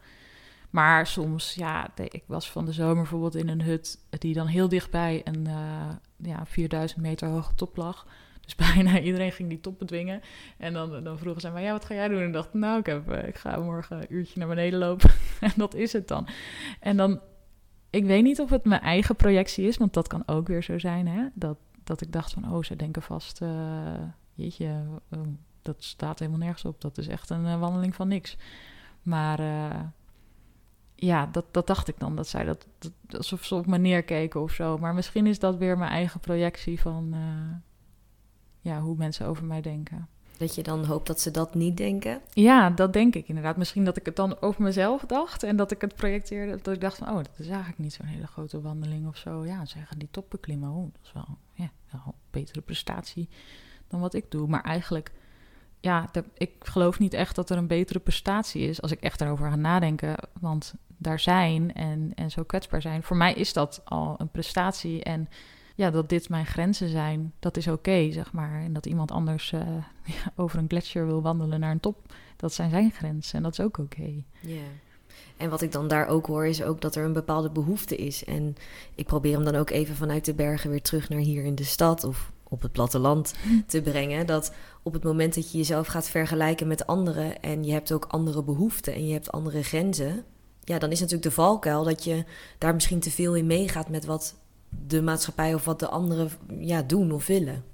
Maar 0.70 1.06
soms, 1.06 1.54
ja, 1.54 1.90
ik 1.96 2.22
was 2.26 2.50
van 2.50 2.64
de 2.64 2.72
zomer 2.72 2.94
bijvoorbeeld 2.94 3.34
in 3.34 3.48
een 3.48 3.62
hut 3.62 3.98
die 4.10 4.34
dan 4.34 4.46
heel 4.46 4.68
dichtbij 4.68 5.20
een 5.24 5.46
uh, 5.48 5.90
ja, 6.16 6.46
4000 6.46 7.00
meter 7.00 7.28
hoge 7.28 7.54
top 7.54 7.76
lag. 7.76 8.06
Dus 8.40 8.54
bijna 8.74 9.00
iedereen 9.00 9.32
ging 9.32 9.48
die 9.48 9.60
top 9.60 9.78
bedwingen. 9.78 10.20
En 10.58 10.72
dan, 10.72 11.04
dan 11.04 11.18
vroegen 11.18 11.40
ze 11.40 11.50
mij, 11.50 11.62
ja, 11.62 11.72
wat 11.72 11.84
ga 11.84 11.94
jij 11.94 12.08
doen? 12.08 12.22
En 12.22 12.32
dacht, 12.32 12.54
nou, 12.54 12.78
ik, 12.78 12.86
heb, 12.86 13.10
eh, 13.10 13.28
ik 13.28 13.36
ga 13.36 13.58
morgen 13.58 14.00
een 14.00 14.14
uurtje 14.14 14.38
naar 14.38 14.48
beneden 14.48 14.78
lopen. 14.78 15.10
en 15.40 15.52
dat 15.56 15.74
is 15.74 15.92
het 15.92 16.08
dan. 16.08 16.28
En 16.80 16.96
dan, 16.96 17.20
ik 17.90 18.04
weet 18.04 18.22
niet 18.22 18.40
of 18.40 18.50
het 18.50 18.64
mijn 18.64 18.80
eigen 18.80 19.16
projectie 19.16 19.66
is, 19.66 19.76
want 19.76 19.94
dat 19.94 20.08
kan 20.08 20.22
ook 20.26 20.48
weer 20.48 20.62
zo 20.62 20.78
zijn, 20.78 21.08
hè. 21.08 21.26
Dat, 21.34 21.58
dat 21.84 22.00
ik 22.00 22.12
dacht 22.12 22.32
van, 22.32 22.52
oh, 22.52 22.62
ze 22.62 22.76
denken 22.76 23.02
vast, 23.02 23.40
uh, 23.40 23.48
jeetje, 24.34 24.84
ehm, 25.08 25.28
dat 25.62 25.84
staat 25.84 26.18
helemaal 26.18 26.40
nergens 26.40 26.64
op. 26.64 26.80
Dat 26.80 26.98
is 26.98 27.08
echt 27.08 27.30
een 27.30 27.44
uh, 27.44 27.58
wandeling 27.58 27.94
van 27.94 28.08
niks. 28.08 28.36
Maar 29.02 29.40
ja, 30.94 31.26
dat, 31.26 31.44
dat 31.50 31.66
dacht 31.66 31.88
ik 31.88 31.98
dan. 31.98 32.16
Dat 32.16 32.28
zij 32.28 32.44
dat, 32.44 32.66
dat, 32.78 32.92
alsof 33.16 33.44
ze 33.44 33.54
op 33.54 33.66
me 33.66 33.78
neerkeken 33.78 34.42
of 34.42 34.52
zo. 34.52 34.78
Maar 34.78 34.94
misschien 34.94 35.26
is 35.26 35.38
dat 35.38 35.56
weer 35.56 35.78
mijn 35.78 35.90
eigen 35.90 36.20
projectie 36.20 36.80
van 36.80 37.14
ja, 38.60 38.80
hoe 38.80 38.96
mensen 38.96 39.26
over 39.26 39.44
mij 39.44 39.60
denken. 39.60 40.08
Dat 40.38 40.54
je 40.54 40.62
dan 40.62 40.84
hoopt 40.84 41.06
dat 41.06 41.20
ze 41.20 41.30
dat 41.30 41.54
niet 41.54 41.76
denken? 41.76 42.20
Ja, 42.32 42.70
dat 42.70 42.92
denk 42.92 43.14
ik 43.14 43.28
inderdaad. 43.28 43.56
Misschien 43.56 43.84
dat 43.84 43.96
ik 43.96 44.06
het 44.06 44.16
dan 44.16 44.40
over 44.40 44.62
mezelf 44.62 45.04
dacht 45.04 45.42
en 45.42 45.56
dat 45.56 45.70
ik 45.70 45.80
het 45.80 45.94
projecteerde. 45.94 46.58
Dat 46.62 46.74
ik 46.74 46.80
dacht 46.80 46.96
van, 46.96 47.08
oh, 47.08 47.16
dat 47.16 47.38
is 47.38 47.46
eigenlijk 47.46 47.78
niet 47.78 47.92
zo'n 47.92 48.06
hele 48.06 48.26
grote 48.26 48.60
wandeling 48.60 49.06
of 49.06 49.16
zo. 49.16 49.44
Ja, 49.44 49.64
ze 49.64 49.78
gaan 49.78 49.98
die 49.98 50.08
toppen 50.10 50.40
klimmen. 50.40 50.70
Oh, 50.70 50.92
dat 50.92 51.00
is 51.02 51.12
wel, 51.12 51.38
ja, 51.54 51.70
wel 51.90 52.14
betere 52.30 52.60
prestatie 52.60 53.28
dan 53.88 54.00
wat 54.00 54.14
ik 54.14 54.30
doe. 54.30 54.48
Maar 54.48 54.62
eigenlijk, 54.62 55.12
ja, 55.80 56.10
ik 56.34 56.52
geloof 56.58 56.98
niet 56.98 57.14
echt 57.14 57.34
dat 57.34 57.50
er 57.50 57.56
een 57.56 57.66
betere 57.66 57.98
prestatie 57.98 58.68
is 58.68 58.82
als 58.82 58.90
ik 58.90 59.00
echt 59.00 59.20
erover 59.20 59.50
ga 59.50 59.56
nadenken. 59.56 60.16
Want 60.40 60.74
daar 60.96 61.20
zijn 61.20 61.74
en, 61.74 62.12
en 62.14 62.30
zo 62.30 62.42
kwetsbaar 62.42 62.82
zijn. 62.82 63.02
Voor 63.02 63.16
mij 63.16 63.34
is 63.34 63.52
dat 63.52 63.80
al 63.84 64.14
een 64.18 64.30
prestatie. 64.30 65.02
En 65.02 65.28
ja, 65.74 65.90
dat 65.90 66.08
dit 66.08 66.28
mijn 66.28 66.46
grenzen 66.46 66.88
zijn, 66.88 67.32
dat 67.38 67.56
is 67.56 67.68
oké, 67.68 68.10
zeg 68.12 68.32
maar. 68.32 68.60
En 68.60 68.72
dat 68.72 68.86
iemand 68.86 69.10
anders 69.10 69.50
ja, 69.50 69.90
over 70.36 70.58
een 70.58 70.68
gletsjer 70.68 71.06
wil 71.06 71.22
wandelen 71.22 71.60
naar 71.60 71.70
een 71.70 71.80
top, 71.80 72.12
dat 72.36 72.54
zijn 72.54 72.70
zijn 72.70 72.90
grenzen 72.90 73.36
en 73.36 73.42
dat 73.42 73.52
is 73.52 73.64
ook 73.64 73.78
oké. 73.78 74.24
Ja. 74.40 74.62
En 75.36 75.50
wat 75.50 75.62
ik 75.62 75.72
dan 75.72 75.88
daar 75.88 76.06
ook 76.06 76.26
hoor, 76.26 76.46
is 76.46 76.62
ook 76.62 76.80
dat 76.80 76.94
er 76.94 77.04
een 77.04 77.12
bepaalde 77.12 77.50
behoefte 77.50 77.96
is. 77.96 78.24
En 78.24 78.56
ik 78.94 79.06
probeer 79.06 79.34
hem 79.34 79.44
dan 79.44 79.54
ook 79.54 79.70
even 79.70 79.96
vanuit 79.96 80.24
de 80.24 80.34
bergen 80.34 80.70
weer 80.70 80.82
terug 80.82 81.08
naar 81.08 81.18
hier 81.18 81.44
in 81.44 81.54
de 81.54 81.64
stad 81.64 82.04
of 82.04 82.32
op 82.48 82.62
het 82.62 82.72
platteland 82.72 83.34
te 83.66 83.82
brengen. 83.82 84.26
Dat 84.26 84.52
op 84.82 84.92
het 84.92 85.02
moment 85.02 85.34
dat 85.34 85.52
je 85.52 85.58
jezelf 85.58 85.86
gaat 85.86 86.08
vergelijken 86.08 86.66
met 86.66 86.86
anderen 86.86 87.40
en 87.40 87.64
je 87.64 87.72
hebt 87.72 87.92
ook 87.92 88.04
andere 88.04 88.42
behoeften 88.42 88.94
en 88.94 89.06
je 89.06 89.12
hebt 89.12 89.32
andere 89.32 89.62
grenzen, 89.62 90.24
ja, 90.64 90.78
dan 90.78 90.90
is 90.90 91.00
natuurlijk 91.00 91.28
de 91.28 91.34
valkuil 91.34 91.84
dat 91.84 92.04
je 92.04 92.24
daar 92.58 92.74
misschien 92.74 93.00
te 93.00 93.10
veel 93.10 93.34
in 93.34 93.46
meegaat 93.46 93.88
met 93.88 94.04
wat 94.04 94.34
de 94.86 95.02
maatschappij 95.02 95.54
of 95.54 95.64
wat 95.64 95.78
de 95.78 95.88
anderen 95.88 96.30
ja, 96.58 96.82
doen 96.82 97.12
of 97.12 97.26
willen. 97.26 97.64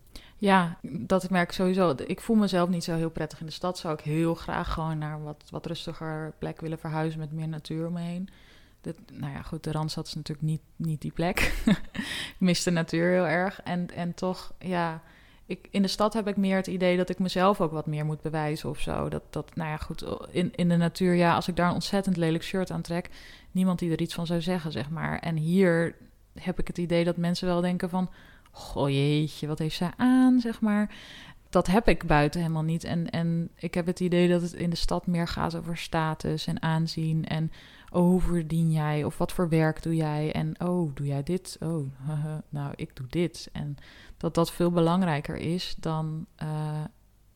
Ja, 0.40 0.78
dat 0.82 1.24
ik 1.24 1.30
merk 1.30 1.52
sowieso. 1.52 1.94
Ik 2.06 2.20
voel 2.20 2.36
mezelf 2.36 2.68
niet 2.68 2.84
zo 2.84 2.94
heel 2.94 3.10
prettig 3.10 3.40
in 3.40 3.46
de 3.46 3.52
stad. 3.52 3.78
Zou 3.78 3.94
ik 3.94 4.00
heel 4.00 4.34
graag 4.34 4.72
gewoon 4.72 4.98
naar 4.98 5.22
wat, 5.22 5.44
wat 5.50 5.66
rustiger 5.66 6.32
plek 6.38 6.60
willen 6.60 6.78
verhuizen 6.78 7.20
met 7.20 7.32
meer 7.32 7.48
natuur 7.48 7.86
om 7.86 7.92
me 7.92 8.00
heen. 8.00 8.28
nou 9.12 9.32
ja, 9.32 9.42
goed, 9.42 9.64
de 9.64 9.72
Randstad 9.72 10.06
is 10.06 10.14
natuurlijk 10.14 10.46
niet, 10.46 10.60
niet 10.76 11.00
die 11.00 11.12
plek. 11.12 11.52
ik 11.94 12.36
mis 12.38 12.62
de 12.62 12.70
natuur 12.70 13.10
heel 13.10 13.26
erg. 13.26 13.62
En, 13.62 13.90
en 13.90 14.14
toch, 14.14 14.52
ja, 14.58 15.02
ik, 15.46 15.68
in 15.70 15.82
de 15.82 15.88
stad 15.88 16.14
heb 16.14 16.28
ik 16.28 16.36
meer 16.36 16.56
het 16.56 16.66
idee 16.66 16.96
dat 16.96 17.08
ik 17.08 17.18
mezelf 17.18 17.60
ook 17.60 17.72
wat 17.72 17.86
meer 17.86 18.04
moet 18.04 18.22
bewijzen 18.22 18.68
of 18.68 18.80
zo. 18.80 19.08
Dat, 19.08 19.22
dat 19.30 19.56
nou 19.56 19.70
ja, 19.70 19.76
goed, 19.76 20.04
in, 20.30 20.54
in 20.54 20.68
de 20.68 20.76
natuur, 20.76 21.14
ja, 21.14 21.34
als 21.34 21.48
ik 21.48 21.56
daar 21.56 21.68
een 21.68 21.74
ontzettend 21.74 22.16
lelijk 22.16 22.44
shirt 22.44 22.70
aan 22.70 22.82
trek, 22.82 23.10
niemand 23.50 23.78
die 23.78 23.92
er 23.92 24.00
iets 24.00 24.14
van 24.14 24.26
zou 24.26 24.40
zeggen, 24.40 24.72
zeg 24.72 24.90
maar. 24.90 25.18
En 25.18 25.36
hier 25.36 25.96
heb 26.34 26.58
ik 26.58 26.66
het 26.66 26.78
idee 26.78 27.04
dat 27.04 27.16
mensen 27.16 27.46
wel 27.46 27.60
denken 27.60 27.90
van, 27.90 28.10
goh 28.50 28.90
jeetje, 28.90 29.46
wat 29.46 29.58
heeft 29.58 29.76
zij 29.76 29.92
aan, 29.96 30.40
zeg 30.40 30.60
maar. 30.60 30.94
Dat 31.48 31.66
heb 31.66 31.88
ik 31.88 32.06
buiten 32.06 32.40
helemaal 32.40 32.62
niet. 32.62 32.84
En, 32.84 33.10
en 33.10 33.50
ik 33.56 33.74
heb 33.74 33.86
het 33.86 34.00
idee 34.00 34.28
dat 34.28 34.42
het 34.42 34.52
in 34.52 34.70
de 34.70 34.76
stad 34.76 35.06
meer 35.06 35.28
gaat 35.28 35.56
over 35.56 35.76
status 35.76 36.46
en 36.46 36.62
aanzien. 36.62 37.24
En 37.24 37.50
oh, 37.90 38.02
hoe 38.02 38.20
verdien 38.20 38.72
jij? 38.72 39.04
Of 39.04 39.18
wat 39.18 39.32
voor 39.32 39.48
werk 39.48 39.82
doe 39.82 39.96
jij? 39.96 40.32
En 40.32 40.60
oh, 40.60 40.94
doe 40.94 41.06
jij 41.06 41.22
dit? 41.22 41.56
Oh, 41.60 41.86
nou, 42.48 42.72
ik 42.76 42.96
doe 42.96 43.06
dit. 43.08 43.48
En 43.52 43.76
dat 44.16 44.34
dat 44.34 44.52
veel 44.52 44.70
belangrijker 44.70 45.36
is 45.36 45.76
dan 45.78 46.26
uh, 46.42 46.84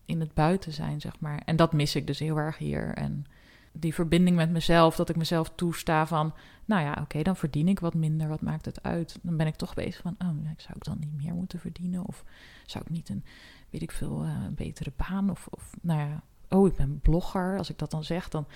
in 0.05 0.21
het 0.21 0.35
buiten 0.35 0.73
zijn, 0.73 1.01
zeg 1.01 1.21
maar. 1.21 1.43
En 1.45 1.57
dat 1.57 1.73
mis 1.73 1.95
ik 1.95 2.07
dus 2.07 2.19
heel 2.19 2.37
erg 2.37 2.59
hier. 2.59 2.95
En 2.95 3.27
die 3.73 3.95
verbinding 3.95 4.37
met 4.37 4.51
mezelf, 4.51 4.97
dat 4.97 5.09
ik 5.09 5.17
mezelf 5.17 5.53
toesta 5.55 6.07
van, 6.07 6.35
nou 6.65 6.83
ja, 6.83 6.99
oké, 7.01 7.23
dan 7.23 7.37
verdien 7.37 7.69
ik 7.69 7.81
wat 7.81 7.95
minder, 7.95 8.29
wat 8.29 8.41
maakt 8.41 8.65
het 8.65 8.83
uit? 8.83 9.19
Dan 9.23 9.37
ben 9.37 9.47
ik 9.47 9.55
toch 9.55 9.75
bezig 9.75 10.01
van, 10.01 10.17
oh, 10.19 10.29
zou 10.57 10.77
ik 10.77 10.85
dan 10.85 10.97
niet 11.01 11.17
meer 11.17 11.35
moeten 11.35 11.59
verdienen? 11.59 12.07
Of 12.07 12.25
zou 12.67 12.85
ik 12.85 12.91
niet 12.91 13.09
een, 13.09 13.25
weet 13.71 13.83
ik 13.83 13.93
veel, 13.93 14.25
een 14.25 14.55
betere 14.55 14.93
baan? 14.97 15.31
Of, 15.31 15.47
of, 15.51 15.71
nou 15.83 16.01
ja, 16.01 16.23
oh, 16.49 16.67
ik 16.67 16.75
ben 16.75 17.01
blogger. 17.01 17.59
Als 17.59 17.71
ik 17.71 17.79
dat 17.79 17.91
dan 17.91 18.05
zeg, 18.05 18.29
dan, 18.29 18.47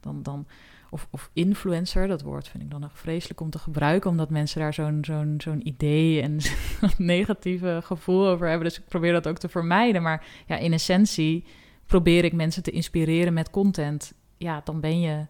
dan, 0.00 0.22
dan 0.22 0.46
of, 0.90 1.08
of 1.10 1.30
influencer, 1.32 2.06
dat 2.06 2.22
woord 2.22 2.48
vind 2.48 2.62
ik 2.62 2.70
dan 2.70 2.80
nog 2.80 2.98
vreselijk 2.98 3.40
om 3.40 3.50
te 3.50 3.58
gebruiken, 3.58 4.10
omdat 4.10 4.30
mensen 4.30 4.60
daar 4.60 4.74
zo'n 4.74 4.98
zo'n 5.04 5.34
zo'n 5.38 5.66
idee 5.66 6.22
en 6.22 6.38
negatieve 6.98 7.80
gevoel 7.84 8.26
over 8.26 8.48
hebben. 8.48 8.68
Dus 8.68 8.78
ik 8.78 8.88
probeer 8.88 9.12
dat 9.12 9.28
ook 9.28 9.38
te 9.38 9.48
vermijden. 9.48 10.02
Maar 10.02 10.26
ja, 10.46 10.56
in 10.56 10.72
essentie 10.72 11.44
probeer 11.86 12.24
ik 12.24 12.32
mensen 12.32 12.62
te 12.62 12.70
inspireren 12.70 13.32
met 13.32 13.50
content. 13.50 14.12
Ja, 14.36 14.60
dan 14.64 14.80
ben 14.80 15.00
je 15.00 15.26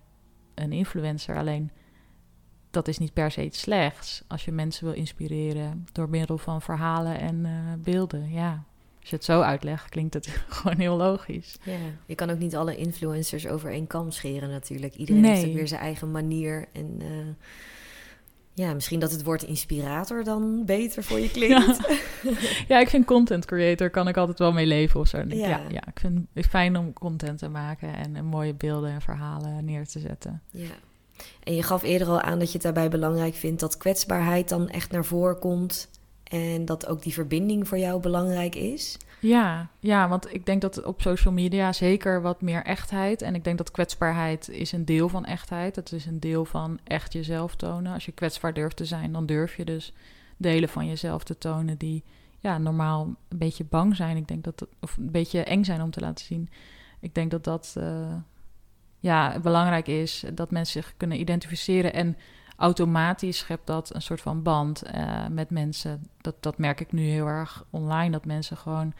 een 0.55 0.73
influencer. 0.73 1.37
Alleen 1.37 1.71
dat 2.71 2.89
is 2.89 2.99
niet 2.99 3.13
per 3.13 3.31
se 3.31 3.45
iets 3.45 3.61
slechts 3.61 4.23
als 4.27 4.45
je 4.45 4.53
mensen 4.53 4.85
wil 4.85 4.95
inspireren 4.95 5.87
door 5.93 6.09
middel 6.09 6.39
van 6.39 6.63
verhalen 6.63 7.21
en 7.21 7.45
uh, 7.45 7.51
beelden. 7.79 8.31
Ja, 8.33 8.65
als 9.01 9.11
je 9.11 9.17
het 9.17 9.25
zo 9.25 9.41
uitlegt, 9.41 9.89
klinkt 9.89 10.15
het 10.15 10.27
gewoon 10.49 10.79
heel 10.79 10.97
logisch. 10.97 11.59
Ja, 11.63 11.77
je 12.07 12.15
kan 12.15 12.31
ook 12.31 12.39
niet 12.39 12.57
alle 12.57 12.77
influencers 12.77 13.47
over 13.47 13.71
één 13.71 13.87
kam 13.87 14.11
scheren 14.11 14.51
natuurlijk. 14.51 14.95
Iedereen 14.95 15.25
heeft 15.25 15.47
ook 15.47 15.55
weer 15.55 15.69
zijn 15.69 15.81
eigen 15.81 16.11
manier. 16.11 16.69
En 16.73 16.99
uh, 17.03 17.09
ja, 18.55 18.75
misschien 18.75 19.01
dat 19.01 19.11
het 19.11 19.25
woord 19.25 19.43
inspirator 19.43 20.25
dan 20.25 20.65
beter 20.65 21.05
voor 21.05 21.21
je 21.21 21.31
klinkt. 21.31 21.79
Ja, 22.23 22.31
ja 22.75 22.81
ik 22.81 22.89
vind 22.89 23.05
content 23.05 23.45
creator 23.45 23.91
kan 23.91 24.09
ik 24.09 24.17
altijd 24.17 24.39
wel 24.39 24.53
mee 24.53 24.67
leven 24.67 25.01
of 25.01 25.09
zo. 25.09 25.19
Ja. 25.19 25.49
ja, 25.49 25.61
ja, 25.69 25.87
ik 25.87 25.99
vind 26.01 26.27
het 26.33 26.47
fijn 26.47 26.77
om 26.77 26.93
content 26.93 27.39
te 27.39 27.49
maken 27.49 27.95
en, 27.95 28.17
en 28.17 28.25
mooie 28.25 28.55
beelden 28.55 28.91
en 28.91 29.01
verhalen 29.01 29.65
neer 29.65 29.87
te 29.87 29.99
zetten. 29.99 30.43
Ja. 30.51 30.71
En 31.43 31.55
je 31.55 31.63
gaf 31.63 31.83
eerder 31.83 32.09
al 32.09 32.21
aan 32.21 32.39
dat 32.39 32.47
je 32.49 32.53
het 32.53 32.63
daarbij 32.63 32.89
belangrijk 32.89 33.35
vindt 33.35 33.61
dat 33.61 33.77
kwetsbaarheid 33.77 34.49
dan 34.49 34.69
echt 34.69 34.91
naar 34.91 35.05
voren 35.05 35.39
komt. 35.39 35.89
En 36.25 36.65
dat 36.65 36.87
ook 36.87 37.03
die 37.03 37.13
verbinding 37.13 37.69
voor 37.69 37.79
jou 37.79 38.01
belangrijk 38.01 38.55
is. 38.55 38.97
Ja, 39.21 39.69
ja, 39.81 40.09
want 40.09 40.35
ik 40.35 40.47
denk 40.47 40.61
dat 40.61 40.85
op 40.85 41.03
social 41.03 41.35
media 41.35 41.73
zeker 41.73 42.23
wat 42.23 42.41
meer 42.41 42.65
echtheid. 42.65 43.23
En 43.23 43.35
ik 43.35 43.45
denk 43.45 43.59
dat 43.59 43.71
kwetsbaarheid 43.71 44.49
is 44.49 44.73
een 44.73 44.85
deel 44.85 45.09
van 45.09 45.25
echtheid. 45.25 45.77
Het 45.77 45.93
is 45.93 46.07
een 46.07 46.21
deel 46.21 46.45
van 46.45 46.79
echt 46.85 47.13
jezelf 47.13 47.57
tonen. 47.57 47.93
Als 47.93 48.05
je 48.05 48.13
kwetsbaar 48.13 48.55
durft 48.55 48.77
te 48.77 48.85
zijn, 48.85 49.13
dan 49.13 49.27
durf 49.27 49.57
je 49.57 49.65
dus 49.65 49.93
delen 50.37 50.69
van 50.69 50.87
jezelf 50.87 51.25
te 51.25 51.39
tonen 51.39 51.79
die 51.79 52.05
ja, 52.39 52.59
normaal 52.59 53.15
een 53.29 53.39
beetje 53.39 53.65
bang 53.65 53.97
zijn. 53.97 54.17
Ik 54.17 54.29
denk 54.29 54.45
dat, 54.45 54.67
of 54.81 54.97
een 54.97 55.11
beetje 55.11 55.43
eng 55.43 55.65
zijn 55.65 55.83
om 55.83 55.91
te 55.91 56.01
laten 56.01 56.25
zien. 56.25 56.51
Ik 57.01 57.15
denk 57.15 57.31
dat 57.31 57.45
dat 57.45 57.75
uh, 57.79 58.15
ja, 58.99 59.39
belangrijk 59.41 59.87
is. 59.87 60.25
Dat 60.35 60.51
mensen 60.51 60.83
zich 60.83 60.95
kunnen 60.97 61.21
identificeren. 61.21 61.93
En 61.93 62.17
automatisch 62.57 63.39
schept 63.39 63.67
dat 63.67 63.95
een 63.95 64.03
soort 64.03 64.21
van 64.21 64.43
band 64.43 64.83
uh, 64.95 65.27
met 65.31 65.51
mensen. 65.51 66.03
Dat, 66.21 66.35
dat 66.41 66.59
merk 66.59 66.81
ik 66.81 66.93
nu 66.93 67.03
heel 67.03 67.27
erg 67.27 67.65
online. 67.71 68.11
Dat 68.11 68.25
mensen 68.25 68.57
gewoon, 68.57 68.95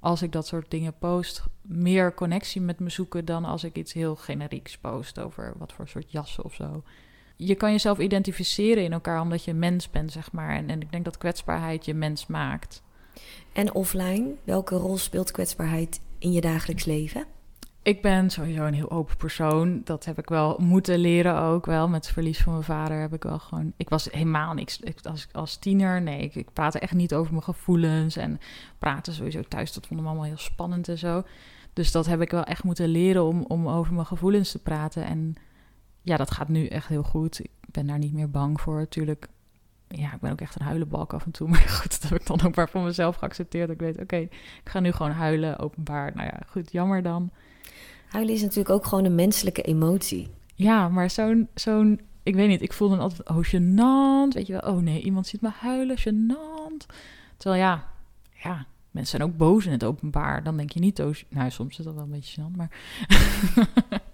als 0.00 0.22
ik 0.22 0.32
dat 0.32 0.46
soort 0.46 0.70
dingen 0.70 0.98
post, 0.98 1.44
meer 1.62 2.14
connectie 2.14 2.60
met 2.60 2.80
me 2.80 2.90
zoeken 2.90 3.24
dan 3.24 3.44
als 3.44 3.64
ik 3.64 3.76
iets 3.76 3.92
heel 3.92 4.16
generieks 4.16 4.78
post 4.78 5.18
over 5.18 5.54
wat 5.58 5.72
voor 5.72 5.88
soort 5.88 6.12
jassen 6.12 6.44
of 6.44 6.54
zo. 6.54 6.82
Je 7.36 7.54
kan 7.54 7.70
jezelf 7.70 7.98
identificeren 7.98 8.84
in 8.84 8.92
elkaar 8.92 9.20
omdat 9.20 9.44
je 9.44 9.54
mens 9.54 9.90
bent, 9.90 10.12
zeg 10.12 10.32
maar. 10.32 10.56
En, 10.56 10.70
en 10.70 10.80
ik 10.80 10.92
denk 10.92 11.04
dat 11.04 11.18
kwetsbaarheid 11.18 11.84
je 11.84 11.94
mens 11.94 12.26
maakt. 12.26 12.82
En 13.52 13.74
offline, 13.74 14.34
welke 14.44 14.74
rol 14.76 14.96
speelt 14.96 15.30
kwetsbaarheid 15.30 16.00
in 16.18 16.32
je 16.32 16.40
dagelijks 16.40 16.84
leven? 16.84 17.26
Ik 17.88 18.02
ben 18.02 18.30
sowieso 18.30 18.64
een 18.64 18.74
heel 18.74 18.90
open 18.90 19.16
persoon. 19.16 19.80
Dat 19.84 20.04
heb 20.04 20.18
ik 20.18 20.28
wel 20.28 20.56
moeten 20.60 20.98
leren 20.98 21.40
ook 21.40 21.66
wel. 21.66 21.88
Met 21.88 22.04
het 22.04 22.14
verlies 22.14 22.42
van 22.42 22.52
mijn 22.52 22.64
vader 22.64 23.00
heb 23.00 23.12
ik 23.12 23.22
wel 23.22 23.38
gewoon... 23.38 23.72
Ik 23.76 23.88
was 23.88 24.04
helemaal 24.10 24.54
niks... 24.54 24.80
Ik, 24.80 24.98
als, 25.02 25.28
als 25.32 25.56
tiener, 25.56 26.02
nee, 26.02 26.20
ik, 26.20 26.34
ik 26.34 26.52
praatte 26.52 26.78
echt 26.78 26.92
niet 26.92 27.14
over 27.14 27.32
mijn 27.32 27.44
gevoelens. 27.44 28.16
En 28.16 28.40
praten 28.78 29.12
sowieso 29.12 29.42
thuis, 29.42 29.72
dat 29.72 29.86
vonden 29.86 30.06
we 30.06 30.12
allemaal 30.12 30.28
heel 30.28 30.38
spannend 30.38 30.88
en 30.88 30.98
zo. 30.98 31.22
Dus 31.72 31.92
dat 31.92 32.06
heb 32.06 32.20
ik 32.20 32.30
wel 32.30 32.44
echt 32.44 32.64
moeten 32.64 32.88
leren 32.88 33.24
om, 33.24 33.44
om 33.44 33.68
over 33.68 33.94
mijn 33.94 34.06
gevoelens 34.06 34.50
te 34.50 34.62
praten. 34.62 35.04
En 35.04 35.34
ja, 36.02 36.16
dat 36.16 36.30
gaat 36.30 36.48
nu 36.48 36.66
echt 36.66 36.88
heel 36.88 37.02
goed. 37.02 37.40
Ik 37.40 37.50
ben 37.70 37.86
daar 37.86 37.98
niet 37.98 38.12
meer 38.12 38.30
bang 38.30 38.60
voor. 38.60 38.78
Natuurlijk, 38.78 39.28
ja, 39.88 40.14
ik 40.14 40.20
ben 40.20 40.32
ook 40.32 40.40
echt 40.40 40.60
een 40.60 40.66
huilenbalk 40.66 41.12
af 41.12 41.24
en 41.24 41.30
toe. 41.30 41.48
Maar 41.52 41.58
goed, 41.58 42.00
dat 42.00 42.10
heb 42.10 42.20
ik 42.20 42.26
dan 42.26 42.42
ook 42.42 42.56
maar 42.56 42.68
voor 42.68 42.82
mezelf 42.82 43.16
geaccepteerd. 43.16 43.70
Ik 43.70 43.80
weet, 43.80 43.98
oké, 43.98 44.16
ik 44.16 44.60
ga 44.64 44.80
nu 44.80 44.92
gewoon 44.92 45.12
huilen, 45.12 45.58
openbaar. 45.58 46.12
Nou 46.14 46.26
ja, 46.26 46.40
goed, 46.46 46.72
jammer 46.72 47.02
dan. 47.02 47.30
Huilen 48.08 48.34
is 48.34 48.42
natuurlijk 48.42 48.70
ook 48.70 48.86
gewoon 48.86 49.04
een 49.04 49.14
menselijke 49.14 49.62
emotie. 49.62 50.28
Ja, 50.54 50.88
maar 50.88 51.10
zo'n, 51.10 51.48
zo'n 51.54 52.00
ik 52.22 52.34
weet 52.34 52.48
niet, 52.48 52.62
ik 52.62 52.72
voel 52.72 52.88
dan 52.88 52.98
altijd, 52.98 53.28
oh, 53.28 53.44
gênant. 53.44 54.34
Weet 54.34 54.46
je 54.46 54.52
wel, 54.52 54.74
oh 54.74 54.82
nee, 54.82 55.02
iemand 55.02 55.26
ziet 55.26 55.40
me 55.40 55.50
huilen, 55.60 55.98
gênant. 55.98 56.94
Terwijl 57.36 57.62
ja, 57.62 57.84
ja, 58.42 58.66
mensen 58.90 59.18
zijn 59.18 59.30
ook 59.30 59.36
boos 59.36 59.66
in 59.66 59.72
het 59.72 59.84
openbaar. 59.84 60.42
Dan 60.42 60.56
denk 60.56 60.70
je 60.70 60.80
niet, 60.80 61.00
oh, 61.00 61.14
nou, 61.28 61.50
soms 61.50 61.78
is 61.78 61.84
dat 61.84 61.94
wel 61.94 62.02
een 62.02 62.10
beetje 62.10 62.40
gênant, 62.40 62.56
maar... 62.56 62.70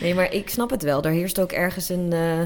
Nee, 0.00 0.14
maar 0.14 0.32
ik 0.32 0.48
snap 0.48 0.70
het 0.70 0.82
wel. 0.82 1.02
Er 1.02 1.10
heerst 1.10 1.40
ook 1.40 1.52
ergens 1.52 1.88
een, 1.88 2.12
uh, 2.12 2.40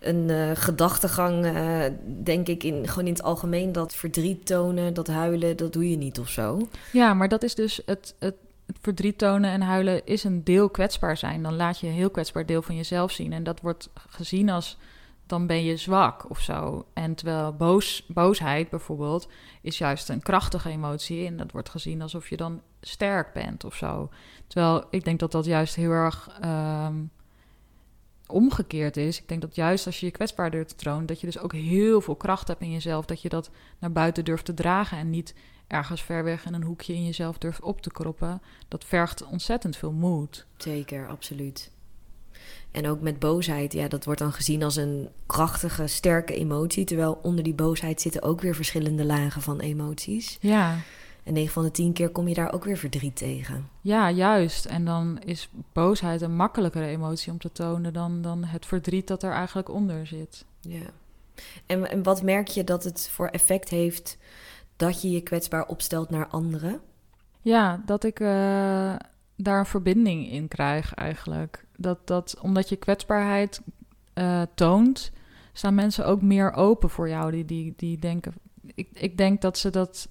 een 0.00 0.28
uh, 0.28 0.50
gedachtegang, 0.54 1.44
uh, 1.44 1.84
denk 2.22 2.48
ik, 2.48 2.62
in, 2.62 2.88
gewoon 2.88 3.06
in 3.06 3.12
het 3.12 3.22
algemeen... 3.22 3.72
dat 3.72 3.94
verdriet 3.94 4.46
tonen, 4.46 4.94
dat 4.94 5.06
huilen, 5.06 5.56
dat 5.56 5.72
doe 5.72 5.90
je 5.90 5.96
niet 5.96 6.18
of 6.18 6.28
zo. 6.28 6.68
Ja, 6.92 7.14
maar 7.14 7.28
dat 7.28 7.42
is 7.42 7.54
dus 7.54 7.80
het, 7.86 8.14
het 8.18 8.34
het 8.66 8.78
verdriet 8.80 9.18
tonen 9.18 9.50
en 9.50 9.60
huilen 9.60 10.06
is 10.06 10.24
een 10.24 10.44
deel 10.44 10.70
kwetsbaar 10.70 11.16
zijn. 11.16 11.42
Dan 11.42 11.56
laat 11.56 11.78
je 11.78 11.86
een 11.86 11.92
heel 11.92 12.10
kwetsbaar 12.10 12.46
deel 12.46 12.62
van 12.62 12.76
jezelf 12.76 13.12
zien. 13.12 13.32
En 13.32 13.42
dat 13.42 13.60
wordt 13.60 13.90
gezien 14.08 14.50
als 14.50 14.78
dan 15.26 15.46
ben 15.46 15.64
je 15.64 15.76
zwak 15.76 16.30
of 16.30 16.40
zo. 16.40 16.86
En 16.92 17.14
terwijl 17.14 17.52
boos, 17.52 18.04
boosheid 18.08 18.70
bijvoorbeeld 18.70 19.28
is 19.62 19.78
juist 19.78 20.08
een 20.08 20.22
krachtige 20.22 20.68
emotie. 20.68 21.26
En 21.26 21.36
dat 21.36 21.52
wordt 21.52 21.68
gezien 21.68 22.02
alsof 22.02 22.28
je 22.28 22.36
dan 22.36 22.60
sterk 22.80 23.32
bent 23.32 23.64
of 23.64 23.74
zo. 23.74 24.08
Terwijl 24.46 24.84
ik 24.90 25.04
denk 25.04 25.20
dat 25.20 25.32
dat 25.32 25.44
juist 25.44 25.74
heel 25.74 25.90
erg 25.90 26.28
ehm, 26.40 26.94
omgekeerd 28.26 28.96
is. 28.96 29.20
Ik 29.20 29.28
denk 29.28 29.40
dat 29.40 29.54
juist 29.54 29.86
als 29.86 30.00
je 30.00 30.06
je 30.06 30.12
kwetsbaar 30.12 30.50
durft 30.50 30.68
te 30.68 30.76
tronen, 30.76 31.06
dat 31.06 31.20
je 31.20 31.26
dus 31.26 31.38
ook 31.38 31.52
heel 31.52 32.00
veel 32.00 32.16
kracht 32.16 32.48
hebt 32.48 32.60
in 32.60 32.72
jezelf. 32.72 33.04
Dat 33.04 33.22
je 33.22 33.28
dat 33.28 33.50
naar 33.78 33.92
buiten 33.92 34.24
durft 34.24 34.44
te 34.44 34.54
dragen 34.54 34.98
en 34.98 35.10
niet 35.10 35.34
ergens 35.66 36.02
ver 36.02 36.24
weg 36.24 36.46
in 36.46 36.54
een 36.54 36.62
hoekje 36.62 36.94
in 36.94 37.04
jezelf 37.04 37.38
durft 37.38 37.60
op 37.60 37.82
te 37.82 37.90
kroppen, 37.90 38.42
dat 38.68 38.84
vergt 38.84 39.24
ontzettend 39.24 39.76
veel 39.76 39.92
moed. 39.92 40.46
Zeker, 40.56 41.08
absoluut. 41.08 41.70
En 42.70 42.86
ook 42.86 43.00
met 43.00 43.18
boosheid, 43.18 43.72
ja, 43.72 43.88
dat 43.88 44.04
wordt 44.04 44.20
dan 44.20 44.32
gezien 44.32 44.62
als 44.62 44.76
een 44.76 45.08
krachtige, 45.26 45.86
sterke 45.86 46.34
emotie. 46.34 46.84
Terwijl 46.84 47.18
onder 47.22 47.44
die 47.44 47.54
boosheid 47.54 48.00
zitten 48.00 48.22
ook 48.22 48.40
weer 48.40 48.54
verschillende 48.54 49.04
lagen 49.04 49.42
van 49.42 49.60
emoties. 49.60 50.38
Ja. 50.40 50.76
En 51.24 51.32
9 51.32 51.52
van 51.52 51.62
de 51.62 51.70
10 51.70 51.92
keer 51.92 52.10
kom 52.10 52.28
je 52.28 52.34
daar 52.34 52.52
ook 52.52 52.64
weer 52.64 52.76
verdriet 52.76 53.16
tegen. 53.16 53.68
Ja, 53.80 54.10
juist. 54.10 54.64
En 54.64 54.84
dan 54.84 55.18
is 55.18 55.50
boosheid 55.72 56.20
een 56.20 56.36
makkelijkere 56.36 56.86
emotie 56.86 57.32
om 57.32 57.38
te 57.38 57.52
tonen 57.52 57.92
dan, 57.92 58.22
dan 58.22 58.44
het 58.44 58.66
verdriet 58.66 59.06
dat 59.06 59.22
er 59.22 59.32
eigenlijk 59.32 59.68
onder 59.68 60.06
zit. 60.06 60.44
Ja. 60.60 60.86
En, 61.66 61.90
en 61.90 62.02
wat 62.02 62.22
merk 62.22 62.48
je 62.48 62.64
dat 62.64 62.84
het 62.84 63.08
voor 63.12 63.26
effect 63.26 63.68
heeft 63.68 64.18
dat 64.76 65.02
je 65.02 65.10
je 65.10 65.20
kwetsbaar 65.20 65.66
opstelt 65.66 66.10
naar 66.10 66.26
anderen? 66.26 66.80
Ja, 67.40 67.82
dat 67.86 68.04
ik 68.04 68.20
uh, 68.20 68.28
daar 69.36 69.58
een 69.58 69.66
verbinding 69.66 70.30
in 70.30 70.48
krijg 70.48 70.94
eigenlijk. 70.94 71.64
Dat, 71.76 72.06
dat 72.06 72.36
omdat 72.40 72.68
je 72.68 72.76
kwetsbaarheid 72.76 73.60
uh, 74.14 74.42
toont, 74.54 75.12
staan 75.52 75.74
mensen 75.74 76.06
ook 76.06 76.22
meer 76.22 76.52
open 76.52 76.90
voor 76.90 77.08
jou. 77.08 77.30
Die, 77.30 77.44
die, 77.44 77.72
die 77.76 77.98
denken. 77.98 78.34
Ik, 78.74 78.88
ik 78.92 79.16
denk 79.16 79.40
dat 79.40 79.58
ze 79.58 79.70
dat 79.70 80.08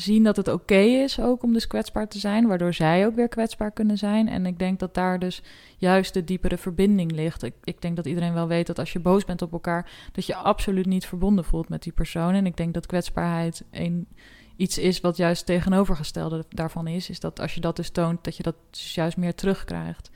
zien 0.00 0.24
dat 0.24 0.36
het 0.36 0.48
oké 0.48 0.78
is 0.78 1.20
ook 1.20 1.42
om 1.42 1.52
dus 1.52 1.66
kwetsbaar 1.66 2.08
te 2.08 2.18
zijn, 2.18 2.46
waardoor 2.46 2.74
zij 2.74 3.06
ook 3.06 3.14
weer 3.14 3.28
kwetsbaar 3.28 3.70
kunnen 3.70 3.98
zijn. 3.98 4.28
En 4.28 4.46
ik 4.46 4.58
denk 4.58 4.78
dat 4.78 4.94
daar 4.94 5.18
dus 5.18 5.42
juist 5.76 6.14
de 6.14 6.24
diepere 6.24 6.58
verbinding 6.58 7.12
ligt. 7.12 7.42
Ik, 7.42 7.54
ik 7.64 7.80
denk 7.80 7.96
dat 7.96 8.06
iedereen 8.06 8.34
wel 8.34 8.48
weet 8.48 8.66
dat 8.66 8.78
als 8.78 8.92
je 8.92 8.98
boos 8.98 9.24
bent 9.24 9.42
op 9.42 9.52
elkaar, 9.52 9.90
dat 10.12 10.26
je 10.26 10.34
absoluut 10.34 10.86
niet 10.86 11.06
verbonden 11.06 11.44
voelt 11.44 11.68
met 11.68 11.82
die 11.82 11.92
persoon. 11.92 12.34
En 12.34 12.46
ik 12.46 12.56
denk 12.56 12.74
dat 12.74 12.86
kwetsbaarheid 12.86 13.64
een, 13.70 14.08
iets 14.56 14.78
is 14.78 15.00
wat 15.00 15.16
juist 15.16 15.46
tegenovergestelde 15.46 16.44
daarvan 16.48 16.86
is. 16.86 17.10
Is 17.10 17.20
dat 17.20 17.40
als 17.40 17.54
je 17.54 17.60
dat 17.60 17.76
dus 17.76 17.90
toont, 17.90 18.24
dat 18.24 18.36
je 18.36 18.42
dat 18.42 18.54
dus 18.70 18.94
juist 18.94 19.16
meer 19.16 19.34
terugkrijgt. 19.34 20.10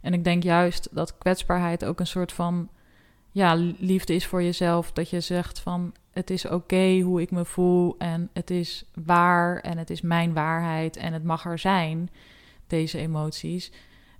En 0.00 0.12
ik 0.12 0.24
denk 0.24 0.42
juist 0.42 0.88
dat 0.92 1.18
kwetsbaarheid 1.18 1.84
ook 1.84 2.00
een 2.00 2.06
soort 2.06 2.32
van 2.32 2.68
ja, 3.30 3.54
liefde 3.78 4.14
is 4.14 4.26
voor 4.26 4.42
jezelf. 4.42 4.92
Dat 4.92 5.10
je 5.10 5.20
zegt 5.20 5.60
van 5.60 5.92
het 6.18 6.30
is 6.30 6.46
oké 6.46 7.00
hoe 7.00 7.20
ik 7.20 7.30
me 7.30 7.44
voel 7.44 7.94
en 7.98 8.30
het 8.32 8.50
is 8.50 8.84
waar 9.04 9.60
en 9.60 9.78
het 9.78 9.90
is 9.90 10.00
mijn 10.00 10.32
waarheid 10.32 10.96
en 10.96 11.12
het 11.12 11.24
mag 11.24 11.44
er 11.44 11.58
zijn, 11.58 12.10
deze 12.66 12.98
emoties. 12.98 13.72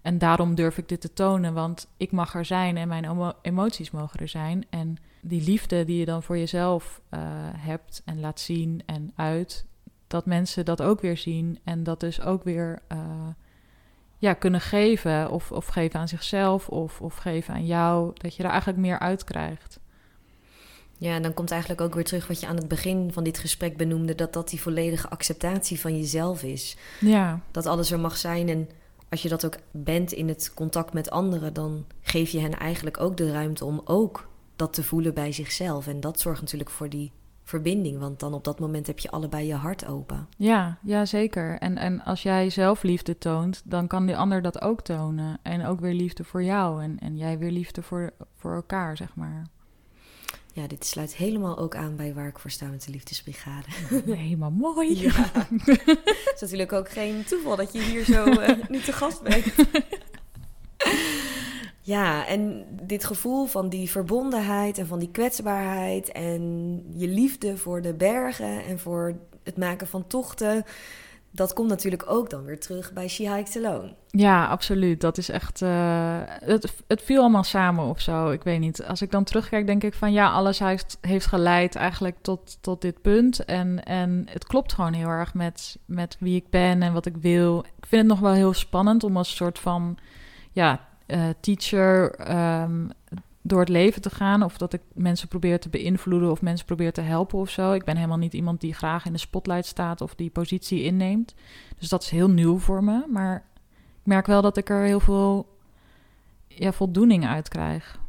En 0.03 0.19
daarom 0.19 0.55
durf 0.55 0.79
ik 0.79 0.89
dit 0.89 1.01
te 1.01 1.13
tonen, 1.13 1.55
want 1.55 1.89
ik 1.97 2.13
mag 2.13 2.35
er 2.35 2.45
zijn 2.45 2.77
en 2.77 2.89
mijn 2.89 3.35
emoties 3.43 3.91
mogen 3.91 4.21
er 4.21 4.29
zijn. 4.29 4.65
En 4.71 4.97
die 5.21 5.43
liefde 5.43 5.85
die 5.85 5.99
je 5.99 6.05
dan 6.05 6.23
voor 6.23 6.39
jezelf 6.39 7.01
uh, 7.11 7.21
hebt 7.57 8.03
en 8.05 8.21
laat 8.21 8.41
zien 8.41 8.83
en 8.87 9.13
uit, 9.17 9.67
dat 10.07 10.27
mensen 10.27 10.65
dat 10.65 10.83
ook 10.83 11.01
weer 11.01 11.17
zien 11.17 11.59
en 11.65 11.83
dat 11.83 12.01
dus 12.01 12.21
ook 12.21 12.45
weer 12.45 12.83
uh, 12.93 12.99
ja, 14.19 14.33
kunnen 14.33 14.61
geven. 14.61 15.31
Of, 15.31 15.53
of 15.53 15.67
geven 15.67 16.01
aan 16.01 16.09
zichzelf 16.09 16.69
of, 16.69 17.01
of 17.01 17.17
geven 17.17 17.55
aan 17.55 17.67
jou. 17.67 18.11
Dat 18.15 18.35
je 18.35 18.43
er 18.43 18.51
eigenlijk 18.51 18.81
meer 18.81 18.99
uit 18.99 19.25
krijgt. 19.25 19.81
Ja, 20.99 21.15
en 21.15 21.23
dan 21.23 21.35
komt 21.35 21.51
eigenlijk 21.51 21.81
ook 21.81 21.95
weer 21.95 22.05
terug 22.05 22.27
wat 22.27 22.41
je 22.41 22.47
aan 22.47 22.57
het 22.57 22.69
begin 22.69 23.13
van 23.13 23.25
dit 23.25 23.39
gesprek 23.39 23.77
benoemde: 23.77 24.15
dat 24.15 24.33
dat 24.33 24.49
die 24.49 24.61
volledige 24.61 25.09
acceptatie 25.09 25.81
van 25.81 25.97
jezelf 25.97 26.43
is. 26.43 26.77
Ja. 27.01 27.41
Dat 27.51 27.67
alles 27.67 27.91
er 27.91 28.01
mag 28.01 28.17
zijn. 28.17 28.49
En 28.49 28.69
als 29.09 29.23
je 29.23 29.29
dat 29.29 29.45
ook 29.45 29.57
bent 29.71 30.13
in 30.13 30.29
het 30.29 30.53
contact 30.55 30.93
met 30.93 31.11
anderen, 31.11 31.53
dan 31.53 31.85
geef 32.01 32.31
je 32.31 32.41
hen 32.41 32.59
eigenlijk 32.59 33.01
ook 33.01 33.17
de 33.17 33.33
ruimte 33.33 33.65
om 33.65 33.81
ook 33.85 34.29
dat 34.57 34.73
te 34.73 34.83
voelen 34.83 35.15
bij 35.15 35.33
zichzelf. 35.33 35.87
En 35.87 36.01
dat 36.01 36.21
zorgt 36.21 36.41
natuurlijk 36.41 36.71
voor 36.71 36.89
die 36.89 37.13
verbinding, 37.43 37.99
want 37.99 38.21
dan 38.21 38.35
op 38.35 38.45
dat 38.45 38.59
moment 38.59 38.87
heb 38.87 38.99
je 38.99 39.11
allebei 39.11 39.47
je 39.47 39.55
hart 39.55 39.87
open. 39.87 40.29
Ja, 40.37 40.79
ja 40.83 41.05
zeker. 41.05 41.59
En, 41.59 41.77
en 41.77 42.05
als 42.05 42.23
jij 42.23 42.51
zelf 42.51 42.83
liefde 42.83 43.19
toont, 43.19 43.63
dan 43.65 43.87
kan 43.87 44.07
die 44.07 44.17
ander 44.17 44.43
dat 44.43 44.61
ook 44.61 44.83
tonen. 44.83 45.39
En 45.43 45.67
ook 45.67 45.81
weer 45.81 45.95
liefde 45.95 46.25
voor 46.25 46.43
jou 46.43 46.83
en, 46.83 46.99
en 46.99 47.17
jij 47.17 47.39
weer 47.39 47.51
liefde 47.51 47.83
voor, 47.83 48.13
voor 48.37 48.55
elkaar, 48.55 48.97
zeg 48.97 49.15
maar. 49.15 49.47
Ja, 50.59 50.67
dit 50.67 50.87
sluit 50.87 51.15
helemaal 51.15 51.59
ook 51.59 51.77
aan 51.77 51.97
bij 51.97 52.15
waar 52.15 52.27
ik 52.27 52.39
voor 52.39 52.51
sta 52.51 52.67
met 52.67 52.85
de 52.85 52.91
Liefdesbrigade. 52.91 53.67
Helemaal 54.07 54.51
mooi. 54.51 55.01
Ja. 55.01 55.11
Het 55.65 56.33
is 56.35 56.41
natuurlijk 56.41 56.73
ook 56.73 56.91
geen 56.91 57.25
toeval 57.25 57.57
dat 57.57 57.73
je 57.73 57.83
hier 57.83 58.05
zo 58.05 58.27
uh, 58.41 58.49
nu 58.69 58.81
te 58.81 58.93
gast 58.93 59.23
bent. 59.23 59.45
Ja, 61.81 62.27
en 62.27 62.67
dit 62.83 63.05
gevoel 63.05 63.47
van 63.47 63.69
die 63.69 63.91
verbondenheid 63.91 64.79
en 64.79 64.87
van 64.87 64.99
die 64.99 65.11
kwetsbaarheid 65.11 66.13
en 66.13 66.83
je 66.95 67.09
liefde 67.09 67.57
voor 67.57 67.83
de 67.83 67.95
bergen 67.95 68.65
en 68.65 68.79
voor 68.79 69.17
het 69.43 69.57
maken 69.57 69.87
van 69.87 70.07
tochten, 70.07 70.65
dat 71.39 71.53
komt 71.53 71.69
natuurlijk 71.69 72.05
ook 72.07 72.31
dan 72.31 72.45
weer 72.45 72.61
terug 72.61 72.93
bij 72.93 73.09
She 73.09 73.35
Hikes 73.35 73.57
Alone. 73.57 73.95
Ja, 74.07 74.47
absoluut. 74.47 75.01
Dat 75.01 75.19
is 75.19 75.29
echt. 75.29 75.61
Uh, 75.61 76.19
het, 76.25 76.75
het 76.87 77.03
viel 77.03 77.21
allemaal 77.21 77.45
samen 77.45 77.85
of 77.85 78.01
zo. 78.01 78.31
Ik 78.31 78.43
weet 78.43 78.61
niet. 78.61 78.85
Als 78.85 79.03
ik 79.03 79.11
dan 79.11 79.25
terugkijk, 79.25 79.67
denk 79.67 79.83
ik 79.83 79.95
van 79.95 80.13
ja, 80.13 80.31
alles 80.31 80.59
heeft, 80.59 80.99
heeft 81.01 81.27
geleid 81.27 81.75
eigenlijk 81.75 82.17
tot, 82.21 82.59
tot 82.61 82.81
dit 82.81 83.03
punt. 83.03 83.45
En, 83.45 83.85
en 83.85 84.27
het 84.31 84.47
klopt 84.47 84.73
gewoon 84.73 84.93
heel 84.93 85.09
erg 85.09 85.35
met, 85.35 85.79
met 85.85 86.17
wie 86.21 86.37
ik 86.37 86.51
ben 86.51 86.83
en 86.83 86.93
wat 86.93 87.07
ik 87.07 87.17
wil. 87.17 87.59
Ik 87.59 87.87
vind 87.87 88.03
het 88.03 88.11
nog 88.11 88.21
wel 88.21 88.33
heel 88.33 88.55
spannend 88.55 89.05
om 89.05 89.17
als 89.17 89.37
soort 89.37 89.59
van 89.59 89.99
ja, 90.53 90.81
uh, 91.07 91.25
teacher 91.41 92.15
um, 92.63 92.91
door 93.49 93.61
het 93.61 93.69
leven 93.69 94.03
te 94.03 94.11
gaan. 94.11 94.43
Of 94.43 94.59
dat 94.59 94.73
ik 94.73 94.81
mensen 94.95 95.29
probeer 95.29 95.61
te 95.61 95.69
beïnvloeden 95.69 96.31
of 96.31 96.43
mensen 96.43 96.67
probeer 96.67 96.93
te 96.93 97.01
helpen 97.01 97.39
of 97.39 97.51
zo. 97.51 97.73
Ik 97.73 97.85
ben 97.85 97.97
helemaal 97.97 98.19
niet 98.19 98.35
iemand 98.35 98.61
die 98.61 98.75
graag 98.75 99.07
in 99.07 99.13
de 99.13 99.19
spotlight 99.19 99.67
staat 99.67 100.01
of 100.01 100.15
die 100.15 100.31
positie 100.31 100.83
inneemt. 100.83 101.35
Dus 101.79 101.89
dat 101.89 102.03
is 102.03 102.11
heel 102.11 102.31
nieuw 102.31 102.59
voor 102.59 102.85
me. 102.85 103.05
Maar 103.09 103.37
ik 104.01 104.07
merk 104.07 104.27
wel 104.27 104.43
dat 104.43 104.57
ik 104.57 104.69
er 104.69 104.85
heel 104.85 105.01
veel 105.01 105.57
ja, 106.49 106.73
voldoening 106.73 107.27
uit 107.27 107.49
krijg. 107.49 108.01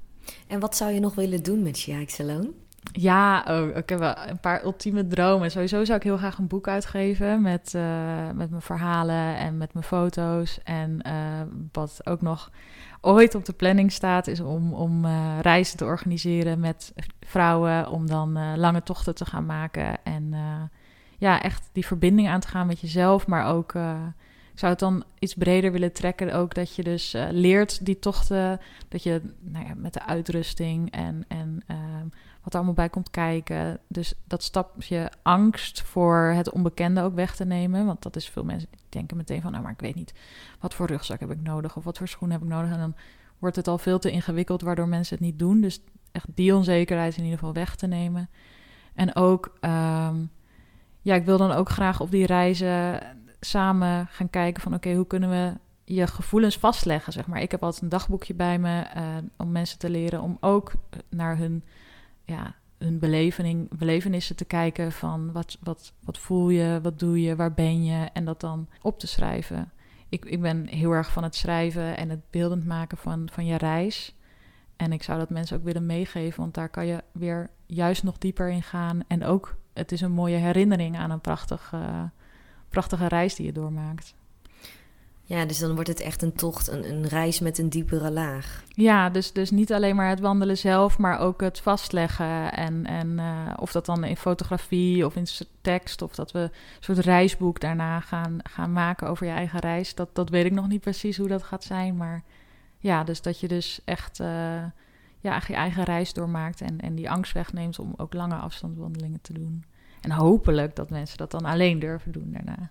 En 0.48 0.60
wat 0.60 0.76
zou 0.76 0.92
je 0.92 1.00
nog 1.00 1.16
willen 1.16 1.44
doen 1.44 1.64
met 1.64 1.78
Shiak 1.78 2.10
Salon? 2.10 2.54
Ja, 2.92 3.46
oh, 3.48 3.76
ik 3.76 3.90
heb 3.90 4.00
wel 4.00 4.16
een 4.28 4.40
paar 4.40 4.64
ultieme 4.64 5.08
dromen. 5.08 5.52
Sowieso 5.52 5.86
zou 5.86 5.98
ik 5.98 6.04
heel 6.04 6.18
graag 6.18 6.38
een 6.38 6.48
boek 6.48 6.68
uitgeven 6.68 7.42
met, 7.42 7.74
uh, 7.76 8.30
met 8.34 8.50
mijn 8.50 8.62
verhalen 8.62 9.38
en 9.38 9.58
met 9.58 9.74
mijn 9.74 9.86
foto's. 9.86 10.60
En 10.64 11.00
uh, 11.08 11.14
wat 11.72 12.02
ook 12.04 12.22
nog 12.22 12.52
ooit 13.02 13.36
op 13.36 13.46
de 13.46 13.54
planning 13.54 13.92
staat, 13.92 14.28
is 14.28 14.40
om, 14.40 14.74
om 14.74 15.06
uh, 15.06 15.40
reizen 15.42 15.78
te 15.78 15.86
organiseren 15.86 16.60
met 16.60 16.94
vrouwen. 17.22 17.90
Om 17.90 18.08
dan 18.08 18.58
lange 18.58 18.84
tochten 18.84 19.16
te 19.16 19.26
gaan 19.26 19.46
maken. 19.46 20.04
En 20.04 20.34
ja, 21.18 21.42
echt 21.42 21.70
die 21.72 21.86
verbinding 21.86 22.28
aan 22.28 22.40
te 22.40 22.48
gaan 22.48 22.68
met 22.68 22.80
jezelf. 22.80 23.28
Maar 23.28 23.46
ook, 23.46 23.74
ik 24.52 24.60
zou 24.60 24.72
het 24.72 24.80
dan 24.80 25.04
iets 25.20 25.34
breder 25.34 25.72
willen 25.72 25.94
trekken. 25.94 26.34
Ook 26.34 26.54
dat 26.54 26.76
je 26.76 26.84
dus 26.84 27.16
leert 27.32 27.86
die 27.86 28.00
tochten. 28.00 28.60
Dat 28.88 29.04
je 29.04 29.22
nou 29.40 29.66
ja, 29.66 29.74
met 29.76 29.94
de 29.94 30.06
uitrusting 30.06 30.92
en. 30.92 31.26
en 31.28 31.64
wat 32.44 32.54
er 32.54 32.56
allemaal 32.56 32.74
bij 32.74 32.90
komt 32.90 33.10
kijken. 33.10 33.80
Dus 33.88 34.14
dat 34.28 34.44
stapje 34.44 35.12
angst 35.22 35.82
voor 35.82 36.32
het 36.36 36.52
onbekende 36.52 37.02
ook 37.02 37.16
weg 37.16 37.36
te 37.36 37.46
nemen. 37.46 37.86
Want 37.86 38.02
dat 38.02 38.16
is 38.16 38.30
veel 38.30 38.44
mensen 38.44 38.68
die 38.72 38.80
denken 38.90 39.18
meteen 39.18 39.42
van, 39.42 39.52
nou 39.52 39.64
maar 39.64 39.72
ik 39.72 39.80
weet 39.80 39.96
niet, 39.96 40.14
wat 40.60 40.74
voor 40.74 40.88
rugzak 40.88 41.20
heb 41.20 41.32
ik 41.32 41.42
nodig 41.42 41.76
of 41.76 41.84
wat 41.84 41.98
voor 41.98 42.08
schoenen 42.08 42.38
heb 42.38 42.48
ik 42.48 42.54
nodig. 42.54 42.72
En 42.72 42.80
dan 42.80 42.96
wordt 43.40 43.56
het 43.56 43.68
al 43.68 43.78
veel 43.78 44.00
te 44.00 44.12
ingewikkeld, 44.12 44.62
waardoor 44.62 44.88
mensen 44.88 45.16
het 45.18 45.26
niet 45.26 45.40
doen. 45.40 45.62
Dus 45.62 45.82
echt 46.12 46.28
die 46.36 46.56
onzekerheid 46.56 47.18
in 47.18 47.24
ieder 47.24 47.40
geval 47.40 47.54
weg 47.54 47.76
te 47.76 47.88
nemen. 47.88 48.30
En 48.94 49.16
ook, 49.16 49.58
um, 49.62 50.32
ja, 51.02 51.16
ik 51.16 51.26
wil 51.26 51.38
dan 51.38 51.52
ook 51.52 51.70
graag 51.70 52.00
op 52.00 52.12
die 52.12 52.26
reizen 52.26 53.02
samen 53.40 54.08
gaan 54.08 54.30
kijken 54.30 54.62
van, 54.62 54.74
oké, 54.74 54.94
hoe 54.94 55.08
kunnen 55.08 55.30
we 55.30 55.54
je 55.84 56.08
gevoelens 56.08 56.58
vastleggen, 56.58 57.14
zeg 57.14 57.28
maar. 57.28 57.42
Ik 57.42 57.52
heb 57.52 57.64
altijd 57.64 57.84
een 57.84 57.90
dagboekje 57.90 58.34
bij 58.34 58.60
me 58.60 58.86
uh, 58.98 59.04
om 59.38 59.52
mensen 59.52 59.80
te 59.80 59.90
leren 59.90 60.22
om 60.22 60.38
ook 60.40 60.72
naar 61.10 61.38
hun 61.38 61.64
ja, 62.30 62.56
hun 62.78 63.00
beleving, 63.00 63.78
belevenissen 63.78 64.36
te 64.36 64.46
kijken 64.46 64.92
van 64.92 65.32
wat, 65.32 65.58
wat, 65.64 65.94
wat 66.04 66.18
voel 66.18 66.50
je, 66.50 66.80
wat 66.82 67.00
doe 67.00 67.22
je, 67.22 67.36
waar 67.36 67.54
ben 67.54 67.84
je 67.84 68.10
en 68.14 68.26
dat 68.26 68.40
dan 68.40 68.68
op 68.82 69.00
te 69.00 69.08
schrijven. 69.08 69.72
Ik, 70.10 70.26
ik 70.26 70.42
ben 70.42 70.68
heel 70.68 70.92
erg 70.92 71.12
van 71.12 71.24
het 71.24 71.36
schrijven 71.36 71.98
en 71.98 72.10
het 72.10 72.30
beeldend 72.30 72.66
maken 72.66 72.98
van, 72.98 73.30
van 73.32 73.46
je 73.46 73.58
reis. 73.58 74.16
En 74.76 74.92
ik 74.92 75.04
zou 75.04 75.20
dat 75.20 75.30
mensen 75.30 75.58
ook 75.58 75.64
willen 75.64 75.86
meegeven, 75.86 76.40
want 76.40 76.54
daar 76.54 76.70
kan 76.70 76.86
je 76.86 77.04
weer 77.12 77.50
juist 77.66 78.04
nog 78.04 78.18
dieper 78.18 78.50
in 78.50 78.64
gaan. 78.64 79.00
En 79.08 79.24
ook, 79.24 79.56
het 79.74 79.92
is 79.92 80.02
een 80.02 80.12
mooie 80.12 80.38
herinnering 80.38 80.98
aan 80.98 81.12
een 81.12 81.22
prachtige, 81.22 82.12
prachtige 82.70 83.08
reis 83.08 83.36
die 83.36 83.46
je 83.46 83.52
doormaakt. 83.52 84.16
Ja, 85.30 85.46
dus 85.46 85.60
dan 85.60 85.74
wordt 85.74 85.90
het 85.90 86.00
echt 86.00 86.22
een 86.22 86.34
tocht, 86.34 86.68
een, 86.68 86.90
een 86.90 87.08
reis 87.08 87.40
met 87.40 87.58
een 87.58 87.70
diepere 87.70 88.12
laag. 88.12 88.64
Ja, 88.68 89.10
dus, 89.10 89.34
dus 89.34 89.52
niet 89.52 89.74
alleen 89.74 89.96
maar 89.96 90.10
het 90.10 90.20
wandelen 90.20 90.58
zelf, 90.58 90.98
maar 90.98 91.20
ook 91.20 91.42
het 91.42 91.60
vastleggen. 91.60 92.54
En, 92.54 92.86
en 92.86 93.08
uh, 93.18 93.54
of 93.56 93.72
dat 93.72 93.86
dan 93.86 94.04
in 94.04 94.18
fotografie 94.18 95.06
of 95.06 95.16
in 95.16 95.28
tekst, 95.62 96.02
of 96.02 96.16
dat 96.16 96.32
we 96.32 96.40
een 96.40 96.52
soort 96.80 96.98
reisboek 96.98 97.60
daarna 97.60 98.00
gaan, 98.00 98.38
gaan 98.44 98.74
maken 98.74 99.08
over 99.08 99.26
je 99.26 99.32
eigen 99.32 99.60
reis. 99.60 99.96
Dat, 99.96 100.10
dat 100.14 100.30
weet 100.30 100.46
ik 100.46 100.52
nog 100.52 100.68
niet 100.68 100.82
precies 100.82 101.18
hoe 101.18 101.28
dat 101.28 101.44
gaat 101.44 101.64
zijn. 101.64 101.98
Maar 101.98 102.24
ja, 102.78 103.04
dus 103.04 103.22
dat 103.22 103.40
je 103.40 103.48
dus 103.48 103.82
echt 103.86 104.20
uh, 104.20 104.28
ja, 105.20 105.42
je 105.48 105.54
eigen 105.54 105.84
reis 105.84 106.14
doormaakt 106.14 106.62
en, 106.62 106.80
en 106.80 106.96
die 106.96 107.10
angst 107.10 107.34
wegneemt 107.34 107.80
om 107.80 107.94
ook 107.98 108.14
lange 108.14 108.36
afstandswandelingen 108.36 109.22
te 109.22 109.34
doen. 109.34 109.64
En 110.02 110.12
hopelijk 110.12 110.76
dat 110.76 110.90
mensen 110.90 111.18
dat 111.18 111.32
dan 111.32 111.46
alleen 111.46 111.80
durven 111.80 112.12
doen 112.12 112.32
daarna. 112.32 112.70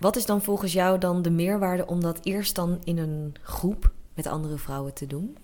Wat 0.00 0.16
is 0.16 0.26
dan 0.26 0.42
volgens 0.42 0.72
jou 0.72 0.98
dan 0.98 1.22
de 1.22 1.30
meerwaarde 1.30 1.86
om 1.86 2.00
dat 2.00 2.18
eerst 2.22 2.54
dan 2.54 2.78
in 2.84 2.98
een 2.98 3.34
groep 3.42 3.92
met 4.14 4.26
andere 4.26 4.58
vrouwen 4.58 4.94
te 4.94 5.06
doen? 5.06 5.36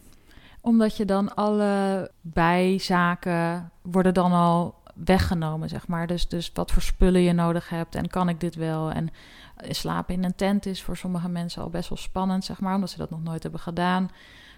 Omdat 0.61 0.97
je 0.97 1.05
dan 1.05 1.35
alle 1.35 2.11
bijzaken 2.21 3.71
worden 3.83 4.15
dan 4.15 4.33
al 4.33 4.75
weggenomen, 4.95 5.69
zeg 5.69 5.89
maar. 5.89 6.07
Dus, 6.07 6.29
dus 6.29 6.51
wat 6.55 6.73
voor 6.73 6.83
spullen 6.83 7.21
je 7.21 7.33
nodig 7.33 7.69
hebt 7.69 7.95
en 7.95 8.09
kan 8.09 8.29
ik 8.29 8.41
dit 8.41 8.55
wel? 8.55 8.91
En 8.91 9.09
slapen 9.57 10.15
in 10.15 10.25
een 10.25 10.35
tent 10.35 10.67
is 10.67 10.83
voor 10.83 10.97
sommige 10.97 11.29
mensen 11.29 11.63
al 11.63 11.71
best 11.71 11.89
wel 11.89 11.99
spannend, 11.99 12.45
zeg 12.45 12.61
maar, 12.61 12.75
omdat 12.75 12.91
ze 12.91 12.99
dat 12.99 13.11
nog 13.11 13.23
nooit 13.23 13.43
hebben 13.43 13.61
gedaan. 13.61 14.11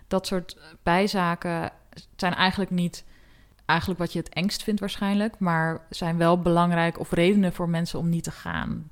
Dat 0.06 0.26
soort 0.26 0.56
bijzaken 0.82 1.70
zijn 2.16 2.34
eigenlijk 2.34 2.70
niet 2.70 3.04
eigenlijk 3.64 4.00
wat 4.00 4.12
je 4.12 4.18
het 4.18 4.28
engst 4.28 4.62
vindt 4.62 4.80
waarschijnlijk, 4.80 5.38
maar 5.38 5.80
zijn 5.90 6.16
wel 6.16 6.40
belangrijk 6.40 6.98
of 6.98 7.12
redenen 7.12 7.52
voor 7.52 7.68
mensen 7.68 7.98
om 7.98 8.08
niet 8.08 8.24
te 8.24 8.30
gaan. 8.30 8.88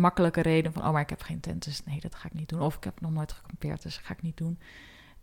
Makkelijke 0.00 0.40
reden 0.40 0.72
van, 0.72 0.82
oh, 0.82 0.92
maar 0.92 1.02
ik 1.02 1.10
heb 1.10 1.22
geen 1.22 1.40
tent, 1.40 1.64
dus 1.64 1.84
nee, 1.84 2.00
dat 2.00 2.14
ga 2.14 2.26
ik 2.26 2.34
niet 2.34 2.48
doen. 2.48 2.60
Of 2.60 2.76
ik 2.76 2.84
heb 2.84 3.00
nog 3.00 3.10
nooit 3.10 3.32
gekampeerd, 3.32 3.82
dus 3.82 3.94
dat 3.94 4.04
ga 4.04 4.12
ik 4.12 4.22
niet 4.22 4.36
doen. 4.36 4.58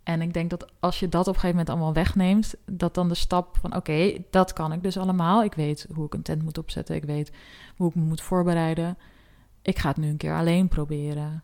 En 0.04 0.22
ik 0.22 0.34
denk 0.34 0.50
dat 0.50 0.68
als 0.80 1.00
je 1.00 1.10
dat 1.10 1.22
op 1.22 1.34
een 1.34 1.40
gegeven 1.40 1.58
moment 1.58 1.70
allemaal 1.70 1.94
wegneemt, 1.94 2.56
dat 2.66 2.94
dan 2.94 3.08
de 3.08 3.16
stap 3.16 3.58
van 3.58 3.76
oké, 3.76 4.18
dat 4.30 4.54
kan 4.54 4.74
ik 4.74 4.84
dus 4.84 4.98
allemaal. 4.98 5.44
Ik 5.44 5.54
weet 5.54 5.88
hoe 5.94 6.06
ik 6.06 6.14
een 6.14 6.22
tent 6.22 6.44
moet 6.44 6.58
opzetten, 6.58 6.96
ik 6.96 7.04
weet 7.04 7.32
hoe 7.76 7.90
ik 7.90 7.96
me 7.96 8.02
moet 8.02 8.22
voorbereiden. 8.22 8.98
Ik 9.62 9.80
ga 9.80 9.88
het 9.88 9.98
nu 9.98 10.10
een 10.10 10.18
keer 10.18 10.36
alleen 10.36 10.68
proberen. 10.68 11.44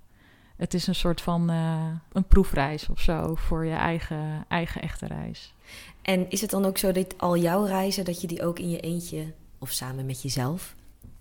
Het 0.55 0.73
is 0.73 0.87
een 0.87 0.95
soort 0.95 1.21
van 1.21 1.51
uh, 1.51 1.85
een 2.11 2.27
proefreis 2.27 2.89
of 2.89 2.99
zo 2.99 3.35
voor 3.35 3.65
je 3.65 3.73
eigen, 3.73 4.45
eigen 4.47 4.81
echte 4.81 5.07
reis. 5.07 5.53
En 6.01 6.29
is 6.29 6.41
het 6.41 6.49
dan 6.49 6.65
ook 6.65 6.77
zo 6.77 6.91
dat 6.91 7.17
al 7.17 7.37
jouw 7.37 7.63
reizen, 7.65 8.05
dat 8.05 8.21
je 8.21 8.27
die 8.27 8.43
ook 8.45 8.59
in 8.59 8.69
je 8.69 8.79
eentje 8.79 9.33
of 9.59 9.71
samen 9.71 10.05
met 10.05 10.21
jezelf 10.21 10.75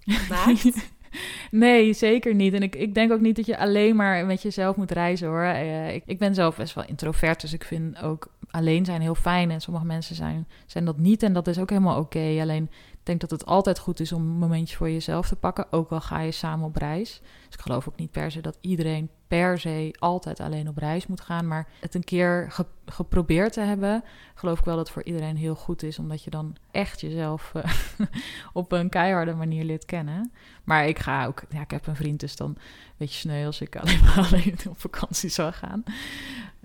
maakt? 0.29 0.91
nee, 1.51 1.93
zeker 1.93 2.35
niet. 2.35 2.55
En 2.55 2.63
ik, 2.63 2.77
ik 2.77 2.95
denk 2.95 3.13
ook 3.13 3.21
niet 3.21 3.37
dat 3.37 3.47
je 3.47 3.59
alleen 3.59 3.97
maar 3.97 4.27
met 4.27 4.43
jezelf 4.43 4.77
moet 4.77 4.91
reizen 4.91 5.29
hoor. 5.29 5.43
Uh, 5.43 5.95
ik, 5.95 6.03
ik 6.07 6.19
ben 6.19 6.35
zelf 6.35 6.57
best 6.57 6.75
wel 6.75 6.85
introvert, 6.87 7.41
dus 7.41 7.53
ik 7.53 7.65
vind 7.65 8.03
ook 8.03 8.29
alleen 8.51 8.85
zijn 8.85 9.01
heel 9.01 9.15
fijn. 9.15 9.51
En 9.51 9.61
sommige 9.61 9.87
mensen 9.87 10.15
zijn, 10.15 10.49
zijn 10.67 10.85
dat 10.85 10.99
niet 10.99 11.23
en 11.23 11.33
dat 11.33 11.47
is 11.47 11.59
ook 11.59 11.71
helemaal 11.71 11.99
oké. 11.99 12.39
Alleen 12.41 12.71
denk 13.03 13.21
dat 13.21 13.31
het 13.31 13.47
altijd 13.47 13.79
goed 13.79 14.01
is 14.01 14.13
om 14.13 14.23
momentjes 14.23 14.77
voor 14.77 14.91
jezelf 14.91 15.29
te 15.29 15.37
pakken, 15.37 15.67
ook 15.71 15.91
al 15.91 16.01
ga 16.01 16.21
je 16.21 16.33
samen 16.33 16.67
op 16.67 16.77
reis. 16.77 17.21
Dus 17.47 17.55
ik 17.55 17.61
geloof 17.61 17.89
ook 17.89 17.97
niet 17.97 18.11
per 18.11 18.31
se 18.31 18.41
dat 18.41 18.59
iedereen 18.61 19.11
per 19.27 19.59
se 19.59 19.95
altijd 19.99 20.41
alleen 20.41 20.69
op 20.69 20.77
reis 20.77 21.07
moet 21.07 21.21
gaan. 21.21 21.47
Maar 21.47 21.69
het 21.81 21.95
een 21.95 22.05
keer 22.05 22.55
geprobeerd 22.87 23.53
te 23.53 23.61
hebben, 23.61 24.05
geloof 24.35 24.59
ik 24.59 24.65
wel 24.65 24.77
dat 24.77 24.85
het 24.85 24.95
voor 24.95 25.05
iedereen 25.05 25.37
heel 25.37 25.55
goed 25.55 25.83
is. 25.83 25.99
Omdat 25.99 26.25
je 26.25 26.31
dan 26.31 26.57
echt 26.71 27.01
jezelf 27.01 27.53
uh, 27.57 27.65
op 28.53 28.73
een 28.73 28.89
keiharde 28.89 29.35
manier 29.35 29.65
leert 29.65 29.85
kennen. 29.85 30.33
Maar 30.65 30.87
ik 30.87 30.99
ga 30.99 31.27
ook, 31.27 31.43
ja, 31.49 31.61
ik 31.61 31.71
heb 31.71 31.87
een 31.87 31.97
vriend, 31.97 32.21
dus 32.21 32.37
dan 32.37 32.49
een 32.49 32.59
beetje 32.97 33.19
sneu 33.19 33.47
als 33.47 33.61
ik 33.61 33.77
alleen 33.77 34.01
maar 34.01 34.19
alleen 34.27 34.59
op 34.69 34.81
vakantie 34.81 35.31
zou 35.31 35.53
gaan. 35.53 35.83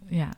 Ja, 0.08 0.30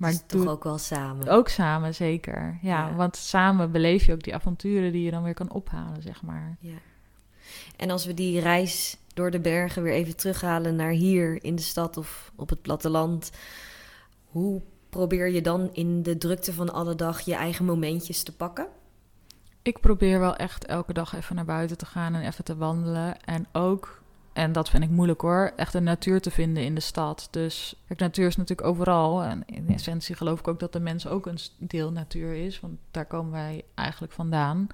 maar 0.00 0.10
dus 0.10 0.22
toch 0.26 0.46
ook 0.46 0.64
wel 0.64 0.78
samen. 0.78 1.28
Ook 1.28 1.48
samen, 1.48 1.94
zeker. 1.94 2.58
Ja, 2.62 2.94
want 2.94 3.16
samen 3.16 3.70
beleef 3.70 4.04
je 4.04 4.12
ook 4.12 4.22
die 4.22 4.34
avonturen 4.34 4.92
die 4.92 5.04
je 5.04 5.10
dan 5.10 5.22
weer 5.22 5.34
kan 5.34 5.50
ophalen, 5.50 6.02
zeg 6.02 6.22
maar. 6.22 6.56
Ja. 6.60 6.78
En 7.76 7.90
als 7.90 8.06
we 8.06 8.14
die 8.14 8.40
reis 8.40 8.96
door 9.14 9.30
de 9.30 9.40
bergen 9.40 9.82
weer 9.82 9.92
even 9.92 10.16
terughalen 10.16 10.76
naar 10.76 10.90
hier 10.90 11.44
in 11.44 11.56
de 11.56 11.62
stad 11.62 11.96
of 11.96 12.32
op 12.36 12.48
het 12.48 12.62
platteland, 12.62 13.30
hoe 14.24 14.62
probeer 14.88 15.30
je 15.30 15.42
dan 15.42 15.70
in 15.72 16.02
de 16.02 16.18
drukte 16.18 16.52
van 16.52 16.72
alle 16.72 16.94
dag 16.94 17.20
je 17.20 17.34
eigen 17.34 17.64
momentjes 17.64 18.22
te 18.22 18.36
pakken? 18.36 18.66
Ik 19.62 19.80
probeer 19.80 20.20
wel 20.20 20.36
echt 20.36 20.66
elke 20.66 20.92
dag 20.92 21.14
even 21.14 21.36
naar 21.36 21.44
buiten 21.44 21.78
te 21.78 21.86
gaan 21.86 22.14
en 22.14 22.26
even 22.26 22.44
te 22.44 22.56
wandelen. 22.56 23.24
En 23.24 23.46
ook 23.52 23.99
en 24.32 24.52
dat 24.52 24.70
vind 24.70 24.82
ik 24.82 24.90
moeilijk 24.90 25.20
hoor, 25.20 25.52
echt 25.56 25.74
een 25.74 25.84
natuur 25.84 26.20
te 26.20 26.30
vinden 26.30 26.64
in 26.64 26.74
de 26.74 26.80
stad. 26.80 27.28
Dus 27.30 27.74
kijk, 27.86 28.00
natuur 28.00 28.26
is 28.26 28.36
natuurlijk 28.36 28.68
overal. 28.68 29.22
En 29.22 29.42
in 29.46 29.68
essentie 29.68 30.14
geloof 30.14 30.38
ik 30.38 30.48
ook 30.48 30.60
dat 30.60 30.72
de 30.72 30.80
mens 30.80 31.06
ook 31.06 31.26
een 31.26 31.38
deel 31.58 31.92
natuur 31.92 32.34
is, 32.34 32.60
want 32.60 32.78
daar 32.90 33.06
komen 33.06 33.32
wij 33.32 33.64
eigenlijk 33.74 34.12
vandaan. 34.12 34.66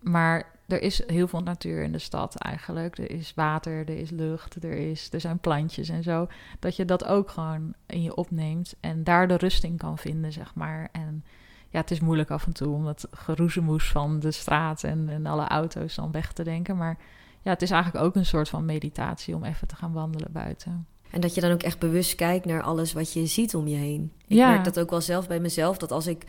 Maar 0.00 0.50
er 0.66 0.82
is 0.82 1.06
heel 1.06 1.28
veel 1.28 1.42
natuur 1.42 1.82
in 1.82 1.92
de 1.92 1.98
stad 1.98 2.36
eigenlijk. 2.36 2.98
Er 2.98 3.10
is 3.10 3.34
water, 3.34 3.72
er 3.72 3.98
is 3.98 4.10
lucht, 4.10 4.64
er, 4.64 4.72
is, 4.72 5.08
er 5.12 5.20
zijn 5.20 5.38
plantjes 5.38 5.88
en 5.88 6.02
zo. 6.02 6.26
Dat 6.58 6.76
je 6.76 6.84
dat 6.84 7.04
ook 7.04 7.30
gewoon 7.30 7.74
in 7.86 8.02
je 8.02 8.14
opneemt 8.14 8.74
en 8.80 9.04
daar 9.04 9.28
de 9.28 9.36
rust 9.36 9.64
in 9.64 9.76
kan 9.76 9.98
vinden, 9.98 10.32
zeg 10.32 10.54
maar. 10.54 10.88
En 10.92 11.24
ja, 11.68 11.80
het 11.80 11.90
is 11.90 12.00
moeilijk 12.00 12.30
af 12.30 12.46
en 12.46 12.52
toe 12.52 12.74
om 12.74 12.84
dat 12.84 13.08
geroezemoes 13.10 13.90
van 13.90 14.20
de 14.20 14.30
straat 14.30 14.84
en, 14.84 15.08
en 15.08 15.26
alle 15.26 15.46
auto's 15.46 15.94
dan 15.94 16.12
weg 16.12 16.32
te 16.32 16.44
denken. 16.44 16.76
Maar 16.76 16.98
ja, 17.42 17.50
het 17.50 17.62
is 17.62 17.70
eigenlijk 17.70 18.04
ook 18.04 18.14
een 18.14 18.26
soort 18.26 18.48
van 18.48 18.64
meditatie 18.64 19.34
om 19.34 19.44
even 19.44 19.68
te 19.68 19.76
gaan 19.76 19.92
wandelen 19.92 20.32
buiten. 20.32 20.86
En 21.10 21.20
dat 21.20 21.34
je 21.34 21.40
dan 21.40 21.52
ook 21.52 21.62
echt 21.62 21.78
bewust 21.78 22.14
kijkt 22.14 22.44
naar 22.44 22.62
alles 22.62 22.92
wat 22.92 23.12
je 23.12 23.26
ziet 23.26 23.54
om 23.54 23.68
je 23.68 23.76
heen. 23.76 24.12
Ik 24.26 24.36
ja. 24.36 24.48
merk 24.48 24.64
dat 24.64 24.78
ook 24.78 24.90
wel 24.90 25.00
zelf 25.00 25.28
bij 25.28 25.40
mezelf, 25.40 25.76
dat 25.76 25.90
als 25.90 26.06
ik 26.06 26.24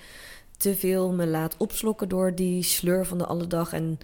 te 0.57 0.75
veel 0.75 1.13
me 1.13 1.27
laat 1.27 1.57
opslokken 1.57 2.09
door 2.09 2.35
die 2.35 2.63
sleur 2.63 3.05
van 3.05 3.17
de 3.17 3.25
alle 3.25 3.47
dag 3.47 3.73
en 3.73 3.97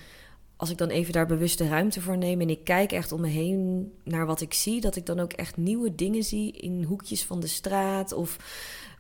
als 0.59 0.69
ik 0.69 0.77
dan 0.77 0.89
even 0.89 1.13
daar 1.13 1.25
bewuste 1.25 1.67
ruimte 1.67 2.01
voor 2.01 2.17
neem 2.17 2.41
en 2.41 2.49
ik 2.49 2.63
kijk 2.63 2.91
echt 2.91 3.11
om 3.11 3.21
me 3.21 3.27
heen 3.27 3.91
naar 4.03 4.25
wat 4.25 4.41
ik 4.41 4.53
zie, 4.53 4.81
dat 4.81 4.95
ik 4.95 5.05
dan 5.05 5.19
ook 5.19 5.33
echt 5.33 5.57
nieuwe 5.57 5.95
dingen 5.95 6.23
zie 6.23 6.51
in 6.51 6.83
hoekjes 6.83 7.25
van 7.25 7.39
de 7.39 7.47
straat 7.47 8.13
of 8.13 8.37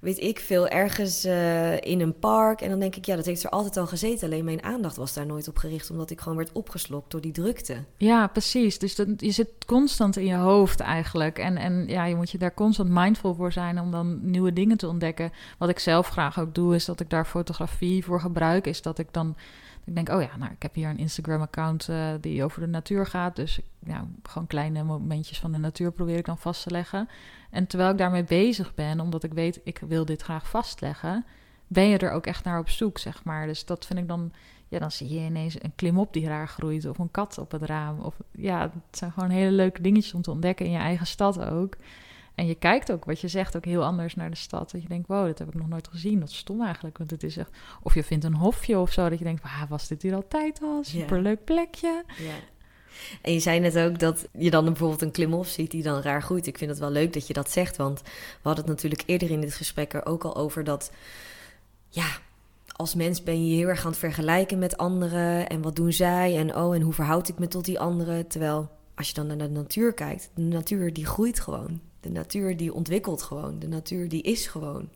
weet 0.01 0.19
ik 0.19 0.39
veel, 0.39 0.67
ergens 0.67 1.25
uh, 1.25 1.81
in 1.81 2.01
een 2.01 2.19
park. 2.19 2.61
En 2.61 2.69
dan 2.69 2.79
denk 2.79 2.95
ik, 2.95 3.05
ja, 3.05 3.15
dat 3.15 3.25
heeft 3.25 3.43
er 3.43 3.49
altijd 3.49 3.77
al 3.77 3.87
gezeten. 3.87 4.27
Alleen 4.27 4.45
mijn 4.45 4.63
aandacht 4.63 4.95
was 4.95 5.13
daar 5.13 5.25
nooit 5.25 5.47
op 5.47 5.57
gericht, 5.57 5.89
omdat 5.89 6.09
ik 6.09 6.21
gewoon 6.21 6.37
werd 6.37 6.51
opgeslokt 6.51 7.11
door 7.11 7.21
die 7.21 7.31
drukte. 7.31 7.83
Ja, 7.97 8.27
precies. 8.27 8.79
Dus 8.79 8.95
dat, 8.95 9.07
je 9.17 9.31
zit 9.31 9.49
constant 9.65 10.17
in 10.17 10.25
je 10.25 10.35
hoofd 10.35 10.79
eigenlijk. 10.79 11.39
En, 11.39 11.57
en 11.57 11.87
ja, 11.87 12.05
je 12.05 12.15
moet 12.15 12.31
je 12.31 12.37
daar 12.37 12.53
constant 12.53 12.89
mindful 12.89 13.35
voor 13.35 13.51
zijn 13.51 13.79
om 13.79 13.91
dan 13.91 14.19
nieuwe 14.21 14.53
dingen 14.53 14.77
te 14.77 14.87
ontdekken. 14.87 15.31
Wat 15.57 15.69
ik 15.69 15.79
zelf 15.79 16.07
graag 16.07 16.39
ook 16.39 16.55
doe, 16.55 16.75
is 16.75 16.85
dat 16.85 16.99
ik 16.99 17.09
daar 17.09 17.25
fotografie 17.25 18.05
voor 18.05 18.19
gebruik. 18.19 18.67
Is 18.67 18.81
dat 18.81 18.99
ik 18.99 19.07
dan 19.11 19.35
ik 19.83 19.95
denk, 19.95 20.09
oh 20.09 20.21
ja, 20.21 20.37
nou, 20.37 20.51
ik 20.51 20.61
heb 20.61 20.73
hier 20.73 20.89
een 20.89 20.97
Instagram-account 20.97 21.87
uh, 21.89 22.09
die 22.21 22.43
over 22.43 22.61
de 22.61 22.67
natuur 22.67 23.05
gaat. 23.05 23.35
Dus 23.35 23.59
ja, 23.79 24.07
gewoon 24.23 24.47
kleine 24.47 24.83
momentjes 24.83 25.39
van 25.39 25.51
de 25.51 25.57
natuur 25.57 25.91
probeer 25.91 26.17
ik 26.17 26.25
dan 26.25 26.37
vast 26.37 26.63
te 26.63 26.71
leggen. 26.71 27.09
En 27.49 27.67
terwijl 27.67 27.91
ik 27.91 27.97
daarmee 27.97 28.23
bezig 28.23 28.73
ben, 28.73 28.99
omdat 28.99 29.23
ik 29.23 29.33
weet, 29.33 29.59
ik 29.63 29.79
wil 29.87 30.05
dit 30.05 30.21
graag 30.21 30.49
vastleggen, 30.49 31.25
ben 31.67 31.87
je 31.87 31.97
er 31.97 32.11
ook 32.11 32.25
echt 32.25 32.43
naar 32.43 32.59
op 32.59 32.69
zoek, 32.69 32.97
zeg 32.97 33.23
maar. 33.23 33.47
Dus 33.47 33.65
dat 33.65 33.85
vind 33.85 33.99
ik 33.99 34.07
dan, 34.07 34.31
ja, 34.67 34.79
dan 34.79 34.91
zie 34.91 35.09
je 35.09 35.25
ineens 35.25 35.63
een 35.63 35.75
klimop 35.75 36.13
die 36.13 36.27
raar 36.27 36.47
groeit, 36.47 36.85
of 36.85 36.97
een 36.97 37.11
kat 37.11 37.37
op 37.37 37.51
het 37.51 37.61
raam. 37.61 37.99
Of 37.99 38.15
ja, 38.31 38.61
het 38.61 38.97
zijn 38.97 39.11
gewoon 39.11 39.29
hele 39.29 39.51
leuke 39.51 39.81
dingetjes 39.81 40.13
om 40.13 40.21
te 40.21 40.31
ontdekken 40.31 40.65
in 40.65 40.71
je 40.71 40.77
eigen 40.77 41.07
stad 41.07 41.39
ook. 41.39 41.75
En 42.39 42.47
je 42.47 42.55
kijkt 42.55 42.91
ook, 42.91 43.05
wat 43.05 43.19
je 43.19 43.27
zegt, 43.27 43.55
ook 43.55 43.65
heel 43.65 43.83
anders 43.83 44.15
naar 44.15 44.29
de 44.29 44.35
stad. 44.35 44.71
Dat 44.71 44.81
je 44.81 44.87
denkt, 44.87 45.07
wow, 45.07 45.25
dat 45.25 45.39
heb 45.39 45.47
ik 45.47 45.53
nog 45.53 45.67
nooit 45.67 45.87
gezien. 45.87 46.19
Dat 46.19 46.29
is 46.29 46.37
stom 46.37 46.63
eigenlijk, 46.63 46.97
want 46.97 47.11
het 47.11 47.23
is 47.23 47.37
echt... 47.37 47.49
Of 47.83 47.93
je 47.93 48.03
vindt 48.03 48.25
een 48.25 48.35
hofje 48.35 48.79
of 48.79 48.91
zo, 48.91 49.09
dat 49.09 49.17
je 49.17 49.23
denkt, 49.23 49.43
waar 49.43 49.65
was 49.69 49.87
dit 49.87 50.01
hier 50.01 50.15
altijd 50.15 50.59
al? 50.61 50.83
Superleuk 50.83 51.43
plekje. 51.43 52.03
Ja. 52.17 52.33
En 53.21 53.33
je 53.33 53.39
zei 53.39 53.59
net 53.59 53.77
ook 53.77 53.99
dat 53.99 54.27
je 54.37 54.49
dan 54.49 54.65
bijvoorbeeld 54.65 55.01
een 55.01 55.11
klimop 55.11 55.45
ziet 55.45 55.71
die 55.71 55.83
dan 55.83 56.01
raar 56.01 56.21
groeit. 56.21 56.47
Ik 56.47 56.57
vind 56.57 56.69
het 56.69 56.79
wel 56.79 56.89
leuk 56.89 57.13
dat 57.13 57.27
je 57.27 57.33
dat 57.33 57.51
zegt, 57.51 57.77
want 57.77 58.01
we 58.01 58.09
hadden 58.41 58.63
het 58.63 58.73
natuurlijk 58.73 59.03
eerder 59.05 59.31
in 59.31 59.41
dit 59.41 59.53
gesprek 59.53 59.93
er 59.93 60.05
ook 60.05 60.23
al 60.23 60.35
over 60.35 60.63
dat... 60.63 60.91
Ja, 61.89 62.07
als 62.67 62.95
mens 62.95 63.23
ben 63.23 63.47
je 63.47 63.55
heel 63.55 63.67
erg 63.67 63.85
aan 63.85 63.91
het 63.91 63.99
vergelijken 63.99 64.59
met 64.59 64.77
anderen 64.77 65.49
en 65.49 65.61
wat 65.61 65.75
doen 65.75 65.93
zij 65.93 66.37
en 66.37 66.55
oh, 66.55 66.75
en 66.75 66.81
hoe 66.81 66.93
verhoud 66.93 67.27
ik 67.27 67.39
me 67.39 67.47
tot 67.47 67.65
die 67.65 67.79
anderen? 67.79 68.27
Terwijl 68.27 68.69
als 68.95 69.07
je 69.07 69.13
dan 69.13 69.27
naar 69.27 69.37
de 69.37 69.49
natuur 69.49 69.93
kijkt, 69.93 70.29
de 70.35 70.41
natuur 70.41 70.93
die 70.93 71.05
groeit 71.05 71.39
gewoon. 71.39 71.88
De 71.99 72.09
natuur 72.09 72.57
die 72.57 72.73
ontwikkelt 72.73 73.21
gewoon. 73.21 73.59
De 73.59 73.67
natuur 73.67 74.09
die 74.09 74.21
is 74.21 74.47
gewoon. 74.47 74.89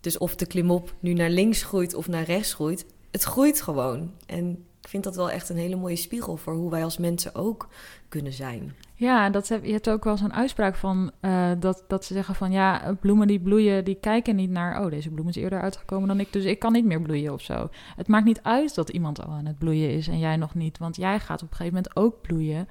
Dus 0.00 0.18
of 0.18 0.36
de 0.36 0.46
klimop 0.46 0.94
nu 1.00 1.12
naar 1.12 1.30
links 1.30 1.62
groeit 1.62 1.94
of 1.94 2.08
naar 2.08 2.24
rechts 2.24 2.54
groeit, 2.54 2.86
het 3.10 3.22
groeit 3.22 3.62
gewoon. 3.62 4.10
En 4.26 4.64
ik 4.80 4.88
vind 4.88 5.04
dat 5.04 5.16
wel 5.16 5.30
echt 5.30 5.48
een 5.48 5.56
hele 5.56 5.76
mooie 5.76 5.96
spiegel 5.96 6.36
voor 6.36 6.54
hoe 6.54 6.70
wij 6.70 6.84
als 6.84 6.98
mensen 6.98 7.34
ook 7.34 7.68
kunnen 8.08 8.32
zijn. 8.32 8.74
Ja, 8.94 9.30
dat 9.30 9.48
heb, 9.48 9.64
je 9.64 9.72
hebt 9.72 9.90
ook 9.90 10.04
wel 10.04 10.16
zo'n 10.16 10.32
uitspraak 10.32 10.76
van 10.76 11.10
uh, 11.20 11.50
dat, 11.58 11.84
dat 11.88 12.04
ze 12.04 12.14
zeggen 12.14 12.34
van 12.34 12.52
ja, 12.52 12.96
bloemen 13.00 13.26
die 13.26 13.40
bloeien, 13.40 13.84
die 13.84 13.94
kijken 14.00 14.36
niet 14.36 14.50
naar, 14.50 14.84
oh, 14.84 14.90
deze 14.90 15.10
bloem 15.10 15.28
is 15.28 15.36
eerder 15.36 15.60
uitgekomen 15.60 16.08
dan 16.08 16.20
ik, 16.20 16.32
dus 16.32 16.44
ik 16.44 16.58
kan 16.58 16.72
niet 16.72 16.84
meer 16.84 17.02
bloeien 17.02 17.32
of 17.32 17.42
zo. 17.42 17.68
Het 17.96 18.08
maakt 18.08 18.24
niet 18.24 18.42
uit 18.42 18.74
dat 18.74 18.88
iemand 18.88 19.24
al 19.24 19.32
aan 19.32 19.46
het 19.46 19.58
bloeien 19.58 19.90
is 19.90 20.08
en 20.08 20.18
jij 20.18 20.36
nog 20.36 20.54
niet, 20.54 20.78
want 20.78 20.96
jij 20.96 21.20
gaat 21.20 21.42
op 21.42 21.50
een 21.50 21.56
gegeven 21.56 21.74
moment 21.74 21.96
ook 21.96 22.22
bloeien. 22.22 22.68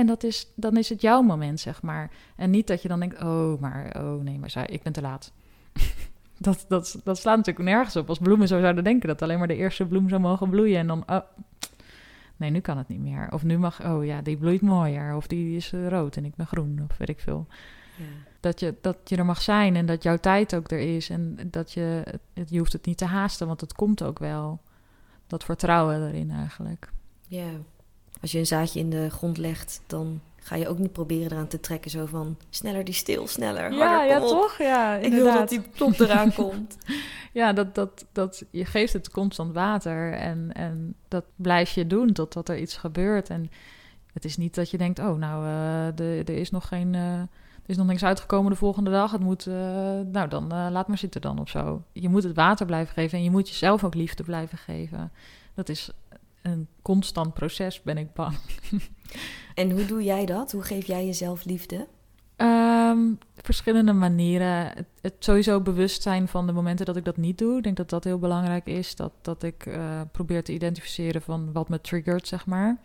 En 0.00 0.06
dat 0.06 0.24
is, 0.24 0.46
dan 0.54 0.76
is 0.76 0.88
het 0.88 1.00
jouw 1.00 1.22
moment, 1.22 1.60
zeg 1.60 1.82
maar. 1.82 2.10
En 2.36 2.50
niet 2.50 2.66
dat 2.66 2.82
je 2.82 2.88
dan 2.88 3.00
denkt, 3.00 3.22
oh, 3.22 3.60
maar, 3.60 3.96
oh 3.96 4.22
nee, 4.22 4.38
maar 4.38 4.70
ik 4.70 4.82
ben 4.82 4.92
te 4.92 5.00
laat. 5.00 5.32
dat, 6.38 6.64
dat, 6.68 7.00
dat 7.04 7.18
slaat 7.18 7.36
natuurlijk 7.36 7.68
nergens 7.68 7.96
op. 7.96 8.08
Als 8.08 8.18
bloemen 8.18 8.48
zo 8.48 8.60
zouden 8.60 8.84
denken 8.84 9.08
dat 9.08 9.22
alleen 9.22 9.38
maar 9.38 9.48
de 9.48 9.56
eerste 9.56 9.86
bloem 9.86 10.08
zou 10.08 10.20
mogen 10.20 10.50
bloeien. 10.50 10.78
En 10.78 10.86
dan, 10.86 11.02
oh, 11.06 11.20
nee, 12.36 12.50
nu 12.50 12.60
kan 12.60 12.78
het 12.78 12.88
niet 12.88 13.00
meer. 13.00 13.28
Of 13.32 13.42
nu 13.42 13.58
mag, 13.58 13.84
oh 13.84 14.04
ja, 14.04 14.22
die 14.22 14.36
bloeit 14.36 14.60
mooier. 14.60 15.16
Of 15.16 15.26
die 15.26 15.56
is 15.56 15.72
eh, 15.72 15.88
rood 15.88 16.16
en 16.16 16.24
ik 16.24 16.34
ben 16.34 16.46
groen, 16.46 16.86
of 16.90 16.96
weet 16.96 17.08
ik 17.08 17.20
veel. 17.20 17.46
Ja. 17.96 18.04
Dat, 18.40 18.60
je, 18.60 18.74
dat 18.80 18.96
je 19.04 19.16
er 19.16 19.24
mag 19.24 19.42
zijn 19.42 19.76
en 19.76 19.86
dat 19.86 20.02
jouw 20.02 20.16
tijd 20.16 20.54
ook 20.54 20.70
er 20.70 20.96
is. 20.96 21.10
En 21.10 21.38
dat 21.50 21.72
je, 21.72 22.04
je 22.46 22.58
hoeft 22.58 22.72
het 22.72 22.86
niet 22.86 22.98
te 22.98 23.04
haasten, 23.04 23.46
want 23.46 23.60
het 23.60 23.72
komt 23.72 24.02
ook 24.02 24.18
wel. 24.18 24.60
Dat 25.26 25.44
vertrouwen 25.44 26.08
erin 26.08 26.30
eigenlijk. 26.30 26.92
Ja, 27.28 27.50
als 28.20 28.32
je 28.32 28.38
een 28.38 28.46
zaadje 28.46 28.78
in 28.80 28.90
de 28.90 29.10
grond 29.10 29.38
legt, 29.38 29.80
dan 29.86 30.20
ga 30.42 30.56
je 30.56 30.68
ook 30.68 30.78
niet 30.78 30.92
proberen 30.92 31.32
eraan 31.32 31.46
te 31.46 31.60
trekken. 31.60 31.90
Zo 31.90 32.06
van, 32.06 32.36
sneller 32.50 32.84
die 32.84 32.94
stil, 32.94 33.26
sneller, 33.26 33.72
Ja, 33.72 33.86
harder, 33.88 34.06
ja 34.08 34.22
op. 34.22 34.28
toch? 34.28 34.58
Ja, 34.58 34.94
Ik 34.94 35.00
wil 35.00 35.10
dat 35.10 35.18
inderdaad. 35.18 35.48
die 35.48 35.60
plop 35.60 35.98
eraan 35.98 36.32
komt. 36.44 36.76
Ja, 37.32 37.52
dat, 37.52 37.74
dat, 37.74 38.06
dat, 38.12 38.44
je 38.50 38.64
geeft 38.64 38.92
het 38.92 39.10
constant 39.10 39.52
water 39.54 40.12
en, 40.12 40.52
en 40.52 40.94
dat 41.08 41.24
blijf 41.36 41.70
je 41.70 41.86
doen 41.86 42.12
totdat 42.12 42.48
er 42.48 42.58
iets 42.58 42.76
gebeurt. 42.76 43.28
En 43.30 43.50
het 44.12 44.24
is 44.24 44.36
niet 44.36 44.54
dat 44.54 44.70
je 44.70 44.78
denkt, 44.78 44.98
oh 44.98 45.18
nou, 45.18 45.44
de, 45.94 46.22
er 46.26 46.36
is 46.36 46.50
nog 46.50 46.68
geen... 46.68 46.94
eh, 46.94 47.18
er 47.62 47.76
is 47.76 47.76
nog 47.76 47.86
niks 47.86 48.04
uitgekomen 48.04 48.50
de 48.50 48.56
volgende 48.58 48.90
dag. 48.90 49.10
Het 49.12 49.20
moet, 49.20 49.46
eh, 49.46 49.54
nou 50.12 50.28
dan 50.28 50.46
laat 50.48 50.88
maar 50.88 50.98
zitten 50.98 51.20
dan 51.20 51.38
of 51.40 51.48
zo. 51.48 51.82
Je 51.92 52.08
moet 52.08 52.22
het 52.22 52.34
water 52.36 52.66
blijven 52.66 52.94
geven 52.94 53.18
en 53.18 53.24
je 53.24 53.30
moet 53.30 53.48
jezelf 53.48 53.84
ook 53.84 53.94
liefde 53.94 54.22
blijven 54.22 54.58
geven. 54.58 55.12
Dat 55.54 55.68
is 55.68 55.90
een 56.42 56.68
constant 56.82 57.34
proces, 57.34 57.82
ben 57.82 57.98
ik 57.98 58.12
bang. 58.12 58.36
En 59.54 59.70
hoe 59.70 59.84
doe 59.84 60.02
jij 60.02 60.26
dat? 60.26 60.52
Hoe 60.52 60.62
geef 60.62 60.86
jij 60.86 61.06
jezelf 61.06 61.44
liefde? 61.44 61.88
Ehm, 62.36 62.98
verschillende 63.36 63.92
manieren. 63.92 64.66
Het, 64.66 64.86
het 65.00 65.14
sowieso 65.18 65.60
bewust 65.60 66.02
zijn 66.02 66.28
van 66.28 66.46
de 66.46 66.52
momenten 66.52 66.86
dat 66.86 66.96
ik 66.96 67.04
dat 67.04 67.16
niet 67.16 67.38
doe. 67.38 67.56
Ik 67.56 67.62
denk 67.62 67.76
dat 67.76 67.90
dat 67.90 68.04
heel 68.04 68.18
belangrijk 68.18 68.66
is. 68.66 68.96
Dat, 68.96 69.12
dat 69.22 69.42
ik 69.42 69.66
eh, 69.66 70.00
probeer 70.12 70.44
te 70.44 70.52
identificeren 70.52 71.22
van 71.22 71.52
wat 71.52 71.68
me 71.68 71.80
triggert, 71.80 72.28
zeg 72.28 72.46
maar. 72.46 72.78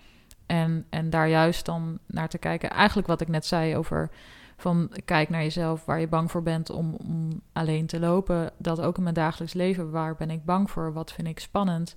En, 0.46 0.86
en 0.90 1.10
daar 1.10 1.30
juist 1.30 1.66
dan 1.66 2.00
naar 2.06 2.30
te 2.30 2.38
kijken. 2.38 2.70
Eigenlijk 2.70 3.08
wat 3.08 3.22
ik 3.22 3.28
net 3.28 3.46
zei 3.46 3.76
over 3.76 4.10
van 4.58 4.92
kijk 5.06 5.30
naar 5.30 5.42
jezelf 5.42 5.86
waar 5.86 6.00
je 6.00 6.08
bang 6.08 6.32
voor 6.32 6.44
bent 6.44 6.70
om, 6.70 6.94
om 6.94 7.42
alleen 7.54 7.86
te 7.86 8.00
lopen. 8.00 8.52
Dat 8.58 8.82
ook 8.82 8.98
in 8.98 9.04
mijn 9.04 9.16
dagelijks 9.16 9.54
leven. 9.54 9.92
Waar 9.92 10.16
ben 10.16 10.30
ik 10.30 10.46
bang 10.46 10.72
voor? 10.72 10.94
Wat 10.94 11.12
vind 11.12 11.28
ik 11.28 11.40
spannend? 11.40 11.96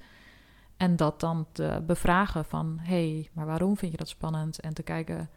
En 0.78 0.96
dat 0.96 1.20
dan 1.20 1.46
te 1.52 1.82
bevragen 1.86 2.44
van 2.44 2.78
hé, 2.80 3.12
hey, 3.12 3.28
maar 3.32 3.46
waarom 3.46 3.76
vind 3.76 3.92
je 3.92 3.98
dat 3.98 4.08
spannend? 4.08 4.60
En 4.60 4.74
te 4.74 4.82
kijken 4.82 5.30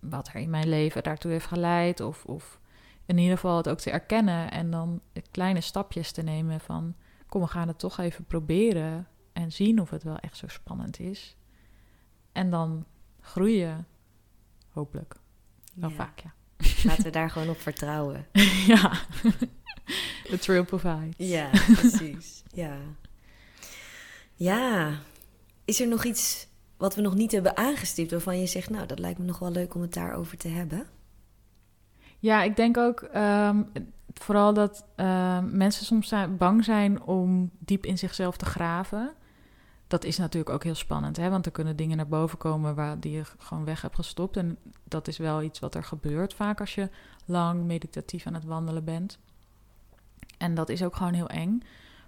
wat 0.00 0.28
er 0.28 0.34
in 0.34 0.50
mijn 0.50 0.68
leven 0.68 1.02
daartoe 1.02 1.30
heeft 1.30 1.46
geleid. 1.46 2.00
Of, 2.00 2.24
of 2.24 2.60
in 3.06 3.18
ieder 3.18 3.34
geval 3.34 3.56
het 3.56 3.68
ook 3.68 3.78
te 3.78 3.90
erkennen 3.90 4.50
en 4.50 4.70
dan 4.70 5.00
kleine 5.30 5.60
stapjes 5.60 6.12
te 6.12 6.22
nemen 6.22 6.60
van... 6.60 6.94
kom, 7.28 7.40
we 7.40 7.46
gaan 7.46 7.68
het 7.68 7.78
toch 7.78 7.98
even 7.98 8.24
proberen 8.24 9.08
en 9.32 9.52
zien 9.52 9.80
of 9.80 9.90
het 9.90 10.02
wel 10.02 10.16
echt 10.18 10.36
zo 10.36 10.46
spannend 10.48 10.98
is. 11.00 11.36
En 12.32 12.50
dan 12.50 12.84
groeien, 13.20 13.86
hopelijk. 14.70 15.14
Wel 15.74 15.90
Ja. 15.90 15.94
vaak, 15.96 16.18
ja. 16.18 16.34
Laten 16.84 17.04
we 17.04 17.10
daar 17.10 17.30
gewoon 17.30 17.48
op 17.48 17.60
vertrouwen. 17.60 18.26
ja, 18.72 18.92
the 20.30 20.38
trail 20.40 20.64
provides. 20.64 21.14
Ja, 21.16 21.50
precies. 21.50 22.42
Ja. 22.52 22.76
Ja. 24.36 24.92
Is 25.64 25.80
er 25.80 25.88
nog 25.88 26.04
iets 26.04 26.48
wat 26.76 26.94
we 26.94 27.00
nog 27.00 27.14
niet 27.14 27.32
hebben 27.32 27.56
aangestipt 27.56 28.10
waarvan 28.10 28.40
je 28.40 28.46
zegt, 28.46 28.70
nou, 28.70 28.86
dat 28.86 28.98
lijkt 28.98 29.18
me 29.18 29.24
nog 29.24 29.38
wel 29.38 29.50
leuk 29.50 29.74
om 29.74 29.80
het 29.80 29.94
daarover 29.94 30.38
te 30.38 30.48
hebben? 30.48 30.86
Ja, 32.18 32.42
ik 32.42 32.56
denk 32.56 32.76
ook 32.76 33.00
ehm, 33.00 33.62
vooral 34.14 34.54
dat 34.54 34.84
ehm, 34.96 35.56
mensen 35.56 35.86
soms 35.86 36.14
bang 36.38 36.64
zijn 36.64 37.02
om 37.02 37.50
diep 37.58 37.86
in 37.86 37.98
zichzelf 37.98 38.36
te 38.36 38.44
graven. 38.44 39.12
Dat 39.86 40.04
is 40.04 40.18
natuurlijk 40.18 40.54
ook 40.54 40.64
heel 40.64 40.74
spannend, 40.74 41.16
hè? 41.16 41.30
want 41.30 41.46
er 41.46 41.52
kunnen 41.52 41.76
dingen 41.76 41.96
naar 41.96 42.08
boven 42.08 42.38
komen 42.38 42.74
waar 42.74 43.00
die 43.00 43.12
je 43.12 43.22
gewoon 43.38 43.64
weg 43.64 43.82
hebt 43.82 43.94
gestopt. 43.94 44.36
En 44.36 44.58
dat 44.84 45.08
is 45.08 45.18
wel 45.18 45.42
iets 45.42 45.58
wat 45.58 45.74
er 45.74 45.84
gebeurt 45.84 46.34
vaak 46.34 46.60
als 46.60 46.74
je 46.74 46.90
lang 47.24 47.64
meditatief 47.64 48.26
aan 48.26 48.34
het 48.34 48.44
wandelen 48.44 48.84
bent. 48.84 49.18
En 50.38 50.54
dat 50.54 50.68
is 50.68 50.82
ook 50.82 50.96
gewoon 50.96 51.14
heel 51.14 51.28
eng. 51.28 51.62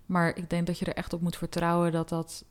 Maar 0.09 0.37
ik 0.37 0.51
denk 0.51 0.67
dat 0.67 0.79
je 0.79 0.85
er 0.85 0.95
echt 0.95 1.13
op 1.13 1.21
moet 1.21 1.37
vertrouwen 1.37 1.93
dat 1.93 2.09
dat 2.09 2.45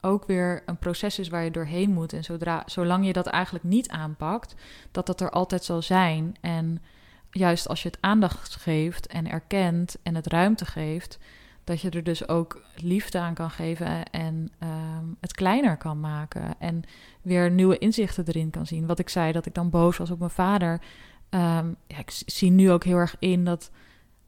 ook 0.00 0.26
weer 0.26 0.62
een 0.66 0.78
proces 0.78 1.18
is 1.18 1.28
waar 1.28 1.44
je 1.44 1.50
doorheen 1.50 1.90
moet. 1.90 2.12
En 2.12 2.24
zodra, 2.24 2.62
zolang 2.66 3.06
je 3.06 3.12
dat 3.12 3.26
eigenlijk 3.26 3.64
niet 3.64 3.88
aanpakt, 3.88 4.54
dat 4.90 5.06
dat 5.06 5.20
er 5.20 5.30
altijd 5.30 5.64
zal 5.64 5.82
zijn. 5.82 6.34
En 6.40 6.82
juist 7.30 7.68
als 7.68 7.82
je 7.82 7.88
het 7.88 7.98
aandacht 8.00 8.56
geeft 8.56 9.06
en 9.06 9.30
erkent 9.30 9.96
en 10.02 10.14
het 10.14 10.26
ruimte 10.26 10.64
geeft, 10.64 11.18
dat 11.64 11.80
je 11.80 11.90
er 11.90 12.04
dus 12.04 12.28
ook 12.28 12.62
liefde 12.76 13.18
aan 13.18 13.34
kan 13.34 13.50
geven 13.50 14.04
en 14.10 14.50
ehm, 14.58 15.04
het 15.20 15.32
kleiner 15.32 15.76
kan 15.76 16.00
maken. 16.00 16.54
En 16.58 16.82
weer 17.22 17.50
nieuwe 17.50 17.78
inzichten 17.78 18.24
erin 18.26 18.50
kan 18.50 18.66
zien. 18.66 18.86
Wat 18.86 18.98
ik 18.98 19.08
zei, 19.08 19.32
dat 19.32 19.46
ik 19.46 19.54
dan 19.54 19.70
boos 19.70 19.96
was 19.96 20.10
op 20.10 20.18
mijn 20.18 20.30
vader. 20.30 20.80
Ehm, 21.28 21.66
ja, 21.86 21.98
ik 21.98 22.10
zie 22.26 22.50
nu 22.50 22.70
ook 22.70 22.84
heel 22.84 22.96
erg 22.96 23.16
in 23.18 23.44
dat 23.44 23.70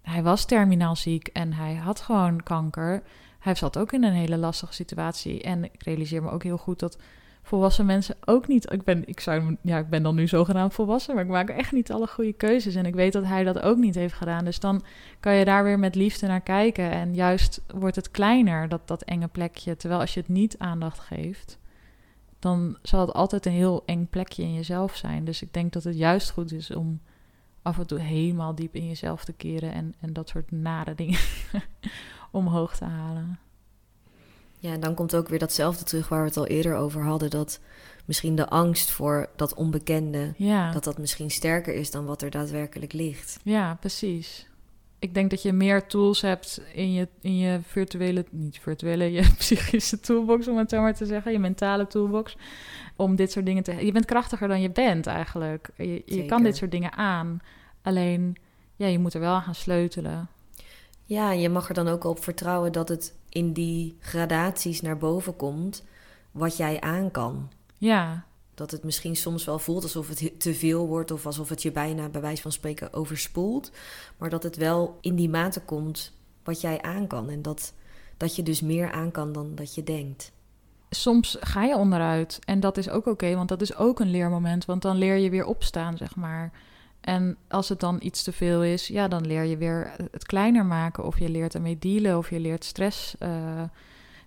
hij 0.05 0.23
was 0.23 0.45
terminaal 0.45 0.97
ziek 0.97 1.29
en 1.29 1.53
hij 1.53 1.75
had 1.75 2.01
gewoon 2.01 2.43
kanker. 2.43 3.03
Hij 3.39 3.55
zat 3.55 3.79
ook 3.79 3.93
in 3.93 4.05
een 4.05 4.13
hele 4.13 4.37
lastige 4.37 4.73
situatie. 4.73 5.43
En 5.43 5.65
ik 5.65 5.83
realiseer 5.83 6.23
me 6.23 6.31
ook 6.31 6.43
heel 6.43 6.57
goed 6.57 6.79
dat 6.79 6.99
volwassen 7.43 7.87
mensen 7.87 8.17
ook 8.25 8.49
niet. 8.49 8.73
Ik 8.73 8.85
ben, 8.85 9.09
ik 9.09 9.21
zou, 9.21 9.57
ja, 9.61 9.79
ik 9.79 9.89
ben 9.89 10.03
dan 10.03 10.15
nu 10.15 10.29
zogenaamd 10.29 10.75
volwassen, 10.75 11.15
maar 11.15 11.25
ik 11.25 11.31
maak 11.31 11.49
echt 11.49 11.73
niet 11.73 11.93
alle 11.93 12.07
goede 12.07 12.33
keuzes. 12.33 12.75
En 12.75 12.87
ik 12.87 12.95
weet 12.95 13.13
dat 13.13 13.25
hij 13.25 13.45
dat 13.45 13.61
ook 13.61 13.77
niet 13.77 13.95
heeft 13.95 14.15
gedaan. 14.15 14.45
Dus 14.45 14.61
dan 14.61 14.83
kan 15.21 15.35
je 15.35 15.45
daar 15.45 15.65
weer 15.65 15.79
met 15.79 15.95
liefde 15.95 16.27
naar 16.27 16.41
kijken. 16.41 16.91
En 16.91 17.15
juist 17.15 17.63
wordt 17.75 17.97
het 17.97 18.11
kleiner, 18.11 18.69
dat, 18.69 18.89
dat 18.89 19.03
enge 19.03 19.29
plekje. 19.29 19.77
Terwijl 19.77 20.01
als 20.01 20.15
je 20.15 20.21
het 20.21 20.29
niet 20.29 20.59
aandacht 20.59 20.99
geeft, 20.99 21.59
dan 22.39 22.77
zal 22.83 23.01
het 23.01 23.13
altijd 23.13 23.47
een 23.47 23.53
heel 23.53 23.83
eng 23.87 24.07
plekje 24.11 24.43
in 24.43 24.55
jezelf 24.55 24.97
zijn. 24.97 25.25
Dus 25.25 25.43
ik 25.43 25.53
denk 25.53 25.73
dat 25.73 25.85
het 25.85 25.97
juist 25.97 26.31
goed 26.31 26.53
is 26.53 26.71
om 26.71 27.01
af 27.65 27.79
en 27.79 27.87
toe 27.87 27.99
helemaal 27.99 28.55
diep 28.55 28.75
in 28.75 28.87
jezelf 28.89 29.25
te 29.25 29.33
keren 29.33 29.73
en, 29.73 29.95
en 30.01 30.13
dat 30.13 30.29
soort 30.29 30.51
nare 30.51 30.95
dingen 30.95 31.19
omhoog 32.31 32.77
te 32.77 32.85
halen. 32.85 33.39
Ja, 34.59 34.73
en 34.73 34.81
dan 34.81 34.95
komt 34.95 35.15
ook 35.15 35.29
weer 35.29 35.39
datzelfde 35.39 35.85
terug 35.85 36.09
waar 36.09 36.21
we 36.21 36.27
het 36.29 36.37
al 36.37 36.47
eerder 36.47 36.75
over 36.77 37.03
hadden. 37.03 37.31
Dat 37.31 37.61
misschien 38.05 38.35
de 38.37 38.49
angst 38.49 38.91
voor 38.91 39.29
dat 39.37 39.55
onbekende, 39.55 40.35
Ja. 40.37 40.73
dat 40.73 40.85
dat 40.85 40.99
misschien 40.99 41.31
sterker 41.31 41.75
is 41.75 41.91
dan 41.91 42.05
wat 42.05 42.23
er 42.23 42.31
daadwerkelijk 42.31 42.93
ligt. 42.93 43.37
Ja, 43.43 43.75
precies. 43.81 44.49
Ik 45.05 45.15
denk 45.15 45.31
dat 45.31 45.43
je 45.43 45.53
meer 45.53 45.87
tools 45.87 46.21
hebt 46.21 46.61
in 46.73 46.93
je, 46.93 47.09
in 47.21 47.37
je 47.39 47.59
virtuele, 47.63 48.25
niet 48.31 48.59
virtuele, 48.59 49.13
je 49.13 49.33
psychische 49.39 50.01
toolbox, 50.01 50.49
om 50.49 50.57
het 50.57 50.71
zo 50.71 50.81
maar 50.81 50.95
te 50.95 51.07
zeggen, 51.07 51.33
je 51.33 51.39
mentale 51.39 51.87
toolbox, 51.87 52.37
om 52.97 53.17
dit 53.17 53.33
soort 53.33 53.47
dingen 53.47 53.63
te. 53.63 53.87
Je 53.87 53.93
bent 53.93 54.05
krachtiger 54.05 54.49
dan 54.49 54.61
je 54.61 54.71
bent 54.71 55.07
eigenlijk. 55.07 55.71
Je, 55.77 56.03
je 56.07 56.25
kan 56.25 56.43
dit 56.43 56.57
soort 56.57 56.71
dingen 56.71 56.93
aan. 56.93 57.41
Alleen, 57.83 58.37
ja, 58.77 58.87
je 58.87 58.99
moet 58.99 59.15
er 59.15 59.21
wel 59.21 59.35
aan 59.35 59.43
gaan 59.43 59.55
sleutelen. 59.55 60.29
Ja, 61.05 61.33
je 61.33 61.49
mag 61.49 61.69
er 61.69 61.75
dan 61.75 61.89
ook 61.89 62.05
op 62.05 62.23
vertrouwen 62.23 62.73
dat 62.73 62.89
het 62.89 63.15
in 63.29 63.53
die 63.53 63.97
gradaties 64.01 64.81
naar 64.81 64.99
boven 64.99 65.37
komt 65.37 65.85
wat 66.31 66.57
jij 66.57 66.81
aan 66.81 67.11
kan. 67.11 67.51
Ja, 67.79 68.25
Dat 68.55 68.71
het 68.71 68.85
misschien 68.85 69.17
soms 69.17 69.45
wel 69.45 69.59
voelt 69.59 69.83
alsof 69.83 70.09
het 70.09 70.41
te 70.41 70.55
veel 70.55 70.87
wordt 70.87 71.11
of 71.11 71.27
alsof 71.27 71.49
het 71.49 71.63
je 71.63 71.73
bijna 71.73 72.09
bij 72.09 72.21
wijze 72.21 72.43
van 72.43 72.53
spreken 72.53 72.93
overspoelt. 72.93 73.71
Maar 74.17 74.31
dat 74.31 74.43
het 74.43 74.57
wel 74.57 74.99
in 75.01 75.15
die 75.15 75.29
mate 75.29 75.61
komt 75.61 76.13
wat 76.45 76.61
jij 76.61 76.83
aan 76.83 77.07
kan. 77.07 77.31
En 77.31 77.43
dat, 77.43 77.73
dat 78.17 78.37
je 78.37 78.43
dus 78.43 78.61
meer 78.61 78.93
aan 78.93 79.11
kan 79.11 79.33
dan 79.33 79.55
dat 79.55 79.75
je 79.75 79.83
denkt. 79.83 80.33
soms 80.91 81.37
ga 81.41 81.63
je 81.65 81.77
onderuit. 81.77 82.39
En 82.45 82.61
dat 82.61 82.77
is 82.77 82.89
ook 82.89 83.07
oké, 83.07 83.35
want 83.35 83.49
dat 83.49 83.61
is 83.63 83.77
ook 83.77 84.01
een 84.01 84.11
leermoment. 84.11 84.65
Want 84.65 84.83
dan 84.83 84.97
leer 84.97 85.17
je 85.17 85.31
weer 85.31 85.45
opstaan, 85.47 85.97
zeg 85.97 86.17
maar. 86.17 86.53
En 87.01 87.37
als 87.49 87.69
het 87.69 87.81
dan 87.81 87.99
iets 88.03 88.23
te 88.23 88.33
veel 88.33 88.65
is, 88.65 88.87
ja, 88.87 89.09
dan 89.09 89.27
leer 89.27 89.43
je 89.43 89.57
weer 89.57 89.93
het 90.11 90.27
kleiner 90.27 90.67
maken. 90.67 91.05
Of 91.05 91.19
je 91.19 91.29
leert 91.29 91.55
ermee 91.55 91.79
dealen, 91.79 92.19
of 92.19 92.31
je 92.31 92.41
leert 92.41 92.65
stress. 92.65 93.15
eh, 93.19 93.63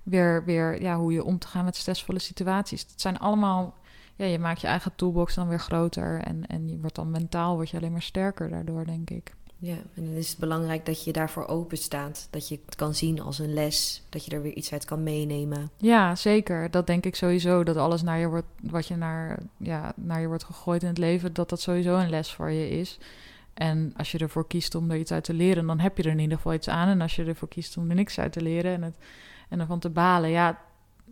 weer, 0.03 0.45
weer 0.45 0.81
ja, 0.81 0.97
hoe 0.97 1.13
je 1.13 1.23
om 1.23 1.39
te 1.39 1.47
gaan 1.47 1.65
met 1.65 1.75
stressvolle 1.75 2.19
situaties. 2.19 2.81
Het 2.81 3.01
zijn 3.01 3.19
allemaal, 3.19 3.75
ja, 4.17 4.25
je 4.25 4.39
maakt 4.39 4.61
je 4.61 4.67
eigen 4.67 4.95
toolbox 4.95 5.35
dan 5.35 5.47
weer 5.47 5.59
groter. 5.59 6.21
En, 6.21 6.47
en 6.47 6.69
je 6.69 6.79
wordt 6.79 6.95
dan 6.95 7.11
mentaal, 7.11 7.55
word 7.55 7.69
je 7.69 7.77
alleen 7.77 7.91
maar 7.91 8.01
sterker 8.01 8.49
daardoor, 8.49 8.85
denk 8.85 9.09
ik. 9.09 9.35
Ja, 9.59 9.75
en 9.95 10.05
dan 10.05 10.13
is 10.13 10.29
het 10.29 10.39
belangrijk 10.39 10.85
dat 10.85 11.03
je 11.03 11.11
daarvoor 11.11 11.47
open 11.47 11.77
staat. 11.77 12.27
Dat 12.31 12.47
je 12.47 12.59
het 12.65 12.75
kan 12.75 12.95
zien 12.95 13.21
als 13.21 13.39
een 13.39 13.53
les. 13.53 14.03
Dat 14.09 14.25
je 14.25 14.31
er 14.31 14.41
weer 14.41 14.53
iets 14.53 14.73
uit 14.73 14.85
kan 14.85 15.03
meenemen. 15.03 15.69
Ja, 15.77 16.15
zeker. 16.15 16.71
Dat 16.71 16.87
denk 16.87 17.05
ik 17.05 17.15
sowieso. 17.15 17.63
Dat 17.63 17.77
alles 17.77 18.01
naar 18.01 18.19
je 18.19 18.27
wordt, 18.27 18.47
wat 18.61 18.87
je 18.87 18.95
naar, 18.95 19.39
ja, 19.57 19.93
naar 19.95 20.21
je 20.21 20.27
wordt 20.27 20.43
gegooid 20.43 20.81
in 20.81 20.87
het 20.87 20.97
leven, 20.97 21.33
dat 21.33 21.49
dat 21.49 21.61
sowieso 21.61 21.95
een 21.97 22.09
les 22.09 22.33
voor 22.33 22.51
je 22.51 22.69
is. 22.69 22.99
En 23.53 23.93
als 23.97 24.11
je 24.11 24.17
ervoor 24.17 24.47
kiest 24.47 24.75
om 24.75 24.91
er 24.91 24.97
iets 24.97 25.11
uit 25.11 25.23
te 25.23 25.33
leren, 25.33 25.67
dan 25.67 25.79
heb 25.79 25.97
je 25.97 26.03
er 26.03 26.11
in 26.11 26.19
ieder 26.19 26.37
geval 26.37 26.53
iets 26.53 26.69
aan. 26.69 26.87
En 26.87 27.01
als 27.01 27.15
je 27.15 27.25
ervoor 27.25 27.47
kiest 27.47 27.77
om 27.77 27.89
er 27.89 27.95
niks 27.95 28.19
uit 28.19 28.31
te 28.31 28.41
leren 28.41 28.73
en, 28.73 28.83
het, 28.83 28.95
en 29.49 29.59
ervan 29.59 29.79
te 29.79 29.89
balen, 29.89 30.29
ja, 30.29 30.61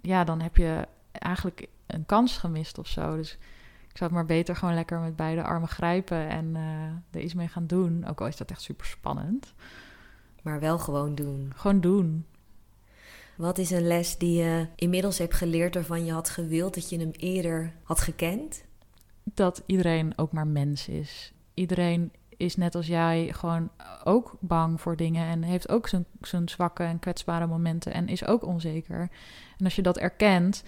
ja, 0.01 0.24
dan 0.24 0.41
heb 0.41 0.58
je 0.58 0.88
eigenlijk 1.12 1.68
een 1.88 2.06
kans 2.06 2.38
gemist 2.38 2.78
of 2.78 2.88
zo. 2.88 3.16
Dus 3.16 3.32
ik 3.90 3.98
zou 3.98 4.10
het 4.10 4.12
maar 4.12 4.26
beter 4.26 4.56
gewoon 4.56 4.74
lekker 4.74 5.00
met 5.00 5.16
beide 5.16 5.44
armen 5.44 5.70
grijpen 5.70 6.30
en 6.30 6.56
eh, 6.56 7.18
er 7.18 7.22
iets 7.22 7.34
mee 7.34 7.48
gaan 7.48 7.68
doen. 7.68 8.06
Ook 8.06 8.22
al 8.22 8.28
is 8.28 8.38
dat 8.38 8.52
echt 8.52 8.62
super 8.62 8.86
spannend. 8.86 9.54
Maar 10.42 10.60
wel 10.60 10.80
gewoon 10.80 11.16
doen. 11.16 11.52
Gewoon 11.56 11.82
doen. 11.82 12.26
Wat 13.38 13.58
is 13.58 13.72
een 13.72 13.88
les 13.88 14.18
die 14.18 14.42
je 14.44 14.68
inmiddels 14.76 15.18
hebt 15.18 15.34
geleerd 15.34 15.74
waarvan 15.74 16.06
je 16.06 16.12
had 16.12 16.30
gewild 16.30 16.74
dat 16.74 16.90
je 16.90 17.00
hem 17.00 17.12
eerder 17.12 17.74
had 17.84 18.02
gekend? 18.02 18.64
dat 19.34 19.64
iedereen 19.66 20.18
ook 20.18 20.32
maar 20.32 20.48
mens 20.48 20.88
is. 20.88 21.34
Iedereen 21.54 22.12
is 22.38 22.56
net 22.56 22.76
als 22.76 22.88
jij 22.88 23.34
gewoon 23.34 23.70
ook 24.04 24.38
bang 24.40 24.82
voor 24.82 24.96
dingen 24.96 25.28
en 25.28 25.42
heeft 25.42 25.70
ook 25.70 25.88
zijn, 25.88 26.06
zijn 26.22 26.50
zwakke 26.50 26.84
en 26.84 27.00
kwetsbare 27.00 27.48
momenten 27.48 27.94
en 27.94 28.08
is 28.08 28.26
ook 28.26 28.46
onzeker. 28.46 29.10
En 29.58 29.66
als 29.66 29.76
je 29.76 29.82
dat 29.82 29.98
erkent, 29.98 30.64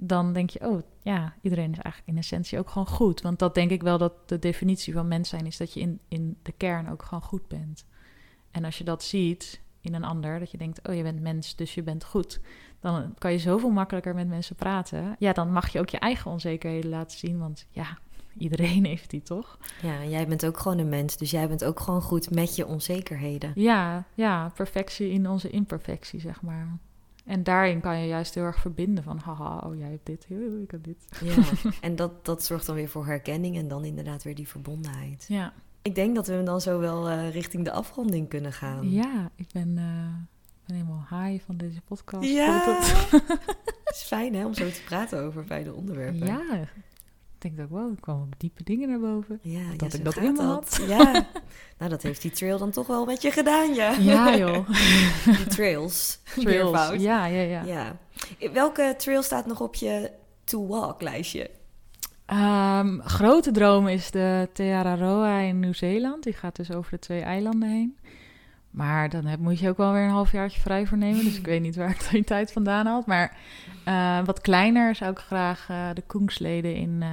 dan 0.00 0.32
denk 0.32 0.50
je, 0.50 0.68
oh 0.68 0.82
ja, 1.02 1.34
iedereen 1.42 1.70
is 1.70 1.78
eigenlijk 1.78 2.06
in 2.06 2.16
essentie 2.16 2.58
ook 2.58 2.70
gewoon 2.70 2.86
goed. 2.86 3.20
Want 3.20 3.38
dat 3.38 3.54
denk 3.54 3.70
ik 3.70 3.82
wel 3.82 3.98
dat 3.98 4.28
de 4.28 4.38
definitie 4.38 4.92
van 4.92 5.08
mens 5.08 5.28
zijn 5.28 5.46
is 5.46 5.56
dat 5.56 5.74
je 5.74 5.80
in, 5.80 6.00
in 6.08 6.36
de 6.42 6.52
kern 6.52 6.90
ook 6.90 7.02
gewoon 7.02 7.22
goed 7.22 7.48
bent. 7.48 7.84
En 8.50 8.64
als 8.64 8.78
je 8.78 8.84
dat 8.84 9.02
ziet 9.02 9.60
in 9.80 9.94
een 9.94 10.04
ander, 10.04 10.38
dat 10.38 10.50
je 10.50 10.58
denkt, 10.58 10.88
oh 10.88 10.94
je 10.94 11.02
bent 11.02 11.20
mens, 11.20 11.56
dus 11.56 11.74
je 11.74 11.82
bent 11.82 12.04
goed. 12.04 12.40
Dan 12.80 13.14
kan 13.18 13.32
je 13.32 13.38
zoveel 13.38 13.70
makkelijker 13.70 14.14
met 14.14 14.28
mensen 14.28 14.56
praten. 14.56 15.16
Ja, 15.18 15.32
dan 15.32 15.52
mag 15.52 15.68
je 15.68 15.78
ook 15.78 15.88
je 15.88 15.98
eigen 15.98 16.30
onzekerheden 16.30 16.90
laten 16.90 17.18
zien, 17.18 17.38
want 17.38 17.66
ja, 17.70 17.98
iedereen 18.38 18.84
heeft 18.84 19.10
die 19.10 19.22
toch? 19.22 19.58
Ja, 19.82 20.04
jij 20.04 20.26
bent 20.26 20.46
ook 20.46 20.58
gewoon 20.58 20.78
een 20.78 20.88
mens, 20.88 21.16
dus 21.16 21.30
jij 21.30 21.48
bent 21.48 21.64
ook 21.64 21.80
gewoon 21.80 22.02
goed 22.02 22.30
met 22.30 22.56
je 22.56 22.66
onzekerheden. 22.66 23.52
Ja, 23.54 24.04
ja, 24.14 24.52
perfectie 24.54 25.10
in 25.10 25.28
onze 25.28 25.50
imperfectie, 25.50 26.20
zeg 26.20 26.42
maar. 26.42 26.78
En 27.28 27.42
daarin 27.42 27.80
kan 27.80 28.00
je 28.00 28.06
juist 28.06 28.34
heel 28.34 28.44
erg 28.44 28.60
verbinden 28.60 29.04
van, 29.04 29.18
haha, 29.18 29.58
oh 29.58 29.78
jij 29.78 29.90
hebt 29.90 30.06
dit, 30.06 30.26
ik 30.62 30.70
heb 30.70 30.84
dit. 30.84 31.06
Ja, 31.20 31.34
en 31.80 31.96
dat, 31.96 32.24
dat 32.24 32.44
zorgt 32.44 32.66
dan 32.66 32.74
weer 32.74 32.88
voor 32.88 33.06
herkenning 33.06 33.56
en 33.56 33.68
dan 33.68 33.84
inderdaad 33.84 34.22
weer 34.22 34.34
die 34.34 34.48
verbondenheid. 34.48 35.24
Ja. 35.28 35.52
Ik 35.82 35.94
denk 35.94 36.14
dat 36.14 36.26
we 36.26 36.32
hem 36.32 36.44
dan 36.44 36.60
zo 36.60 36.78
wel 36.78 37.10
uh, 37.10 37.30
richting 37.30 37.64
de 37.64 37.70
afronding 37.70 38.28
kunnen 38.28 38.52
gaan. 38.52 38.90
Ja, 38.90 39.30
ik 39.34 39.46
ben, 39.52 39.68
uh, 39.68 40.14
ben 40.66 40.76
helemaal 40.76 41.06
high 41.10 41.44
van 41.44 41.56
deze 41.56 41.80
podcast. 41.80 42.28
Ja, 42.28 42.80
het 43.84 43.94
is 43.94 44.02
fijn 44.02 44.34
hè, 44.34 44.46
om 44.46 44.54
zo 44.54 44.70
te 44.70 44.82
praten 44.84 45.22
over 45.22 45.44
beide 45.44 45.74
onderwerpen. 45.74 46.26
Ja, 46.26 46.68
denk 47.38 47.56
dat, 47.56 47.68
wow, 47.68 47.90
er 47.90 48.00
kwamen 48.00 48.28
diepe 48.38 48.64
dingen 48.64 48.88
naar 48.88 49.00
boven. 49.00 49.38
Ja, 49.42 49.70
dat 49.76 49.92
ja, 49.92 49.98
ik 49.98 50.04
dat 50.04 50.16
in 50.16 50.32
me 50.32 50.42
had. 50.42 50.80
Ja, 50.86 51.26
nou 51.78 51.90
dat 51.90 52.02
heeft 52.02 52.22
die 52.22 52.30
trail 52.30 52.58
dan 52.58 52.70
toch 52.70 52.86
wel 52.86 53.04
met 53.04 53.22
je 53.22 53.30
gedaan, 53.30 53.74
ja. 53.74 53.90
Ja, 53.90 54.36
joh. 54.36 54.68
Die 55.36 55.46
trails. 55.46 56.18
Trails. 56.42 57.02
Ja, 57.02 57.26
ja, 57.26 57.42
ja. 57.42 57.62
ja. 57.62 57.96
Welke 58.52 58.94
trail 58.98 59.22
staat 59.22 59.46
nog 59.46 59.60
op 59.60 59.74
je 59.74 60.10
to-walk 60.44 61.02
lijstje? 61.02 61.50
Ehm, 62.26 63.00
grote 63.00 63.50
droom 63.50 63.88
is 63.88 64.10
de 64.10 64.48
Te 64.52 64.62
Araroa 64.62 65.38
in 65.38 65.60
Nieuw-Zeeland. 65.60 66.22
Die 66.22 66.32
gaat 66.32 66.56
dus 66.56 66.72
over 66.72 66.90
de 66.90 66.98
twee 66.98 67.20
eilanden 67.20 67.68
heen. 67.68 67.98
Maar 68.78 69.08
dan 69.08 69.24
heb, 69.24 69.40
moet 69.40 69.58
je 69.58 69.68
ook 69.68 69.76
wel 69.76 69.92
weer 69.92 70.02
een 70.02 70.10
halfjaartje 70.10 70.60
vrij 70.60 70.86
voor 70.86 70.98
nemen. 70.98 71.24
Dus 71.24 71.36
ik 71.36 71.46
weet 71.52 71.60
niet 71.60 71.76
waar 71.76 71.90
ik 71.90 72.08
die 72.10 72.24
tijd 72.24 72.52
vandaan 72.52 72.86
had. 72.86 73.06
Maar 73.06 73.36
eh, 73.84 74.24
wat 74.24 74.40
kleiner 74.40 74.94
zou 74.94 75.10
ik 75.10 75.18
graag 75.18 75.66
eh, 75.68 75.88
de 75.94 76.02
Koengsleden 76.02 76.74
in, 76.74 77.02
eh, 77.02 77.10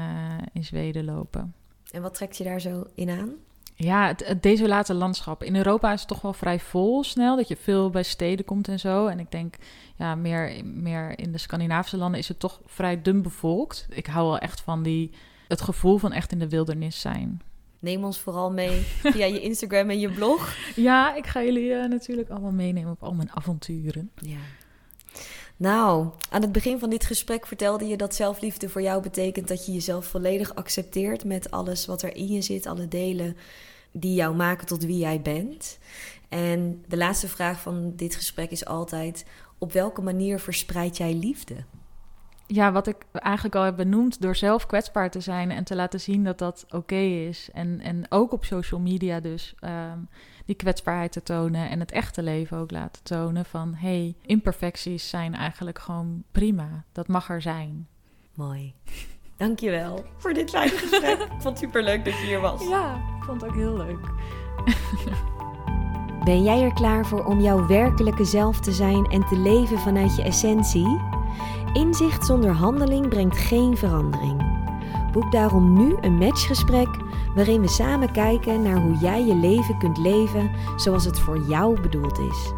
in 0.53 0.63
Zweden 0.63 1.05
lopen. 1.05 1.53
En 1.91 2.01
wat 2.01 2.13
trekt 2.13 2.37
je 2.37 2.43
daar 2.43 2.61
zo 2.61 2.87
in 2.95 3.09
aan? 3.09 3.31
Ja, 3.75 4.07
het, 4.07 4.27
het 4.27 4.43
desolate 4.43 4.93
landschap. 4.93 5.43
In 5.43 5.55
Europa 5.55 5.93
is 5.93 5.99
het 5.99 6.09
toch 6.09 6.21
wel 6.21 6.33
vrij 6.33 6.59
vol 6.59 7.03
snel. 7.03 7.35
Dat 7.35 7.47
je 7.47 7.57
veel 7.57 7.89
bij 7.89 8.03
steden 8.03 8.45
komt 8.45 8.67
en 8.67 8.79
zo. 8.79 9.07
En 9.07 9.19
ik 9.19 9.31
denk, 9.31 9.55
ja, 9.95 10.15
meer, 10.15 10.65
meer 10.65 11.19
in 11.19 11.31
de 11.31 11.37
Scandinavische 11.37 11.97
landen 11.97 12.19
is 12.19 12.27
het 12.27 12.39
toch 12.39 12.61
vrij 12.65 13.01
dun 13.01 13.21
bevolkt. 13.21 13.87
Ik 13.89 14.05
hou 14.05 14.27
wel 14.27 14.39
echt 14.39 14.61
van 14.61 14.83
die, 14.83 15.11
het 15.47 15.61
gevoel 15.61 15.97
van 15.97 16.11
echt 16.11 16.31
in 16.31 16.39
de 16.39 16.49
wildernis 16.49 17.01
zijn. 17.01 17.41
Neem 17.85 18.03
ons 18.03 18.19
vooral 18.19 18.51
mee 18.51 18.81
via 19.03 19.25
je 19.25 19.41
Instagram 19.41 19.89
en 19.89 19.99
je 19.99 20.11
blog. 20.11 20.55
Ja, 20.75 21.15
ik 21.15 21.27
ga 21.27 21.43
jullie 21.43 21.73
eh, 21.73 21.89
natuurlijk 21.89 22.29
allemaal 22.29 22.51
meenemen 22.51 22.91
op 22.91 23.03
al 23.03 23.13
mijn 23.13 23.31
avonturen. 23.31 24.11
Ja. 24.15 24.37
Nou, 25.57 26.09
aan 26.29 26.41
het 26.41 26.51
begin 26.51 26.79
van 26.79 26.89
dit 26.89 27.05
gesprek 27.05 27.47
vertelde 27.47 27.85
je 27.85 27.97
dat 27.97 28.15
zelfliefde 28.15 28.69
voor 28.69 28.81
jou 28.81 29.01
betekent 29.01 29.47
dat 29.47 29.65
je 29.65 29.73
jezelf 29.73 30.05
volledig 30.05 30.55
accepteert 30.55 31.23
met 31.23 31.51
alles 31.51 31.85
wat 31.85 32.01
er 32.01 32.15
in 32.15 32.27
je 32.27 32.41
zit, 32.41 32.65
alle 32.65 32.87
delen 32.87 33.37
die 33.91 34.13
jou 34.13 34.35
maken 34.35 34.67
tot 34.67 34.83
wie 34.83 34.97
jij 34.97 35.21
bent. 35.21 35.77
En 36.29 36.83
de 36.87 36.97
laatste 36.97 37.27
vraag 37.27 37.61
van 37.61 37.93
dit 37.95 38.15
gesprek 38.15 38.51
is 38.51 38.65
altijd: 38.65 39.25
op 39.57 39.71
welke 39.71 40.01
manier 40.01 40.39
verspreid 40.39 40.97
jij 40.97 41.13
liefde? 41.13 41.55
Ja, 42.47 42.71
wat 42.71 42.87
ik 42.87 43.05
eigenlijk 43.11 43.55
al 43.55 43.63
heb 43.63 43.75
benoemd, 43.75 44.21
door 44.21 44.35
zelf 44.35 44.65
kwetsbaar 44.65 45.11
te 45.11 45.19
zijn 45.19 45.51
en 45.51 45.63
te 45.63 45.75
laten 45.75 45.99
zien 45.99 46.23
dat 46.23 46.37
dat 46.37 46.65
oké 46.69 46.95
is. 46.95 47.49
En, 47.53 47.79
en 47.81 48.05
ook 48.09 48.31
op 48.31 48.45
social 48.45 48.79
media 48.79 49.19
dus 49.19 49.53
ehm, 49.59 49.99
die 50.45 50.55
kwetsbaarheid 50.55 51.11
te 51.11 51.23
tonen 51.23 51.69
en 51.69 51.79
het 51.79 51.91
echte 51.91 52.23
leven 52.23 52.57
ook 52.57 52.71
laten 52.71 53.03
tonen 53.03 53.45
van 53.45 53.73
hey, 53.75 54.15
imperfecties 54.21 55.09
zijn 55.09 55.35
eigenlijk 55.35 55.79
gewoon 55.79 56.23
prima. 56.31 56.83
Dat 56.91 57.07
mag 57.07 57.29
er 57.29 57.41
zijn. 57.41 57.87
Mooi. 58.33 58.73
Dankjewel 59.37 60.05
voor 60.17 60.33
dit 60.33 60.49
fijne 60.49 60.77
gesprek. 60.87 61.19
ik 61.19 61.27
vond 61.29 61.43
het 61.43 61.57
superleuk 61.57 62.05
dat 62.05 62.13
je 62.13 62.25
hier 62.25 62.41
was. 62.41 62.67
Ja, 62.67 62.95
ik 63.17 63.23
vond 63.23 63.41
het 63.41 63.49
ook 63.49 63.55
heel 63.55 63.77
leuk. 63.77 63.99
Ben 66.23 66.43
jij 66.43 66.61
er 66.61 66.73
klaar 66.73 67.05
voor 67.05 67.25
om 67.25 67.41
jouw 67.41 67.67
werkelijke 67.67 68.25
zelf 68.25 68.59
te 68.59 68.71
zijn 68.71 69.05
en 69.05 69.25
te 69.25 69.37
leven 69.37 69.79
vanuit 69.79 70.15
je 70.15 70.23
essentie? 70.23 71.01
Inzicht 71.75 72.25
zonder 72.25 72.51
handeling 72.51 73.09
brengt 73.09 73.37
geen 73.37 73.77
verandering. 73.77 74.43
Boek 75.11 75.31
daarom 75.31 75.73
nu 75.73 75.95
een 76.01 76.17
matchgesprek 76.17 76.87
waarin 77.35 77.61
we 77.61 77.67
samen 77.67 78.11
kijken 78.11 78.61
naar 78.61 78.81
hoe 78.81 78.97
jij 78.97 79.25
je 79.25 79.35
leven 79.35 79.77
kunt 79.77 79.97
leven 79.97 80.51
zoals 80.75 81.05
het 81.05 81.19
voor 81.19 81.39
jou 81.39 81.81
bedoeld 81.81 82.19
is. 82.19 82.53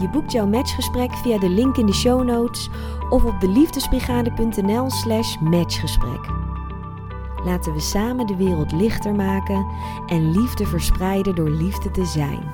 Je 0.00 0.08
boekt 0.08 0.32
jouw 0.32 0.46
matchgesprek 0.46 1.12
via 1.12 1.38
de 1.38 1.48
link 1.48 1.76
in 1.76 1.86
de 1.86 1.92
show 1.92 2.24
notes 2.24 2.70
of 3.10 3.24
op 3.24 3.40
deliefdesbrigade.nl 3.40 4.90
slash 4.90 5.36
matchgesprek. 5.38 6.30
Laten 7.44 7.72
we 7.72 7.80
samen 7.80 8.26
de 8.26 8.36
wereld 8.36 8.72
lichter 8.72 9.14
maken 9.14 9.66
en 10.06 10.30
liefde 10.30 10.66
verspreiden 10.66 11.34
door 11.34 11.50
liefde 11.50 11.90
te 11.90 12.04
zijn. 12.04 12.50